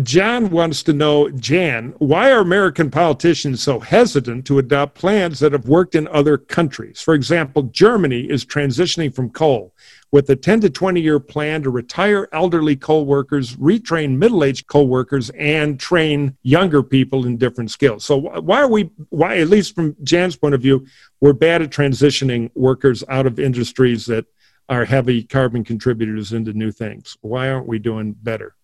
John 0.02 0.50
wants 0.50 0.82
to 0.82 0.92
know, 0.92 1.30
Jan, 1.30 1.94
why 1.98 2.32
are 2.32 2.40
American 2.40 2.90
politicians 2.90 3.62
so 3.62 3.78
hesitant 3.78 4.44
to 4.46 4.58
adopt 4.58 4.96
plans 4.96 5.38
that 5.38 5.52
have 5.52 5.68
worked 5.68 5.94
in 5.94 6.08
other 6.08 6.36
countries? 6.36 7.00
For 7.00 7.14
example, 7.14 7.62
Germany 7.64 8.22
is 8.22 8.44
transitioning 8.44 9.14
from 9.14 9.30
coal 9.30 9.72
with 10.10 10.28
a 10.28 10.36
10 10.36 10.60
to 10.62 10.70
20 10.70 11.00
year 11.00 11.20
plan 11.20 11.62
to 11.62 11.70
retire 11.70 12.28
elderly 12.32 12.74
coal 12.74 13.06
workers, 13.06 13.54
retrain 13.56 14.18
middle 14.18 14.42
aged 14.42 14.66
coal 14.66 14.88
workers, 14.88 15.30
and 15.30 15.78
train 15.78 16.36
younger 16.42 16.82
people 16.82 17.24
in 17.24 17.36
different 17.36 17.70
skills. 17.70 18.04
So, 18.04 18.16
why 18.16 18.60
are 18.62 18.68
we, 18.68 18.90
why, 19.10 19.38
at 19.38 19.48
least 19.48 19.74
from 19.76 19.96
Jan's 20.02 20.36
point 20.36 20.54
of 20.54 20.62
view, 20.62 20.84
we're 21.20 21.32
bad 21.32 21.62
at 21.62 21.70
transitioning 21.70 22.50
workers 22.54 23.04
out 23.08 23.26
of 23.26 23.38
industries 23.38 24.04
that 24.06 24.26
are 24.68 24.84
heavy 24.84 25.22
carbon 25.22 25.62
contributors 25.62 26.32
into 26.32 26.52
new 26.52 26.72
things? 26.72 27.16
Why 27.20 27.50
aren't 27.50 27.68
we 27.68 27.78
doing 27.78 28.16
better? 28.20 28.55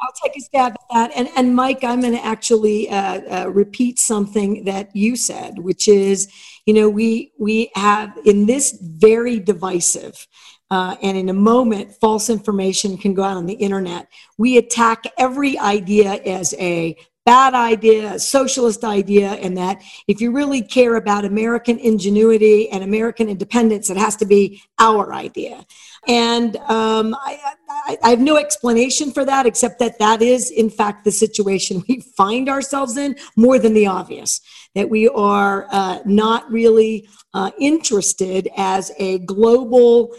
I'll 0.00 0.12
take 0.22 0.36
a 0.36 0.40
stab 0.40 0.72
at 0.72 0.80
that. 0.92 1.12
And, 1.14 1.28
and 1.36 1.54
Mike, 1.54 1.84
I'm 1.84 2.00
going 2.00 2.14
to 2.14 2.24
actually 2.24 2.88
uh, 2.88 3.44
uh, 3.44 3.50
repeat 3.50 3.98
something 3.98 4.64
that 4.64 4.94
you 4.94 5.16
said, 5.16 5.58
which 5.58 5.88
is, 5.88 6.28
you 6.66 6.74
know, 6.74 6.88
we 6.88 7.32
we 7.38 7.70
have 7.74 8.16
in 8.24 8.46
this 8.46 8.78
very 8.80 9.38
divisive. 9.38 10.26
Uh, 10.70 10.94
and 11.02 11.18
in 11.18 11.28
a 11.28 11.34
moment, 11.34 11.92
false 12.00 12.30
information 12.30 12.96
can 12.96 13.12
go 13.12 13.24
out 13.24 13.36
on 13.36 13.46
the 13.46 13.54
internet. 13.54 14.06
We 14.38 14.56
attack 14.56 15.02
every 15.18 15.58
idea 15.58 16.12
as 16.24 16.54
a 16.54 16.96
bad 17.26 17.54
idea, 17.54 18.14
a 18.14 18.18
socialist 18.18 18.84
idea, 18.84 19.32
and 19.32 19.56
that 19.56 19.82
if 20.06 20.20
you 20.20 20.32
really 20.32 20.62
care 20.62 20.94
about 20.94 21.24
American 21.24 21.78
ingenuity 21.78 22.68
and 22.70 22.84
American 22.84 23.28
independence, 23.28 23.90
it 23.90 23.96
has 23.96 24.16
to 24.16 24.26
be 24.26 24.62
our 24.78 25.12
idea. 25.12 25.66
And 26.08 26.56
um, 26.56 27.14
I, 27.14 27.38
I, 27.68 27.98
I, 28.02 28.10
have 28.10 28.20
no 28.20 28.36
explanation 28.36 29.12
for 29.12 29.24
that 29.26 29.44
except 29.44 29.78
that 29.80 29.98
that 29.98 30.22
is, 30.22 30.50
in 30.50 30.70
fact, 30.70 31.04
the 31.04 31.12
situation 31.12 31.84
we 31.88 32.00
find 32.16 32.48
ourselves 32.48 32.96
in 32.96 33.16
more 33.36 33.58
than 33.58 33.74
the 33.74 33.86
obvious. 33.86 34.40
That 34.74 34.88
we 34.88 35.08
are 35.08 35.66
uh, 35.70 35.98
not 36.06 36.50
really 36.50 37.08
uh, 37.34 37.50
interested 37.58 38.48
as 38.56 38.92
a 38.98 39.18
global 39.18 40.14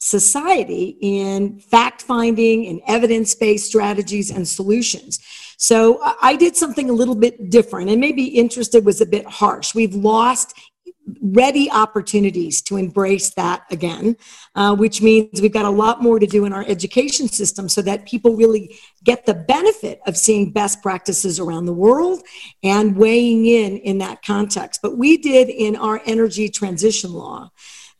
society 0.00 0.96
in 1.00 1.58
fact 1.58 2.02
finding 2.02 2.66
and 2.66 2.80
evidence 2.86 3.34
based 3.34 3.66
strategies 3.66 4.30
and 4.30 4.46
solutions. 4.46 5.18
So 5.56 6.00
I 6.22 6.36
did 6.36 6.56
something 6.56 6.88
a 6.88 6.92
little 6.92 7.16
bit 7.16 7.50
different 7.50 7.90
and 7.90 8.00
maybe 8.00 8.24
interested 8.24 8.84
was 8.84 9.00
a 9.00 9.06
bit 9.06 9.26
harsh. 9.26 9.74
We've 9.74 9.94
lost 9.94 10.54
ready 11.20 11.70
opportunities 11.70 12.62
to 12.62 12.76
embrace 12.76 13.30
that 13.34 13.64
again, 13.70 14.16
uh, 14.54 14.74
which 14.74 15.02
means 15.02 15.40
we've 15.40 15.52
got 15.52 15.64
a 15.64 15.70
lot 15.70 16.02
more 16.02 16.18
to 16.18 16.26
do 16.26 16.44
in 16.44 16.52
our 16.52 16.64
education 16.66 17.28
system 17.28 17.68
so 17.68 17.82
that 17.82 18.06
people 18.06 18.36
really 18.36 18.78
get 19.04 19.26
the 19.26 19.34
benefit 19.34 20.00
of 20.06 20.16
seeing 20.16 20.50
best 20.50 20.82
practices 20.82 21.38
around 21.38 21.66
the 21.66 21.72
world 21.72 22.22
and 22.62 22.96
weighing 22.96 23.46
in 23.46 23.78
in 23.78 23.98
that 23.98 24.22
context. 24.22 24.80
But 24.82 24.96
we 24.96 25.16
did 25.16 25.48
in 25.48 25.76
our 25.76 26.00
energy 26.06 26.48
transition 26.48 27.12
law. 27.12 27.50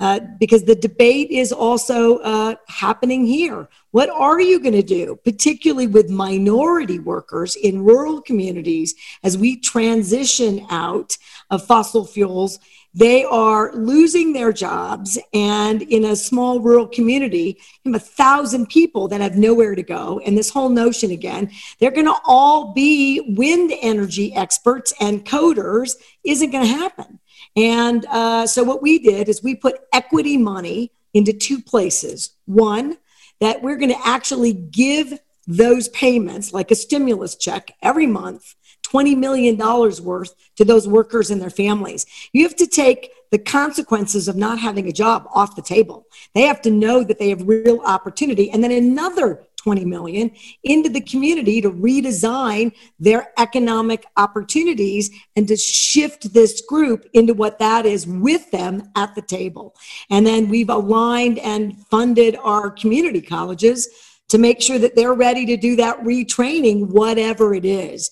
Uh, 0.01 0.21
because 0.39 0.63
the 0.63 0.77
debate 0.77 1.29
is 1.33 1.51
also 1.51 2.19
uh, 2.19 2.55
happening 2.69 3.27
here. 3.27 3.69
What 3.91 4.09
are 4.11 4.41
you 4.41 4.61
going 4.61 4.75
to 4.75 4.83
do, 4.83 5.19
particularly 5.25 5.89
with 5.89 6.09
minority 6.09 7.01
workers 7.01 7.57
in 7.57 7.83
rural 7.83 8.21
communities, 8.21 8.95
as 9.25 9.37
we 9.37 9.59
transition 9.59 10.65
out 10.71 11.17
of 11.51 11.67
fossil 11.67 12.07
fuels 12.07 12.61
they 12.99 13.25
are 13.25 13.73
losing 13.75 14.33
their 14.33 14.53
jobs, 14.53 15.17
and 15.33 15.83
in 15.83 16.05
a 16.05 16.17
small 16.17 16.59
rural 16.59 16.89
community, 16.89 17.57
a 17.87 17.99
thousand 17.99 18.69
people 18.69 19.07
that 19.07 19.21
have 19.21 19.37
nowhere 19.37 19.77
to 19.77 19.85
go. 19.85 20.21
And 20.27 20.37
this 20.37 20.51
whole 20.51 20.69
notion 20.69 21.13
again, 21.13 21.53
they're 21.79 21.93
going 21.93 22.07
to 22.07 22.17
all 22.25 22.73
be 22.75 23.37
wind 23.37 23.73
energy 23.81 24.35
experts 24.35 24.93
and 25.01 25.25
coders 25.25 25.95
isn't 26.25 26.51
going 26.51 26.67
to 26.67 26.73
happen. 26.73 27.21
And 27.55 28.05
uh, 28.07 28.49
so, 28.49 28.65
what 28.65 28.83
we 28.83 28.99
did 28.99 29.29
is 29.29 29.45
we 29.45 29.55
put 29.55 29.79
equity 29.93 30.37
money 30.37 30.91
into 31.15 31.33
two 31.33 31.63
places. 31.63 32.31
One, 32.47 32.99
that 33.41 33.63
we're 33.63 33.77
going 33.77 33.93
to 33.93 34.07
actually 34.07 34.53
give 34.53 35.21
those 35.47 35.89
payments, 35.91 36.53
like 36.53 36.73
a 36.73 36.75
stimulus 36.75 37.37
check, 37.37 37.77
every 37.81 38.07
month 38.07 38.57
$20 38.93 39.17
million 39.17 39.57
worth 39.57 40.35
to 40.57 40.65
those 40.65 40.89
workers 40.89 41.31
and 41.31 41.41
their 41.41 41.51
families. 41.51 42.07
You 42.33 42.43
have 42.45 42.57
to 42.57 42.67
take 42.67 43.11
the 43.31 43.39
consequences 43.39 44.29
of 44.29 44.37
not 44.37 44.59
having 44.59 44.89
a 44.89 44.93
job 44.93 45.29
off 45.35 45.57
the 45.57 45.63
table. 45.63 46.07
They 46.35 46.43
have 46.43 46.63
to 46.63 46.71
know 46.71 47.05
that 47.05 47.19
they 47.19 47.29
have 47.29 47.47
real 47.47 47.81
opportunity. 47.81 48.51
And 48.51 48.65
then 48.65 48.73
another 48.73 49.45
20 49.59 49.85
million 49.85 50.31
into 50.63 50.89
the 50.89 51.01
community 51.01 51.61
to 51.61 51.71
redesign 51.71 52.73
their 52.99 53.33
economic 53.39 54.07
opportunities 54.17 55.11
and 55.37 55.47
to 55.49 55.57
shift 55.57 56.33
this 56.33 56.63
group 56.63 57.05
into 57.13 57.35
what 57.35 57.59
that 57.59 57.85
is 57.85 58.07
with 58.07 58.51
them 58.51 58.91
at 58.97 59.15
the 59.15 59.23
table. 59.23 59.75
And 60.11 60.27
then 60.27 60.49
we've 60.49 60.71
aligned 60.71 61.39
and 61.41 61.77
funded 61.89 62.37
our 62.37 62.71
community 62.71 63.21
colleges 63.21 63.89
to 64.29 64.39
make 64.39 64.61
sure 64.63 64.79
that 64.79 64.95
they're 64.95 65.15
ready 65.15 65.45
to 65.47 65.57
do 65.57 65.77
that 65.77 65.99
retraining, 66.01 66.89
whatever 66.89 67.55
it 67.55 67.65
is 67.65 68.11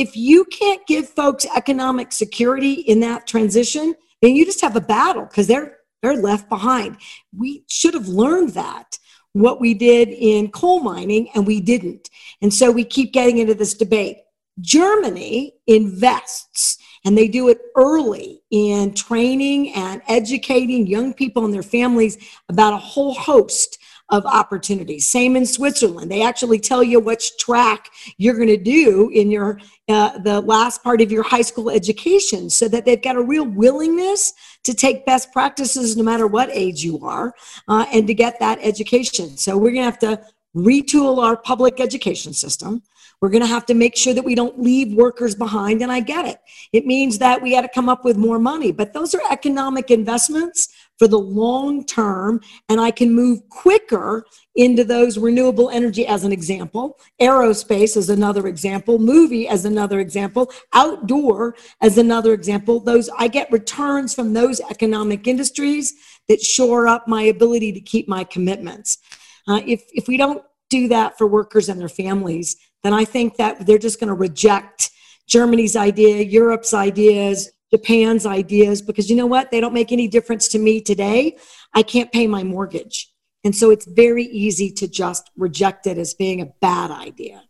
if 0.00 0.16
you 0.16 0.44
can't 0.46 0.86
give 0.86 1.08
folks 1.08 1.46
economic 1.54 2.12
security 2.12 2.72
in 2.72 3.00
that 3.00 3.26
transition, 3.26 3.94
then 4.22 4.34
you 4.34 4.44
just 4.44 4.60
have 4.60 4.76
a 4.76 4.80
battle 4.80 5.24
because 5.24 5.46
they're 5.46 5.78
they're 6.02 6.16
left 6.16 6.50
behind. 6.50 6.98
We 7.34 7.64
should 7.68 7.94
have 7.94 8.08
learned 8.08 8.50
that 8.50 8.98
what 9.32 9.60
we 9.60 9.72
did 9.72 10.08
in 10.10 10.50
coal 10.50 10.80
mining 10.80 11.28
and 11.34 11.46
we 11.46 11.60
didn't. 11.60 12.10
And 12.42 12.52
so 12.52 12.70
we 12.70 12.84
keep 12.84 13.12
getting 13.12 13.38
into 13.38 13.54
this 13.54 13.74
debate. 13.74 14.18
Germany 14.60 15.54
invests 15.66 16.78
and 17.04 17.16
they 17.16 17.26
do 17.26 17.48
it 17.48 17.58
early 17.74 18.42
in 18.50 18.94
training 18.94 19.72
and 19.74 20.02
educating 20.08 20.86
young 20.86 21.14
people 21.14 21.44
and 21.44 21.52
their 21.52 21.62
families 21.62 22.18
about 22.48 22.74
a 22.74 22.78
whole 22.78 23.14
host 23.14 23.78
of 24.10 24.26
opportunities. 24.26 25.08
Same 25.08 25.34
in 25.34 25.46
Switzerland. 25.46 26.10
They 26.10 26.22
actually 26.22 26.58
tell 26.58 26.82
you 26.82 27.00
which 27.00 27.36
track 27.38 27.88
you're 28.18 28.36
going 28.36 28.48
to 28.48 28.56
do 28.56 29.10
in 29.10 29.30
your 29.30 29.58
uh, 29.88 30.18
the 30.18 30.40
last 30.40 30.82
part 30.82 31.00
of 31.00 31.10
your 31.10 31.22
high 31.22 31.42
school 31.42 31.70
education 31.70 32.48
so 32.48 32.68
that 32.68 32.84
they've 32.84 33.02
got 33.02 33.16
a 33.16 33.22
real 33.22 33.46
willingness 33.46 34.32
to 34.62 34.74
take 34.74 35.04
best 35.06 35.32
practices 35.32 35.96
no 35.96 36.02
matter 36.02 36.26
what 36.26 36.50
age 36.50 36.82
you 36.82 36.98
are 37.04 37.34
uh, 37.68 37.86
and 37.92 38.06
to 38.06 38.14
get 38.14 38.38
that 38.40 38.58
education. 38.62 39.36
So 39.36 39.56
we're 39.56 39.72
going 39.72 39.84
to 39.84 39.90
have 39.90 39.98
to 40.00 40.20
retool 40.54 41.22
our 41.22 41.36
public 41.36 41.80
education 41.80 42.32
system. 42.32 42.82
We're 43.20 43.30
going 43.30 43.42
to 43.42 43.48
have 43.48 43.66
to 43.66 43.74
make 43.74 43.96
sure 43.96 44.12
that 44.12 44.24
we 44.24 44.34
don't 44.34 44.60
leave 44.60 44.94
workers 44.94 45.34
behind. 45.34 45.82
And 45.82 45.90
I 45.90 46.00
get 46.00 46.26
it. 46.26 46.38
It 46.72 46.86
means 46.86 47.18
that 47.18 47.40
we 47.40 47.52
got 47.52 47.62
to 47.62 47.68
come 47.68 47.88
up 47.88 48.04
with 48.04 48.16
more 48.16 48.38
money, 48.38 48.70
but 48.70 48.92
those 48.92 49.14
are 49.14 49.20
economic 49.30 49.90
investments 49.90 50.68
for 50.98 51.08
the 51.08 51.18
long 51.18 51.84
term. 51.84 52.40
And 52.68 52.80
I 52.80 52.90
can 52.90 53.12
move 53.12 53.48
quicker 53.48 54.24
into 54.54 54.84
those 54.84 55.18
renewable 55.18 55.70
energy 55.70 56.06
as 56.06 56.24
an 56.24 56.32
example, 56.32 56.98
aerospace 57.20 57.96
as 57.96 58.08
another 58.08 58.46
example, 58.46 58.98
movie 58.98 59.48
as 59.48 59.64
another 59.64 60.00
example, 60.00 60.52
outdoor 60.72 61.56
as 61.80 61.98
another 61.98 62.32
example. 62.32 62.80
Those 62.80 63.10
I 63.18 63.28
get 63.28 63.50
returns 63.50 64.14
from 64.14 64.32
those 64.32 64.60
economic 64.60 65.26
industries 65.26 65.92
that 66.28 66.40
shore 66.40 66.86
up 66.86 67.08
my 67.08 67.22
ability 67.22 67.72
to 67.72 67.80
keep 67.80 68.08
my 68.08 68.24
commitments. 68.24 68.98
Uh, 69.46 69.60
if, 69.66 69.84
if 69.92 70.08
we 70.08 70.16
don't 70.16 70.42
do 70.70 70.88
that 70.88 71.18
for 71.18 71.26
workers 71.26 71.68
and 71.68 71.80
their 71.80 71.88
families, 71.88 72.56
then 72.82 72.92
I 72.92 73.04
think 73.04 73.36
that 73.36 73.66
they're 73.66 73.78
just 73.78 74.00
going 74.00 74.08
to 74.08 74.14
reject 74.14 74.90
Germany's 75.26 75.76
idea, 75.76 76.22
Europe's 76.22 76.74
ideas, 76.74 77.50
Japan's 77.74 78.24
ideas 78.24 78.80
because 78.80 79.10
you 79.10 79.16
know 79.16 79.26
what? 79.26 79.50
They 79.50 79.60
don't 79.60 79.74
make 79.74 79.90
any 79.90 80.06
difference 80.06 80.46
to 80.48 80.60
me 80.60 80.80
today. 80.80 81.36
I 81.72 81.82
can't 81.82 82.12
pay 82.12 82.28
my 82.28 82.44
mortgage. 82.44 83.10
And 83.42 83.54
so 83.54 83.70
it's 83.70 83.84
very 83.84 84.24
easy 84.24 84.70
to 84.70 84.86
just 84.86 85.30
reject 85.36 85.88
it 85.88 85.98
as 85.98 86.14
being 86.14 86.40
a 86.40 86.46
bad 86.60 86.92
idea. 86.92 87.42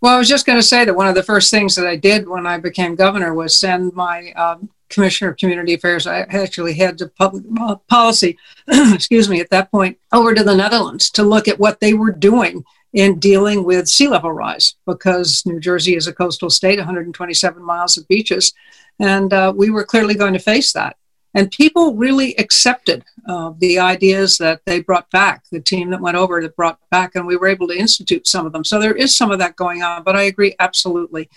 Well, 0.00 0.14
I 0.14 0.18
was 0.18 0.30
just 0.30 0.46
going 0.46 0.58
to 0.58 0.62
say 0.62 0.86
that 0.86 0.96
one 0.96 1.08
of 1.08 1.14
the 1.14 1.22
first 1.22 1.50
things 1.50 1.74
that 1.74 1.86
I 1.86 1.96
did 1.96 2.26
when 2.26 2.46
I 2.46 2.58
became 2.58 2.94
governor 2.94 3.34
was 3.34 3.54
send 3.54 3.92
my 3.92 4.32
um, 4.32 4.70
commissioner 4.88 5.30
of 5.30 5.36
community 5.36 5.74
affairs, 5.74 6.06
I 6.06 6.20
actually 6.20 6.72
had 6.72 6.96
the 6.96 7.08
public 7.08 7.44
uh, 7.60 7.76
policy, 7.88 8.38
excuse 8.68 9.28
me, 9.28 9.40
at 9.40 9.50
that 9.50 9.70
point, 9.70 9.98
over 10.10 10.34
to 10.34 10.42
the 10.42 10.56
Netherlands 10.56 11.10
to 11.10 11.22
look 11.22 11.48
at 11.48 11.58
what 11.58 11.80
they 11.80 11.92
were 11.92 12.12
doing 12.12 12.64
in 12.92 13.18
dealing 13.18 13.62
with 13.62 13.88
sea 13.88 14.08
level 14.08 14.32
rise 14.32 14.74
because 14.86 15.44
New 15.44 15.60
Jersey 15.60 15.96
is 15.96 16.06
a 16.06 16.14
coastal 16.14 16.48
state, 16.48 16.78
127 16.78 17.62
miles 17.62 17.98
of 17.98 18.08
beaches. 18.08 18.54
And 18.98 19.32
uh, 19.32 19.52
we 19.54 19.70
were 19.70 19.84
clearly 19.84 20.14
going 20.14 20.32
to 20.32 20.38
face 20.38 20.72
that. 20.72 20.96
And 21.34 21.50
people 21.50 21.94
really 21.94 22.34
accepted 22.38 23.04
uh, 23.28 23.52
the 23.58 23.78
ideas 23.78 24.38
that 24.38 24.62
they 24.64 24.80
brought 24.80 25.10
back, 25.10 25.44
the 25.52 25.60
team 25.60 25.90
that 25.90 26.00
went 26.00 26.16
over 26.16 26.40
that 26.40 26.56
brought 26.56 26.78
back, 26.90 27.14
and 27.14 27.26
we 27.26 27.36
were 27.36 27.48
able 27.48 27.68
to 27.68 27.78
institute 27.78 28.26
some 28.26 28.46
of 28.46 28.52
them. 28.52 28.64
So 28.64 28.80
there 28.80 28.94
is 28.94 29.14
some 29.14 29.30
of 29.30 29.38
that 29.40 29.54
going 29.54 29.82
on, 29.82 30.02
but 30.02 30.16
I 30.16 30.22
agree 30.22 30.54
absolutely. 30.60 31.28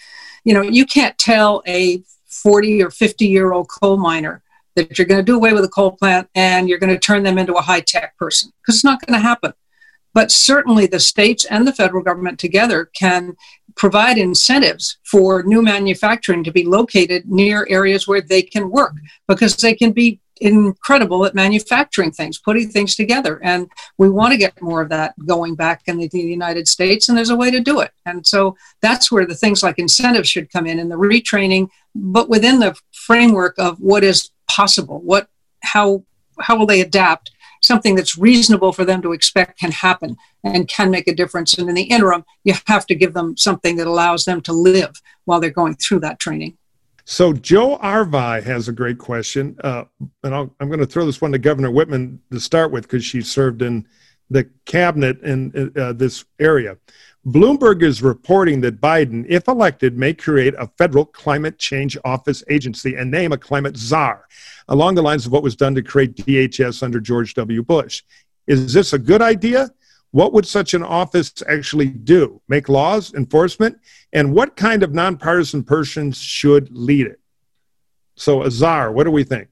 You 0.46 0.54
know, 0.54 0.62
you 0.62 0.86
can't 0.86 1.18
tell 1.18 1.62
a 1.68 2.02
40 2.28 2.82
or 2.82 2.92
50 2.92 3.28
year 3.28 3.52
old 3.52 3.68
coal 3.70 3.98
miner 3.98 4.42
that 4.76 4.98
you're 4.98 5.08
going 5.08 5.20
to 5.20 5.32
do 5.32 5.36
away 5.36 5.52
with 5.52 5.66
a 5.66 5.70
coal 5.70 5.92
plant 5.92 6.30
and 6.34 6.70
you're 6.70 6.80
going 6.80 6.94
to 6.94 7.00
turn 7.00 7.24
them 7.24 7.38
into 7.38 7.56
a 7.56 7.62
high 7.62 7.82
tech 7.82 8.18
person 8.18 8.52
because 8.62 8.76
it's 8.76 8.86
not 8.86 9.06
going 9.06 9.20
to 9.20 9.22
happen. 9.22 9.52
But 10.14 10.32
certainly 10.32 10.86
the 10.88 11.00
states 11.00 11.46
and 11.46 11.68
the 11.68 11.74
federal 11.74 12.04
government 12.04 12.40
together 12.40 12.90
can 12.96 13.36
provide 13.76 14.18
incentives 14.18 14.98
for 15.04 15.44
new 15.44 15.62
manufacturing 15.62 16.44
to 16.44 16.52
be 16.52 16.66
located 16.66 17.30
near 17.30 17.66
areas 17.70 18.08
where 18.08 18.22
they 18.22 18.42
can 18.42 18.70
work 18.70 18.94
because 19.28 19.56
they 19.58 19.74
can 19.74 19.92
be 19.92 20.20
incredible 20.42 21.26
at 21.26 21.36
manufacturing 21.36 22.12
things, 22.12 22.38
putting 22.38 22.70
things 22.70 22.96
together. 22.96 23.40
And 23.44 23.70
we 23.98 24.10
want 24.10 24.32
to 24.32 24.38
get 24.38 24.62
more 24.62 24.82
of 24.82 24.90
that 24.90 25.14
going 25.26 25.56
back 25.56 25.82
in 25.88 25.98
the, 25.98 26.08
the, 26.08 26.20
United 26.20 26.68
States, 26.68 27.10
and 27.10 27.18
there's 27.18 27.30
a 27.30 27.36
way 27.36 27.52
to 27.52 27.60
do 27.60 27.80
it. 27.82 27.92
And 28.06 28.26
so 28.26 28.56
that's 28.82 29.12
where 29.12 29.26
the 29.26 29.36
things 29.36 29.64
like 29.64 29.80
incentives 29.80 30.30
should 30.30 30.52
come 30.52 30.66
in 30.66 30.80
and 30.80 30.92
the 30.92 30.96
retraining, 30.96 31.70
but 31.96 32.30
within 32.30 32.60
the 32.60 32.76
framework 32.94 33.56
of 33.58 33.80
what 33.80 34.04
is 34.04 34.32
possible, 34.50 35.00
what 35.02 35.28
how 35.62 36.04
how 36.40 36.58
will 36.58 36.66
they 36.66 36.82
adapt 36.82 37.32
something 37.62 37.96
that's 37.96 38.18
reasonable 38.18 38.72
for 38.72 38.86
them 38.86 39.02
to 39.02 39.12
expect 39.12 39.60
can 39.60 39.72
happen 39.72 40.18
and 40.44 40.68
can 40.68 40.90
make 40.90 41.08
a 41.08 41.16
difference. 41.16 41.58
And 41.58 41.70
in 41.70 41.76
the 41.76 41.84
interim, 41.84 42.24
you 42.44 42.54
have 42.68 42.86
to 42.88 42.96
give 42.96 43.14
them 43.14 43.38
something 43.38 43.76
that 43.78 43.88
allows 43.88 44.26
them 44.26 44.42
to 44.42 44.54
live 44.54 45.02
while 45.26 45.40
they're 45.40 45.50
going 45.50 45.76
through 45.76 46.00
that 46.02 46.20
training. 46.20 46.58
So 47.06 47.34
Joe 47.34 47.80
Arvai 47.82 48.44
has 48.44 48.68
a 48.68 48.72
great 48.72 49.00
question, 49.00 49.58
uh, 49.64 49.86
and 50.24 50.36
i 50.36 50.42
am 50.42 50.70
going 50.70 50.80
to 50.80 50.86
throw 50.86 51.08
this 51.08 51.20
one 51.20 51.32
to 51.32 51.40
Governor 51.40 51.72
Whitman 51.72 52.22
to 52.32 52.40
start 52.40 52.72
with 52.72 52.84
because 52.84 53.04
she 53.04 53.22
served 53.22 53.64
in 53.64 53.88
the 54.30 54.48
cabinet 54.66 55.20
in 55.22 55.72
uh, 55.76 55.94
this 55.94 56.26
area. 56.40 56.78
Bloomberg 57.26 57.84
is 57.84 58.02
reporting 58.02 58.62
that 58.62 58.80
Biden, 58.80 59.26
if 59.28 59.48
elected, 59.50 59.98
may 59.98 60.14
create 60.14 60.54
a 60.58 60.68
federal 60.78 61.04
climate 61.04 61.60
change 61.60 61.98
office 62.06 62.44
agency 62.50 62.96
and 62.96 63.12
name 63.12 63.34
a 63.34 63.38
climate 63.38 63.76
czar, 63.76 64.26
along 64.70 64.96
the 64.96 65.02
lines 65.02 65.26
of 65.26 65.34
what 65.34 65.44
was 65.44 65.56
done 65.56 65.76
to 65.76 65.82
create 65.82 66.16
DHS 66.16 66.82
under 66.82 67.02
George 67.02 67.34
W. 67.34 67.62
Bush. 67.62 68.04
Is 68.48 68.74
this 68.74 68.94
a 68.94 69.00
good 69.00 69.22
idea? 69.22 69.70
What 70.12 70.32
would 70.34 70.48
such 70.48 70.74
an 70.74 70.82
office 70.82 71.34
actually 71.48 71.88
do? 71.88 72.42
Make 72.48 72.70
laws, 72.70 73.14
enforcement? 73.14 73.78
And 74.14 74.34
what 74.34 74.56
kind 74.56 74.82
of 74.82 74.94
nonpartisan 74.94 75.64
person 75.64 76.14
should 76.14 76.72
lead 76.72 77.06
it? 77.06 77.20
So, 78.16 78.44
a 78.44 78.50
czar, 78.50 78.92
what 78.92 79.04
do 79.04 79.12
we 79.12 79.24
think? 79.24 79.50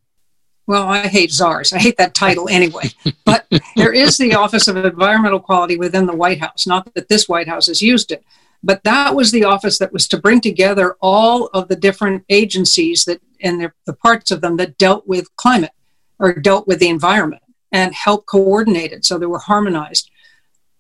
Well, 0.68 0.86
I 0.86 1.08
hate 1.08 1.32
czars. 1.32 1.72
I 1.72 1.80
hate 1.80 1.98
that 1.98 2.14
title 2.14 2.50
anyway. 2.50 2.92
but 3.26 3.48
there 3.78 3.94
is 3.94 4.18
the 4.18 4.36
Office 4.36 4.68
of 4.68 4.76
Environmental 4.76 5.40
Quality 5.40 5.78
within 5.78 6.06
the 6.06 6.16
White 6.16 6.40
House. 6.40 6.68
Not 6.68 6.94
that 6.94 7.08
this 7.08 7.30
White 7.30 7.48
House 7.48 7.68
has 7.68 7.82
used 7.82 8.12
it, 8.12 8.24
but 8.64 8.84
that 8.84 9.16
was 9.16 9.32
the 9.32 9.46
office 9.46 9.78
that 9.78 9.94
was 9.94 10.08
to 10.10 10.18
bring 10.18 10.42
together 10.42 10.98
all 11.02 11.48
of 11.54 11.70
the 11.70 11.76
different 11.76 12.26
agencies 12.30 13.06
that 13.06 13.22
and 13.42 13.62
the, 13.62 13.72
the 13.86 13.94
parts 13.94 14.32
of 14.32 14.42
them 14.42 14.58
that 14.58 14.78
dealt 14.78 15.08
with 15.08 15.34
climate 15.38 15.72
or 16.20 16.34
dealt 16.34 16.68
with 16.68 16.80
the 16.80 16.90
environment 16.90 17.44
and 17.72 17.94
help 17.94 18.26
coordinate 18.26 18.92
it 18.92 19.06
so 19.06 19.18
they 19.18 19.26
were 19.26 19.40
harmonized. 19.40 20.10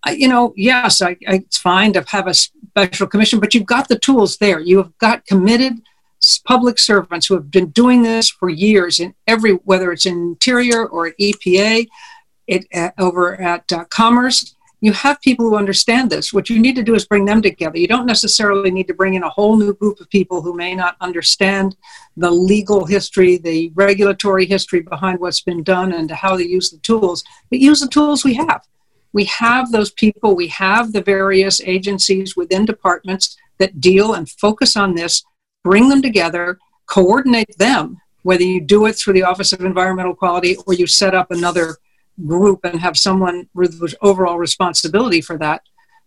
I, 0.03 0.11
you 0.11 0.27
know, 0.27 0.53
yes, 0.55 1.01
I, 1.01 1.11
I, 1.27 1.35
it's 1.35 1.57
fine 1.57 1.93
to 1.93 2.03
have 2.07 2.27
a 2.27 2.33
special 2.33 3.07
commission, 3.07 3.39
but 3.39 3.53
you've 3.53 3.65
got 3.65 3.87
the 3.87 3.99
tools 3.99 4.37
there. 4.37 4.59
You 4.59 4.77
have 4.77 4.97
got 4.97 5.25
committed 5.25 5.81
public 6.45 6.79
servants 6.79 7.27
who 7.27 7.35
have 7.35 7.51
been 7.51 7.69
doing 7.69 8.01
this 8.01 8.29
for 8.29 8.49
years 8.49 8.99
in 8.99 9.13
every, 9.27 9.51
whether 9.51 9.91
it's 9.91 10.05
in 10.05 10.17
Interior 10.17 10.85
or 10.85 11.07
at 11.07 11.17
EPA, 11.19 11.87
it, 12.47 12.65
uh, 12.73 12.89
over 12.97 13.39
at 13.39 13.71
uh, 13.71 13.85
Commerce. 13.85 14.55
You 14.79 14.93
have 14.93 15.19
people 15.21 15.49
who 15.49 15.55
understand 15.55 16.11
this. 16.11 16.31
What 16.31 16.51
you 16.51 16.59
need 16.59 16.75
to 16.75 16.83
do 16.83 16.93
is 16.93 17.05
bring 17.05 17.25
them 17.25 17.41
together. 17.41 17.79
You 17.79 17.87
don't 17.87 18.05
necessarily 18.05 18.69
need 18.69 18.87
to 18.87 18.93
bring 18.93 19.15
in 19.15 19.23
a 19.23 19.29
whole 19.29 19.57
new 19.57 19.73
group 19.73 19.99
of 19.99 20.09
people 20.11 20.41
who 20.41 20.55
may 20.55 20.75
not 20.75 20.95
understand 21.01 21.75
the 22.15 22.29
legal 22.29 22.85
history, 22.85 23.37
the 23.37 23.71
regulatory 23.73 24.45
history 24.45 24.81
behind 24.81 25.19
what's 25.19 25.41
been 25.41 25.63
done, 25.63 25.93
and 25.93 26.11
how 26.11 26.37
they 26.37 26.43
use 26.43 26.69
the 26.69 26.77
tools, 26.77 27.23
but 27.49 27.59
use 27.59 27.79
the 27.79 27.87
tools 27.87 28.23
we 28.23 28.35
have. 28.35 28.61
We 29.13 29.25
have 29.25 29.71
those 29.71 29.91
people, 29.91 30.35
we 30.35 30.47
have 30.49 30.93
the 30.93 31.01
various 31.01 31.59
agencies 31.61 32.35
within 32.35 32.65
departments 32.65 33.35
that 33.57 33.81
deal 33.81 34.13
and 34.13 34.29
focus 34.29 34.77
on 34.77 34.93
this 34.93 35.23
bring 35.67 35.89
them 35.89 36.01
together, 36.01 36.57
coordinate 36.85 37.57
them, 37.57 37.99
whether 38.23 38.43
you 38.43 38.61
do 38.61 38.85
it 38.85 38.93
through 38.93 39.15
the 39.15 39.23
Office 39.23 39.51
of 39.51 39.59
Environmental 39.59 40.15
Quality 40.15 40.55
or 40.65 40.73
you 40.73 40.87
set 40.87 41.13
up 41.13 41.29
another 41.29 41.75
group 42.25 42.61
and 42.63 42.79
have 42.79 42.97
someone 42.97 43.49
with 43.53 43.93
overall 44.01 44.37
responsibility 44.39 45.19
for 45.19 45.37
that. 45.39 45.61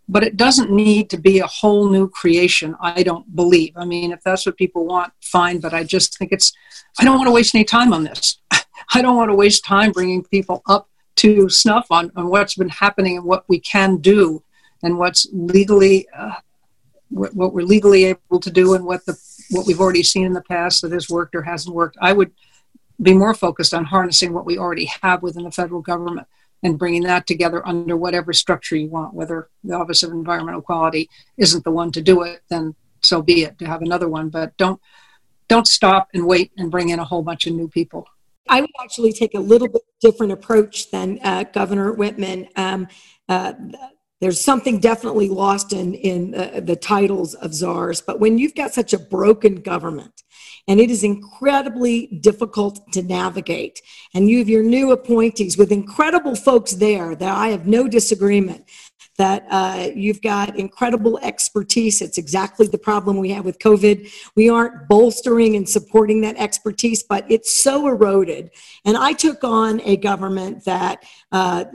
But 0.08 0.24
it 0.24 0.38
doesn't 0.38 0.70
need 0.72 1.10
to 1.10 1.18
be 1.18 1.40
a 1.40 1.46
whole 1.46 1.90
new 1.90 2.08
creation, 2.08 2.74
I 2.80 3.02
don't 3.02 3.36
believe. 3.36 3.74
I 3.76 3.84
mean, 3.84 4.12
if 4.12 4.22
that's 4.22 4.46
what 4.46 4.56
people 4.56 4.86
want, 4.86 5.12
fine, 5.20 5.60
but 5.60 5.74
I 5.74 5.84
just 5.84 6.16
think 6.16 6.32
it's, 6.32 6.54
I 6.98 7.04
don't 7.04 7.18
want 7.18 7.28
to 7.28 7.34
waste 7.34 7.54
any 7.54 7.64
time 7.64 7.92
on 7.92 8.04
this. 8.04 8.38
I 8.94 9.02
don't 9.02 9.16
want 9.16 9.30
to 9.30 9.36
waste 9.36 9.62
time 9.66 9.92
bringing 9.92 10.24
people 10.24 10.62
up 10.66 10.88
to 11.16 11.50
snuff 11.50 11.86
on, 11.90 12.10
on 12.16 12.30
what's 12.30 12.54
been 12.54 12.70
happening 12.70 13.18
and 13.18 13.26
what 13.26 13.44
we 13.46 13.60
can 13.60 13.98
do 13.98 14.42
and 14.82 14.96
what's 14.96 15.28
legally, 15.32 16.08
uh, 16.16 16.36
what, 17.10 17.34
what 17.34 17.52
we're 17.52 17.66
legally 17.66 18.06
able 18.06 18.40
to 18.40 18.50
do 18.50 18.72
and 18.72 18.86
what 18.86 19.04
the 19.04 19.12
what 19.50 19.66
we've 19.66 19.80
already 19.80 20.02
seen 20.02 20.26
in 20.26 20.32
the 20.32 20.42
past 20.42 20.82
that 20.82 20.92
has 20.92 21.08
worked 21.08 21.34
or 21.34 21.42
hasn't 21.42 21.74
worked. 21.74 21.96
I 22.00 22.12
would 22.12 22.32
be 23.00 23.14
more 23.14 23.34
focused 23.34 23.74
on 23.74 23.84
harnessing 23.84 24.32
what 24.32 24.44
we 24.44 24.58
already 24.58 24.90
have 25.02 25.22
within 25.22 25.44
the 25.44 25.50
federal 25.50 25.80
government 25.80 26.26
and 26.62 26.78
bringing 26.78 27.02
that 27.02 27.26
together 27.26 27.66
under 27.66 27.96
whatever 27.96 28.32
structure 28.32 28.76
you 28.76 28.88
want. 28.88 29.14
Whether 29.14 29.48
the 29.64 29.74
Office 29.74 30.02
of 30.02 30.12
Environmental 30.12 30.60
Quality 30.60 31.08
isn't 31.36 31.64
the 31.64 31.70
one 31.70 31.90
to 31.92 32.02
do 32.02 32.22
it, 32.22 32.42
then 32.50 32.74
so 33.02 33.22
be 33.22 33.44
it. 33.44 33.58
To 33.58 33.66
have 33.66 33.82
another 33.82 34.08
one, 34.08 34.28
but 34.28 34.56
don't 34.56 34.80
don't 35.48 35.66
stop 35.66 36.08
and 36.14 36.26
wait 36.26 36.52
and 36.58 36.70
bring 36.70 36.90
in 36.90 36.98
a 36.98 37.04
whole 37.04 37.22
bunch 37.22 37.46
of 37.46 37.54
new 37.54 37.68
people. 37.68 38.06
I 38.48 38.60
would 38.60 38.70
actually 38.82 39.12
take 39.12 39.34
a 39.34 39.40
little 39.40 39.68
bit 39.68 39.82
different 40.00 40.32
approach 40.32 40.90
than 40.90 41.18
uh, 41.22 41.44
Governor 41.44 41.92
Whitman. 41.92 42.48
Um, 42.56 42.88
uh, 43.28 43.54
there's 44.20 44.40
something 44.40 44.78
definitely 44.78 45.28
lost 45.28 45.72
in 45.72 45.94
in 45.94 46.34
uh, 46.34 46.60
the 46.62 46.76
titles 46.76 47.34
of 47.34 47.54
czars 47.54 48.00
but 48.00 48.20
when 48.20 48.38
you've 48.38 48.54
got 48.54 48.72
such 48.72 48.92
a 48.92 48.98
broken 48.98 49.56
government 49.56 50.22
and 50.68 50.78
it 50.78 50.90
is 50.90 51.02
incredibly 51.02 52.06
difficult 52.20 52.80
to 52.92 53.02
navigate 53.02 53.80
and 54.14 54.28
you 54.28 54.38
have 54.38 54.48
your 54.48 54.62
new 54.62 54.92
appointees 54.92 55.56
with 55.56 55.72
incredible 55.72 56.34
folks 56.34 56.72
there 56.72 57.14
that 57.14 57.36
i 57.36 57.48
have 57.48 57.66
no 57.66 57.88
disagreement 57.88 58.64
that 59.20 59.44
uh, 59.50 59.90
you've 59.94 60.22
got 60.22 60.56
incredible 60.56 61.18
expertise. 61.18 62.00
It's 62.00 62.16
exactly 62.16 62.66
the 62.66 62.78
problem 62.78 63.18
we 63.18 63.28
have 63.32 63.44
with 63.44 63.58
COVID. 63.58 64.10
We 64.34 64.48
aren't 64.48 64.88
bolstering 64.88 65.56
and 65.56 65.68
supporting 65.68 66.22
that 66.22 66.36
expertise, 66.38 67.02
but 67.02 67.30
it's 67.30 67.62
so 67.62 67.86
eroded. 67.86 68.48
And 68.86 68.96
I 68.96 69.12
took 69.12 69.44
on 69.44 69.82
a 69.82 69.98
government 69.98 70.64
that 70.64 71.04
uh, 71.32 71.66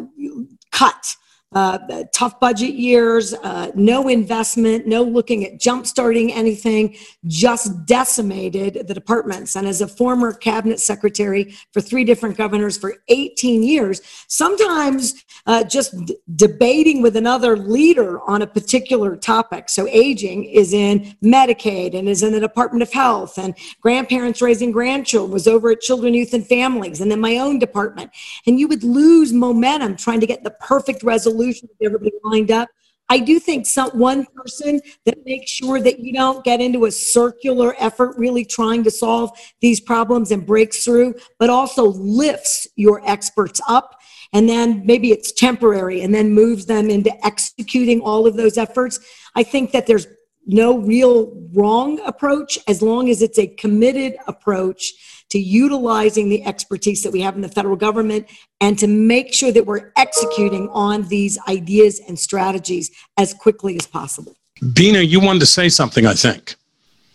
cut 0.71 1.15
uh, 1.53 2.03
tough 2.13 2.39
budget 2.39 2.73
years, 2.73 3.33
uh, 3.33 3.71
no 3.75 4.07
investment, 4.07 4.87
no 4.87 5.03
looking 5.03 5.45
at 5.45 5.59
jump 5.59 5.85
starting 5.85 6.33
anything, 6.33 6.95
just 7.27 7.85
decimated 7.85 8.87
the 8.87 8.93
departments. 8.93 9.55
And 9.55 9.67
as 9.67 9.81
a 9.81 9.87
former 9.87 10.33
cabinet 10.33 10.79
secretary 10.79 11.55
for 11.71 11.81
three 11.81 12.03
different 12.03 12.37
governors 12.37 12.77
for 12.77 12.95
18 13.07 13.63
years, 13.63 14.01
sometimes 14.27 15.24
uh, 15.45 15.63
just 15.63 15.95
d- 16.05 16.17
debating 16.35 17.01
with 17.01 17.15
another 17.15 17.57
leader 17.57 18.21
on 18.29 18.41
a 18.41 18.47
particular 18.47 19.15
topic. 19.15 19.69
So 19.69 19.87
aging 19.87 20.45
is 20.45 20.73
in 20.73 21.15
Medicaid 21.23 21.97
and 21.97 22.09
is 22.09 22.23
in 22.23 22.33
the 22.33 22.39
Department 22.39 22.83
of 22.83 22.91
Health, 22.91 23.37
and 23.37 23.55
grandparents 23.81 24.41
raising 24.41 24.71
grandchildren 24.71 25.31
was 25.31 25.47
over 25.47 25.71
at 25.71 25.81
Children, 25.81 26.13
Youth, 26.13 26.33
and 26.33 26.45
Families, 26.45 27.01
and 27.01 27.11
then 27.11 27.19
my 27.19 27.37
own 27.37 27.59
department. 27.59 28.11
And 28.47 28.59
you 28.59 28.67
would 28.67 28.83
lose 28.83 29.33
momentum 29.33 29.95
trying 29.95 30.19
to 30.19 30.27
get 30.27 30.43
the 30.43 30.51
perfect 30.51 31.03
resolution 31.03 31.35
solution 31.35 31.69
with 31.69 31.85
everybody 31.85 32.11
lined 32.23 32.51
up. 32.51 32.69
I 33.09 33.19
do 33.19 33.39
think 33.39 33.67
some 33.67 33.91
one 33.91 34.25
person 34.35 34.81
that 35.05 35.23
makes 35.25 35.51
sure 35.51 35.79
that 35.79 35.99
you 35.99 36.11
don't 36.11 36.43
get 36.43 36.59
into 36.59 36.85
a 36.85 36.91
circular 36.91 37.75
effort, 37.77 38.17
really 38.17 38.43
trying 38.43 38.83
to 38.83 38.89
solve 38.89 39.29
these 39.61 39.79
problems 39.79 40.31
and 40.31 40.43
breaks 40.43 40.83
through, 40.83 41.13
but 41.37 41.51
also 41.51 41.85
lifts 41.85 42.67
your 42.75 43.07
experts 43.07 43.61
up. 43.67 43.95
And 44.35 44.49
then 44.49 44.85
maybe 44.85 45.13
it's 45.13 45.31
temporary 45.31 46.01
and 46.01 46.13
then 46.13 46.33
moves 46.33 46.65
them 46.65 46.89
into 46.89 47.25
executing 47.25 48.01
all 48.01 48.27
of 48.27 48.35
those 48.35 48.57
efforts. 48.57 48.99
I 49.33 49.43
think 49.43 49.71
that 49.71 49.87
there's 49.87 50.07
no 50.45 50.77
real 50.77 51.31
wrong 51.53 52.01
approach 52.05 52.59
as 52.67 52.81
long 52.81 53.09
as 53.09 53.21
it's 53.21 53.39
a 53.39 53.47
committed 53.47 54.17
approach 54.27 54.91
to 55.29 55.39
utilizing 55.39 56.27
the 56.27 56.43
expertise 56.43 57.01
that 57.03 57.13
we 57.13 57.21
have 57.21 57.35
in 57.35 57.41
the 57.41 57.47
federal 57.47 57.77
government 57.77 58.27
and 58.59 58.77
to 58.77 58.87
make 58.87 59.33
sure 59.33 59.53
that 59.53 59.65
we're 59.65 59.93
executing 59.95 60.67
on 60.71 61.07
these 61.07 61.39
ideas 61.47 62.01
and 62.05 62.19
strategies 62.19 62.91
as 63.15 63.33
quickly 63.33 63.77
as 63.77 63.87
possible. 63.87 64.35
Bina, 64.73 64.99
you 64.99 65.21
wanted 65.21 65.39
to 65.39 65.45
say 65.45 65.69
something, 65.69 66.05
I 66.05 66.13
think. 66.13 66.55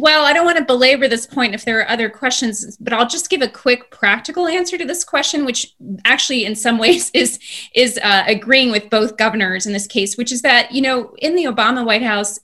Well, 0.01 0.25
I 0.25 0.33
don't 0.33 0.47
want 0.47 0.57
to 0.57 0.65
belabor 0.65 1.09
this 1.09 1.27
point 1.27 1.55
if 1.55 1.67
there 1.67 1.79
are 1.79 1.91
other 1.91 2.09
questions, 2.09 2.79
but 2.79 2.95
I'll 2.95 3.07
just 3.07 3.29
give 3.29 3.43
a 3.43 3.49
quick 3.49 3.91
practical 3.91 4.47
answer 4.47 4.79
to 4.79 4.87
this 4.87 5.05
question, 5.05 5.45
which 5.45 5.75
actually, 6.07 6.47
in 6.47 6.57
some 6.57 6.79
ways, 6.79 7.11
is 7.15 7.39
is 7.75 7.99
uh, 8.03 8.25
agreeing 8.27 8.73
with 8.73 8.89
both 8.89 9.19
governors 9.19 9.67
in 9.67 9.75
this 9.75 9.87
case, 9.87 10.17
which 10.17 10.33
is 10.33 10.41
that 10.41 10.73
you 10.73 10.81
know 10.81 11.15
in 11.19 11.35
the 11.35 11.45
Obama 11.45 11.85
White 11.85 12.03
House, 12.03 12.41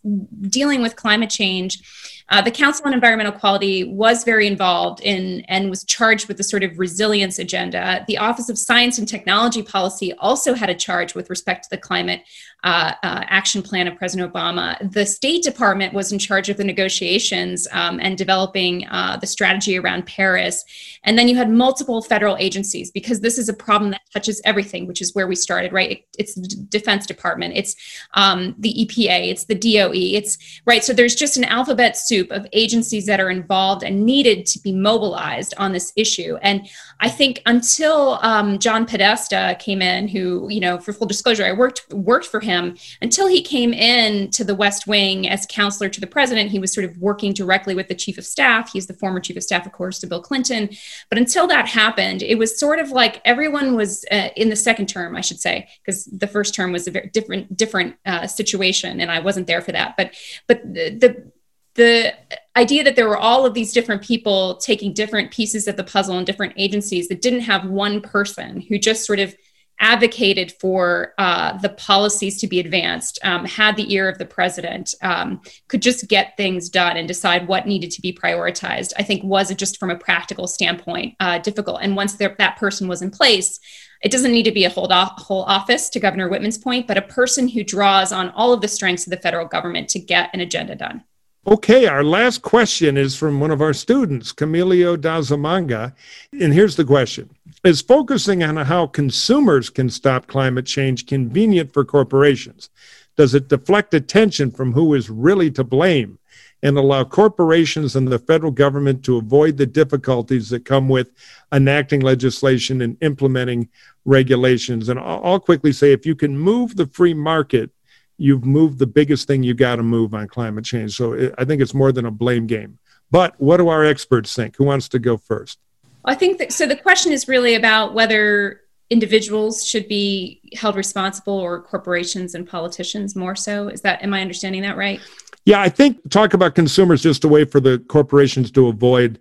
dealing 0.51 0.83
with 0.83 0.97
climate 0.97 1.31
change 1.31 1.81
uh, 2.29 2.43
the 2.43 2.51
Council 2.51 2.87
on 2.87 2.93
Environmental 2.93 3.33
Quality 3.33 3.85
was 3.85 4.25
very 4.25 4.49
involved 4.49 5.01
in 5.01 5.43
and 5.47 5.71
was 5.71 5.85
charged 5.85 6.27
with 6.27 6.37
the 6.37 6.43
sort 6.43 6.65
of 6.65 6.77
resilience 6.79 7.39
agenda. 7.39 8.05
The 8.09 8.19
Office 8.19 8.49
of 8.49 8.59
Science 8.59 8.99
and 8.99 9.07
Technology 9.07 9.63
Policy 9.63 10.13
also 10.15 10.55
had 10.55 10.69
a 10.69 10.75
charge 10.75 11.15
with 11.15 11.31
respect 11.31 11.65
to 11.65 11.71
the 11.71 11.79
climate 11.79 12.23
uh, 12.65 12.93
uh, 13.03 13.23
action 13.29 13.63
plan 13.63 13.87
of 13.87 13.97
President 13.97 14.33
Obama. 14.33 14.93
The 14.93 15.07
State 15.07 15.43
Department 15.43 15.95
was 15.95 16.11
in 16.11 16.19
charge 16.19 16.49
of 16.49 16.57
the 16.57 16.65
negotiations 16.65 17.69
um, 17.71 18.01
and 18.01 18.19
developing 18.19 18.87
uh, 18.89 19.19
the 19.19 19.27
strategy 19.27 19.79
around 19.79 20.07
Paris. 20.07 20.65
And 21.05 21.19
then 21.19 21.29
you 21.29 21.37
had 21.37 21.51
multiple 21.51 22.03
federal 22.03 22.37
agencies 22.39 22.91
because 22.91 23.21
this 23.21 23.39
is 23.39 23.49
a 23.49 23.55
problem 23.55 23.93
that 23.93 24.01
touches 24.13 24.41
everything, 24.45 24.87
which 24.87 25.01
is 25.01 25.15
where 25.15 25.27
we 25.27 25.37
started, 25.37 25.73
right? 25.73 25.93
It, 25.93 26.05
it's 26.19 26.35
the 26.35 26.49
Defense 26.69 27.07
Department, 27.07 27.55
it's 27.57 27.77
um, 28.15 28.55
the 28.59 28.75
EPA, 28.75 29.31
it's 29.31 29.45
the 29.45 29.55
DOE, 29.55 29.93
it's 29.95 30.61
right. 30.67 30.83
So 30.83 30.93
there's 30.93 31.15
just 31.15 31.37
an 31.37 31.45
alphabet 31.45 31.97
soup 31.97 32.31
of 32.31 32.47
agencies 32.53 33.07
that 33.07 33.21
are 33.21 33.31
involved 33.31 33.85
and 33.85 34.05
needed 34.05 34.47
to 34.47 34.59
be 34.61 34.73
mobilized 34.73 35.55
on 35.59 35.73
this 35.73 35.93
issue. 35.95 36.37
And 36.43 36.69
I 37.01 37.11
think 37.11 37.43
until 37.45 38.19
um, 38.23 38.59
John 38.59 38.87
Podesta 38.87 39.57
came 39.59 39.83
in, 39.83 40.09
who, 40.09 40.49
you 40.49 40.61
know, 40.61 40.79
for 40.79 40.93
full 40.93 41.07
disclosure, 41.07 41.45
I 41.45 41.53
worked 41.53 41.93
worked 41.93 42.27
for 42.27 42.41
him 42.41 42.77
until 43.03 43.27
he 43.27 43.43
came 43.43 43.75
in 43.75 44.31
to 44.31 44.45
the 44.45 44.55
West 44.55 44.87
Wing 44.87 45.29
as 45.29 45.47
counselor 45.51 45.91
to 45.91 46.01
the 46.01 46.07
president. 46.07 46.51
He 46.51 46.59
was 46.59 46.73
sort 46.73 46.85
of 46.85 46.97
working 46.99 47.35
directly 47.35 47.75
with 47.75 47.89
the 47.89 47.95
chief 47.95 48.17
of 48.17 48.25
staff. 48.25 48.73
He's 48.73 48.87
the 48.87 48.95
former 48.95 49.21
chief 49.21 49.37
of 49.37 49.43
staff, 49.43 49.67
of 49.67 49.73
course, 49.73 49.99
to 50.01 50.07
Bill 50.07 50.23
Clinton. 50.23 50.71
But 51.11 51.19
until 51.19 51.47
that 51.49 51.69
happened, 51.69 52.23
it 52.23 52.39
was 52.39 52.59
sort 52.59 52.79
of 52.79 52.91
like 52.91 53.21
everyone 53.25 53.77
was 53.77 54.05
uh, 54.11 54.29
in 54.35 54.49
the 54.49 54.57
second 54.57 54.87
term, 54.87 55.17
I 55.17 55.21
should 55.21 55.41
say, 55.41 55.69
because 55.85 56.07
the 56.07 56.27
first 56.27 56.55
term 56.55 56.73
was 56.73 56.87
a 56.87 56.91
very 56.91 57.09
different 57.09 57.57
different 57.57 57.97
uh, 58.07 58.27
situation, 58.27 59.01
and 59.01 59.11
I 59.11 59.21
wasn't 59.21 59.47
there 59.47 59.61
for 59.61 59.73
that. 59.73 59.97
But 59.99 60.15
but 60.47 60.63
the, 60.63 60.91
the 60.91 61.33
the 61.77 62.15
idea 62.57 62.83
that 62.85 62.97
there 62.97 63.09
were 63.09 63.17
all 63.17 63.47
of 63.47 63.55
these 63.55 63.73
different 63.73 64.03
people 64.03 64.57
taking 64.57 64.93
different 64.93 65.31
pieces 65.31 65.69
of 65.69 65.77
the 65.77 65.85
puzzle 65.85 66.19
in 66.19 66.25
different 66.25 66.55
agencies 66.57 67.09
that 67.09 67.23
didn't 67.23 67.41
have 67.41 67.67
one 67.67 68.01
person 68.01 68.61
who 68.61 68.79
just 68.79 69.07
sort 69.07 69.19
of 69.19 69.35
advocated 69.79 70.53
for 70.61 71.13
uh, 71.19 71.57
the 71.59 71.69
policies 71.69 72.41
to 72.41 72.47
be 72.47 72.61
advanced, 72.61 73.19
um, 73.23 73.45
had 73.45 73.77
the 73.77 73.93
ear 73.93 74.09
of 74.09 74.19
the 74.19 74.25
president, 74.25 74.95
um, 75.03 75.41
could 75.69 75.83
just 75.83 76.09
get 76.09 76.37
things 76.37 76.71
done 76.71 76.97
and 76.97 77.07
decide 77.07 77.47
what 77.47 77.67
needed 77.67 77.91
to 77.91 78.01
be 78.01 78.13
prioritized, 78.13 78.93
I 78.99 79.03
think 79.03 79.23
was 79.23 79.55
just 79.55 79.79
from 79.79 79.91
a 79.91 79.99
practical 79.99 80.47
standpoint 80.47 81.15
uh, 81.21 81.39
difficult. 81.39 81.81
And 81.83 81.95
once 81.95 82.15
there, 82.15 82.35
that 82.39 82.57
person 82.57 82.89
was 82.89 83.03
in 83.03 83.11
place, 83.11 83.61
it 84.03 84.11
doesn't 84.11 84.33
need 84.33 84.45
to 84.45 84.53
be 84.53 84.65
a 84.65 84.71
whole, 84.71 84.89
whole 84.91 85.43
office, 85.43 85.89
to 85.91 86.01
Governor 86.01 86.29
Whitman's 86.29 86.59
point, 86.59 86.87
but 86.87 86.97
a 86.97 87.03
person 87.03 87.49
who 87.49 87.65
draws 87.65 88.13
on 88.13 88.31
all 88.31 88.53
of 88.53 88.61
the 88.61 88.69
strengths 88.69 89.07
of 89.07 89.11
the 89.11 89.17
federal 89.19 89.47
government 89.47 89.91
to 89.91 89.99
get 89.99 90.31
an 90.33 90.41
agenda 90.41 90.75
done. 90.75 91.05
Okay, 91.49 91.87
our 91.87 92.03
last 92.03 92.43
question 92.43 92.97
is 92.97 93.15
from 93.15 93.39
one 93.39 93.53
of 93.53 93.63
our 93.63 93.73
students, 93.73 94.33
Camilio 94.33 94.97
Dazamanga. 94.97 95.95
And 96.33 96.53
here's 96.53 96.75
the 96.75 96.85
question 96.85 97.31
Is 97.63 97.81
focusing 97.81 98.43
on 98.43 98.57
how 98.57 98.89
consumers 98.89 99.71
can 99.71 99.89
stop 99.89 100.27
climate 100.27 100.67
change 100.67 101.07
convenient 101.07 101.73
for 101.73 101.85
corporations? 101.85 102.69
Does 103.17 103.33
it 103.33 103.47
deflect 103.47 103.95
attention 103.95 104.51
from 104.51 104.73
who 104.73 104.95
is 104.95 105.09
really 105.09 105.49
to 105.53 105.63
blame 105.63 106.19
and 106.65 106.77
allow 106.77 107.05
corporations 107.05 107.95
and 107.95 108.09
the 108.09 108.19
federal 108.19 108.51
government 108.51 109.05
to 109.05 109.19
avoid 109.19 109.57
the 109.57 109.67
difficulties 109.67 110.51
that 110.51 110.65
come 110.65 110.89
with 110.89 111.13
enacting 111.53 112.01
legislation 112.01 112.83
and 112.83 112.97
implementing 113.03 113.69
regulations? 114.05 114.89
And 114.89 114.99
I'll 114.99 115.39
quickly 115.39 115.73
say 115.73 115.93
if 115.93 116.05
you 116.07 116.17
can 116.17 116.37
move 116.37 116.75
the 116.75 116.89
free 116.89 117.15
market 117.15 117.71
you've 118.19 118.45
moved 118.45 118.79
the 118.79 118.87
biggest 118.87 119.27
thing 119.27 119.43
you 119.43 119.55
got 119.55 119.77
to 119.77 119.83
move 119.83 120.15
on 120.15 120.29
climate 120.29 120.65
change. 120.65 120.97
So 120.97 121.13
it, 121.13 121.35
I 121.39 121.45
think 121.45 121.61
it's 121.63 121.75
more 121.75 121.93
than 121.93 122.07
a 122.07 122.11
blame 122.11 122.47
game. 122.47 122.79
But 123.11 123.35
what 123.39 123.59
do 123.59 123.69
our 123.69 123.85
experts 123.85 124.35
think? 124.35 124.57
Who 124.57 124.65
wants 124.65 124.89
to 124.91 124.99
go 124.99 125.17
first? 125.17 125.59
I 126.05 126.15
think 126.15 126.39
that, 126.39 126.53
so. 126.53 126.67
The 126.67 126.77
question 126.77 127.13
is 127.13 127.29
really 127.29 127.55
about 127.55 127.95
whether 127.95 128.63
individuals 128.91 129.67
should 129.67 129.89
be 129.89 130.41
held 130.55 130.77
responsible 130.77 131.35
or 131.35 131.61
corporations 131.61 132.35
and 132.35 132.49
politicians 132.49 133.17
more 133.17 133.37
so. 133.37 133.69
Is 133.69 133.81
that, 133.83 134.03
am 134.03 134.15
I 134.15 134.21
understanding 134.21 134.63
that 134.63 134.77
right? 134.77 135.01
Yeah, 135.45 135.61
I 135.61 135.69
think 135.69 136.11
talk 136.11 136.35
about 136.35 136.55
consumers 136.55 137.03
just 137.03 137.25
a 137.25 137.29
way 137.29 137.45
for 137.45 137.61
the 137.61 137.79
corporations 137.79 138.51
to 138.53 138.69
avoid, 138.69 139.21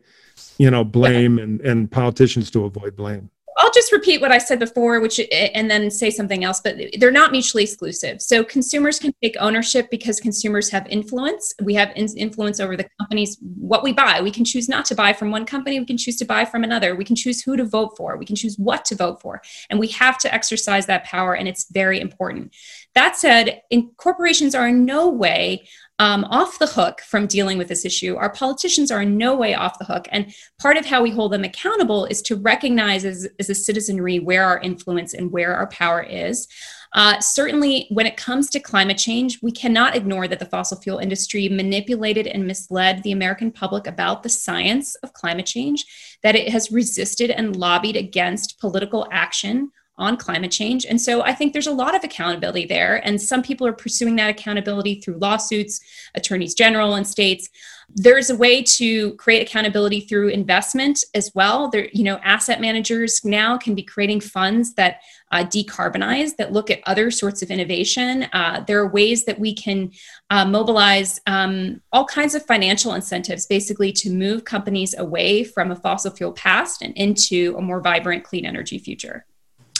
you 0.57 0.71
know, 0.71 0.83
blame 0.83 1.37
and, 1.37 1.61
and 1.61 1.91
politicians 1.91 2.49
to 2.51 2.65
avoid 2.65 2.95
blame. 2.95 3.29
I'll 3.57 3.71
just 3.71 3.91
repeat 3.91 4.19
what 4.19 4.31
I 4.31 4.37
said 4.37 4.59
before, 4.59 4.99
which 4.99 5.19
eh, 5.19 5.49
and 5.53 5.71
then 5.71 5.89
say 5.89 6.09
something 6.09 6.43
else, 6.43 6.59
but 6.59 6.75
they're 6.99 7.11
not 7.11 7.31
mutually 7.31 7.63
exclusive. 7.63 8.21
So 8.21 8.43
consumers 8.43 8.99
can 8.99 9.13
take 9.23 9.35
ownership 9.39 9.89
because 9.89 10.19
consumers 10.19 10.69
have 10.71 10.85
influence. 10.87 11.53
We 11.61 11.73
have 11.75 11.91
influence 11.95 12.59
over 12.59 12.75
the 12.75 12.87
companies 12.99 13.37
what 13.41 13.83
we 13.83 13.93
buy. 13.93 14.21
We 14.21 14.31
can 14.31 14.43
choose 14.43 14.67
not 14.67 14.85
to 14.85 14.95
buy 14.95 15.13
from 15.13 15.31
one 15.31 15.45
company, 15.45 15.79
we 15.79 15.85
can 15.85 15.97
choose 15.97 16.17
to 16.17 16.25
buy 16.25 16.43
from 16.43 16.63
another. 16.63 16.95
We 16.95 17.05
can 17.05 17.15
choose 17.15 17.41
who 17.41 17.55
to 17.55 17.63
vote 17.63 17.95
for. 17.95 18.17
We 18.17 18.25
can 18.25 18.35
choose 18.35 18.57
what 18.57 18.83
to 18.85 18.95
vote 18.95 19.21
for. 19.21 19.41
And 19.69 19.79
we 19.79 19.87
have 19.89 20.17
to 20.19 20.33
exercise 20.33 20.85
that 20.87 21.05
power 21.05 21.35
and 21.35 21.47
it's 21.47 21.71
very 21.71 22.01
important. 22.01 22.53
That 22.93 23.15
said, 23.15 23.61
in, 23.69 23.91
corporations 23.97 24.55
are 24.55 24.67
in 24.67 24.85
no 24.85 25.09
way 25.09 25.67
um, 25.99 26.25
off 26.25 26.59
the 26.59 26.67
hook 26.67 27.01
from 27.01 27.25
dealing 27.25 27.57
with 27.57 27.69
this 27.69 27.85
issue. 27.85 28.15
Our 28.15 28.29
politicians 28.29 28.91
are 28.91 29.01
in 29.01 29.17
no 29.17 29.35
way 29.35 29.53
off 29.53 29.79
the 29.79 29.85
hook. 29.85 30.07
And 30.11 30.33
part 30.59 30.77
of 30.77 30.85
how 30.85 31.01
we 31.01 31.09
hold 31.09 31.31
them 31.31 31.45
accountable 31.45 32.05
is 32.05 32.21
to 32.23 32.35
recognize 32.35 33.05
as, 33.05 33.27
as 33.39 33.49
a 33.49 33.55
citizenry 33.55 34.19
where 34.19 34.43
our 34.43 34.59
influence 34.59 35.13
and 35.13 35.31
where 35.31 35.55
our 35.55 35.67
power 35.67 36.01
is. 36.03 36.47
Uh, 36.93 37.19
certainly, 37.19 37.87
when 37.91 38.05
it 38.05 38.15
comes 38.15 38.49
to 38.49 38.59
climate 38.59 38.97
change, 38.97 39.39
we 39.41 39.51
cannot 39.51 39.95
ignore 39.95 40.27
that 40.27 40.39
the 40.39 40.45
fossil 40.45 40.79
fuel 40.79 40.97
industry 40.97 41.49
manipulated 41.49 42.27
and 42.27 42.47
misled 42.47 43.03
the 43.03 43.11
American 43.11 43.51
public 43.51 43.85
about 43.87 44.23
the 44.23 44.29
science 44.29 44.95
of 44.95 45.11
climate 45.13 45.45
change, 45.45 45.85
that 46.23 46.35
it 46.35 46.49
has 46.49 46.71
resisted 46.71 47.31
and 47.31 47.55
lobbied 47.55 47.97
against 47.97 48.59
political 48.59 49.07
action 49.11 49.71
on 49.97 50.17
climate 50.17 50.51
change. 50.51 50.85
And 50.85 50.99
so 50.99 51.21
I 51.21 51.33
think 51.33 51.53
there's 51.53 51.67
a 51.67 51.71
lot 51.71 51.95
of 51.95 52.03
accountability 52.03 52.65
there. 52.65 53.05
And 53.05 53.21
some 53.21 53.41
people 53.41 53.65
are 53.65 53.73
pursuing 53.73 54.15
that 54.17 54.29
accountability 54.29 54.95
through 54.95 55.17
lawsuits, 55.17 55.79
attorneys 56.15 56.53
general 56.53 56.95
and 56.95 57.07
states. 57.07 57.49
There's 57.89 58.29
a 58.29 58.35
way 58.35 58.63
to 58.63 59.13
create 59.13 59.47
accountability 59.47 60.01
through 60.01 60.29
investment 60.29 61.03
as 61.13 61.31
well. 61.35 61.69
There, 61.69 61.87
you 61.93 62.03
know, 62.03 62.17
asset 62.23 62.59
managers 62.59 63.23
now 63.23 63.57
can 63.57 63.75
be 63.75 63.83
creating 63.83 64.21
funds 64.21 64.73
that 64.73 65.01
uh, 65.31 65.43
decarbonize, 65.43 66.35
that 66.37 66.51
look 66.51 66.71
at 66.71 66.81
other 66.85 67.11
sorts 67.11 67.41
of 67.41 67.49
innovation. 67.49 68.23
Uh, 68.33 68.63
there 68.67 68.79
are 68.79 68.87
ways 68.87 69.25
that 69.25 69.39
we 69.39 69.53
can 69.53 69.91
uh, 70.29 70.45
mobilize 70.45 71.21
um, 71.27 71.81
all 71.91 72.05
kinds 72.05 72.35
of 72.35 72.45
financial 72.45 72.93
incentives, 72.93 73.45
basically, 73.45 73.91
to 73.91 74.09
move 74.09 74.45
companies 74.45 74.95
away 74.97 75.43
from 75.43 75.71
a 75.71 75.75
fossil 75.75 76.11
fuel 76.11 76.33
past 76.33 76.81
and 76.81 76.95
into 76.97 77.55
a 77.57 77.61
more 77.61 77.81
vibrant, 77.81 78.23
clean 78.23 78.45
energy 78.45 78.79
future. 78.79 79.25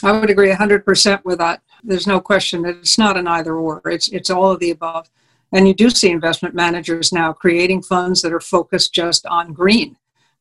I 0.02 0.12
would 0.12 0.30
agree 0.30 0.50
100% 0.50 1.24
with 1.24 1.38
that. 1.38 1.62
There's 1.82 2.06
no 2.06 2.20
question 2.20 2.62
that 2.62 2.76
it's 2.76 2.98
not 2.98 3.16
an 3.16 3.26
either 3.26 3.54
or, 3.54 3.82
it's, 3.86 4.08
it's 4.08 4.30
all 4.30 4.50
of 4.50 4.60
the 4.60 4.70
above. 4.70 5.08
And 5.52 5.66
you 5.66 5.74
do 5.74 5.90
see 5.90 6.10
investment 6.10 6.54
managers 6.54 7.12
now 7.12 7.32
creating 7.32 7.82
funds 7.82 8.20
that 8.22 8.32
are 8.32 8.40
focused 8.40 8.92
just 8.92 9.24
on 9.26 9.52
green, 9.52 9.96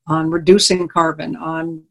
on 0.08 0.30
reducing 0.30 0.88
carbon, 0.88 1.36
on 1.36 1.84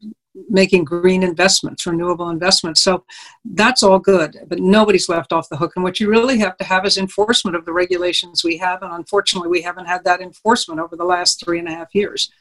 making 0.49 0.83
green 0.83 1.23
investments, 1.23 1.87
renewable 1.87 2.29
investments. 2.29 2.83
So 2.83 3.05
that's 3.45 3.83
all 3.83 3.99
good, 3.99 4.37
but 4.47 4.59
nobody's 4.59 5.07
left 5.07 5.31
off 5.31 5.49
the 5.49 5.57
hook. 5.57 5.73
And 5.75 5.83
what 5.83 5.99
you 5.99 6.09
really 6.09 6.37
have 6.39 6.57
to 6.57 6.65
have 6.65 6.85
is 6.85 6.97
enforcement 6.97 7.55
of 7.55 7.65
the 7.65 7.73
regulations 7.73 8.43
we 8.43 8.57
have. 8.57 8.83
And 8.83 8.93
unfortunately, 8.93 9.49
we 9.49 9.61
haven't 9.61 9.85
had 9.85 10.03
that 10.03 10.21
enforcement 10.21 10.81
over 10.81 10.95
the 10.95 11.05
last 11.05 11.43
three 11.43 11.59
and 11.59 11.67
a 11.69 11.71
half 11.71 11.95
years. 11.95 12.31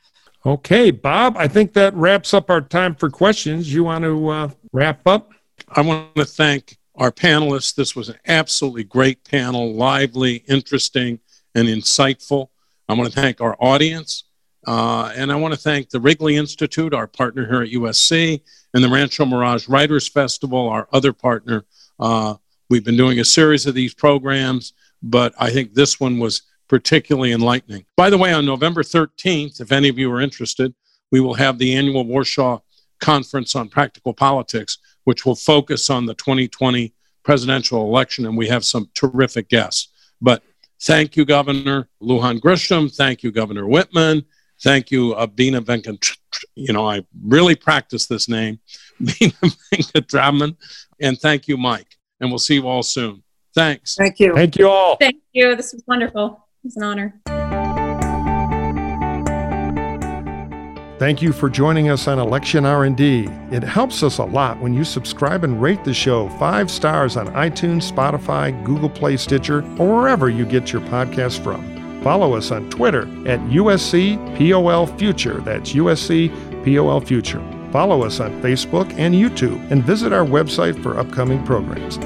Okay, 0.47 0.91
Bob, 0.91 1.39
I 1.39 1.49
think 1.49 1.73
that 1.73 1.95
wraps 1.95 2.35
up 2.35 2.51
our 2.51 2.61
time 2.61 2.95
for 2.95 3.09
questions. 3.09 3.73
You 3.73 3.85
want 3.85 4.05
to 4.05 4.29
uh, 4.29 4.51
wrap 4.73 5.07
up? 5.07 5.31
I 5.71 5.81
want 5.81 6.15
to 6.17 6.27
thank 6.27 6.77
our 6.97 7.11
panelists. 7.11 7.75
This 7.75 7.97
was 7.97 8.11
an 8.11 8.19
absolutely 8.27 8.85
great 8.85 9.25
panel, 9.25 9.73
lively, 9.73 10.45
interesting, 10.47 11.19
and 11.55 11.67
insightful. 11.67 12.49
I 12.91 12.93
want 12.93 13.11
to 13.11 13.19
thank 13.19 13.41
our 13.41 13.57
audience. 13.59 14.25
Uh, 14.67 15.11
and 15.17 15.33
I 15.33 15.37
want 15.37 15.55
to 15.55 15.61
thank 15.61 15.89
the 15.89 16.01
Wrigley 16.01 16.37
Institute, 16.37 16.93
our 16.93 17.07
partner 17.07 17.47
here 17.47 17.63
at 17.63 17.71
USC, 17.71 18.43
and 18.75 18.85
the 18.85 18.89
Rancho 18.91 19.25
Mirage 19.25 19.67
Writers 19.67 20.09
Festival, 20.09 20.69
our 20.69 20.89
other 20.93 21.15
partner. 21.15 21.65
Uh, 21.99 22.35
we've 22.69 22.85
been 22.85 22.99
doing 22.99 23.19
a 23.19 23.25
series 23.25 23.65
of 23.65 23.75
these 23.75 23.95
programs, 23.95 24.75
but 25.03 25.33
I 25.39 25.51
think 25.51 25.73
this 25.73 25.99
one 25.99 26.19
was 26.19 26.43
particularly 26.69 27.33
enlightening. 27.33 27.85
By 27.97 28.11
the 28.11 28.19
way, 28.19 28.33
on 28.33 28.47
November 28.47 28.83
13th, 28.83 29.61
if 29.61 29.73
any 29.73 29.89
of 29.89 29.99
you 29.99 30.11
are 30.13 30.21
interested, 30.21 30.75
we 31.11 31.21
will 31.21 31.35
have 31.35 31.59
the 31.59 31.75
annual 31.77 32.05
Warschaw 32.05 32.61
Conference 33.01 33.55
on 33.55 33.69
Practical 33.69 34.15
Politics, 34.15 34.79
which 35.05 35.27
will 35.27 35.35
focus 35.35 35.91
on 35.91 36.07
the 36.07 36.15
2020 36.15 36.95
presidential 37.23 37.83
election, 37.83 38.27
and 38.27 38.37
we 38.37 38.49
have 38.49 38.65
some 38.65 38.89
terrific 38.95 39.49
guests. 39.49 39.89
But 40.21 40.43
thank 40.83 41.17
you, 41.17 41.25
Governor 41.25 41.89
Lujan 42.03 42.41
Grisham. 42.41 42.95
Thank 42.95 43.23
you, 43.23 43.31
Governor 43.31 43.67
Whitman. 43.67 44.25
Thank 44.63 44.91
you, 44.91 45.15
uh, 45.15 45.27
Abina 45.27 45.61
Venkat. 45.61 46.17
You 46.55 46.73
know, 46.73 46.89
I 46.89 47.05
really 47.27 47.55
practiced 47.55 48.09
this 48.09 48.29
name, 48.29 48.61
Bina 48.99 49.33
Venkataraman. 49.73 50.57
And 51.01 51.19
thank 51.19 51.49
you, 51.49 51.57
Mike. 51.57 51.97
And 52.21 52.31
we'll 52.31 52.39
see 52.39 52.55
you 52.55 52.69
all 52.69 52.83
soon. 52.83 53.23
Thanks. 53.55 53.95
Thank 53.95 54.21
you. 54.21 54.35
Thank 54.35 54.57
you 54.57 54.69
all. 54.69 54.97
Thank 54.97 55.23
you. 55.33 55.55
This 55.55 55.73
was 55.73 55.83
wonderful. 55.87 56.44
It's 56.65 56.77
an 56.77 56.83
honor. 56.83 57.15
Thank 60.99 61.21
you 61.21 61.33
for 61.33 61.51
joining 61.51 61.91
us 61.91 62.09
on 62.09 62.19
Election 62.19 62.65
R&D. 62.65 63.29
It 63.51 63.63
helps 63.63 64.03
us 64.03 64.19
a 64.19 64.25
lot 64.25 64.61
when 64.61 64.73
you 64.73 64.85
subscribe 64.85 65.45
and 65.45 65.61
rate 65.61 65.85
the 65.85 65.93
show 65.93 66.29
5 66.39 66.71
stars 66.71 67.17
on 67.17 67.27
iTunes, 67.35 67.93
Spotify, 67.93 68.65
Google 68.65 68.89
Play, 68.89 69.17
Stitcher, 69.19 69.59
or 69.79 69.95
wherever 70.01 70.31
you 70.31 70.47
get 70.47 70.73
your 70.73 70.83
podcasts 70.83 71.39
from. 71.43 72.03
Follow 72.03 72.35
us 72.35 72.51
on 72.51 72.71
Twitter 72.71 73.03
at 73.27 73.41
USC 73.51 74.17
POL 74.39 74.87
Future. 74.87 75.41
That's 75.41 75.73
USC 75.73 76.31
POL 76.65 77.01
Future. 77.01 77.43
Follow 77.73 78.03
us 78.03 78.21
on 78.21 78.31
Facebook 78.41 78.91
and 78.97 79.15
YouTube 79.15 79.71
and 79.71 79.83
visit 79.83 80.13
our 80.13 80.25
website 80.25 80.81
for 80.83 80.99
upcoming 80.99 81.45
programs. 81.45 81.99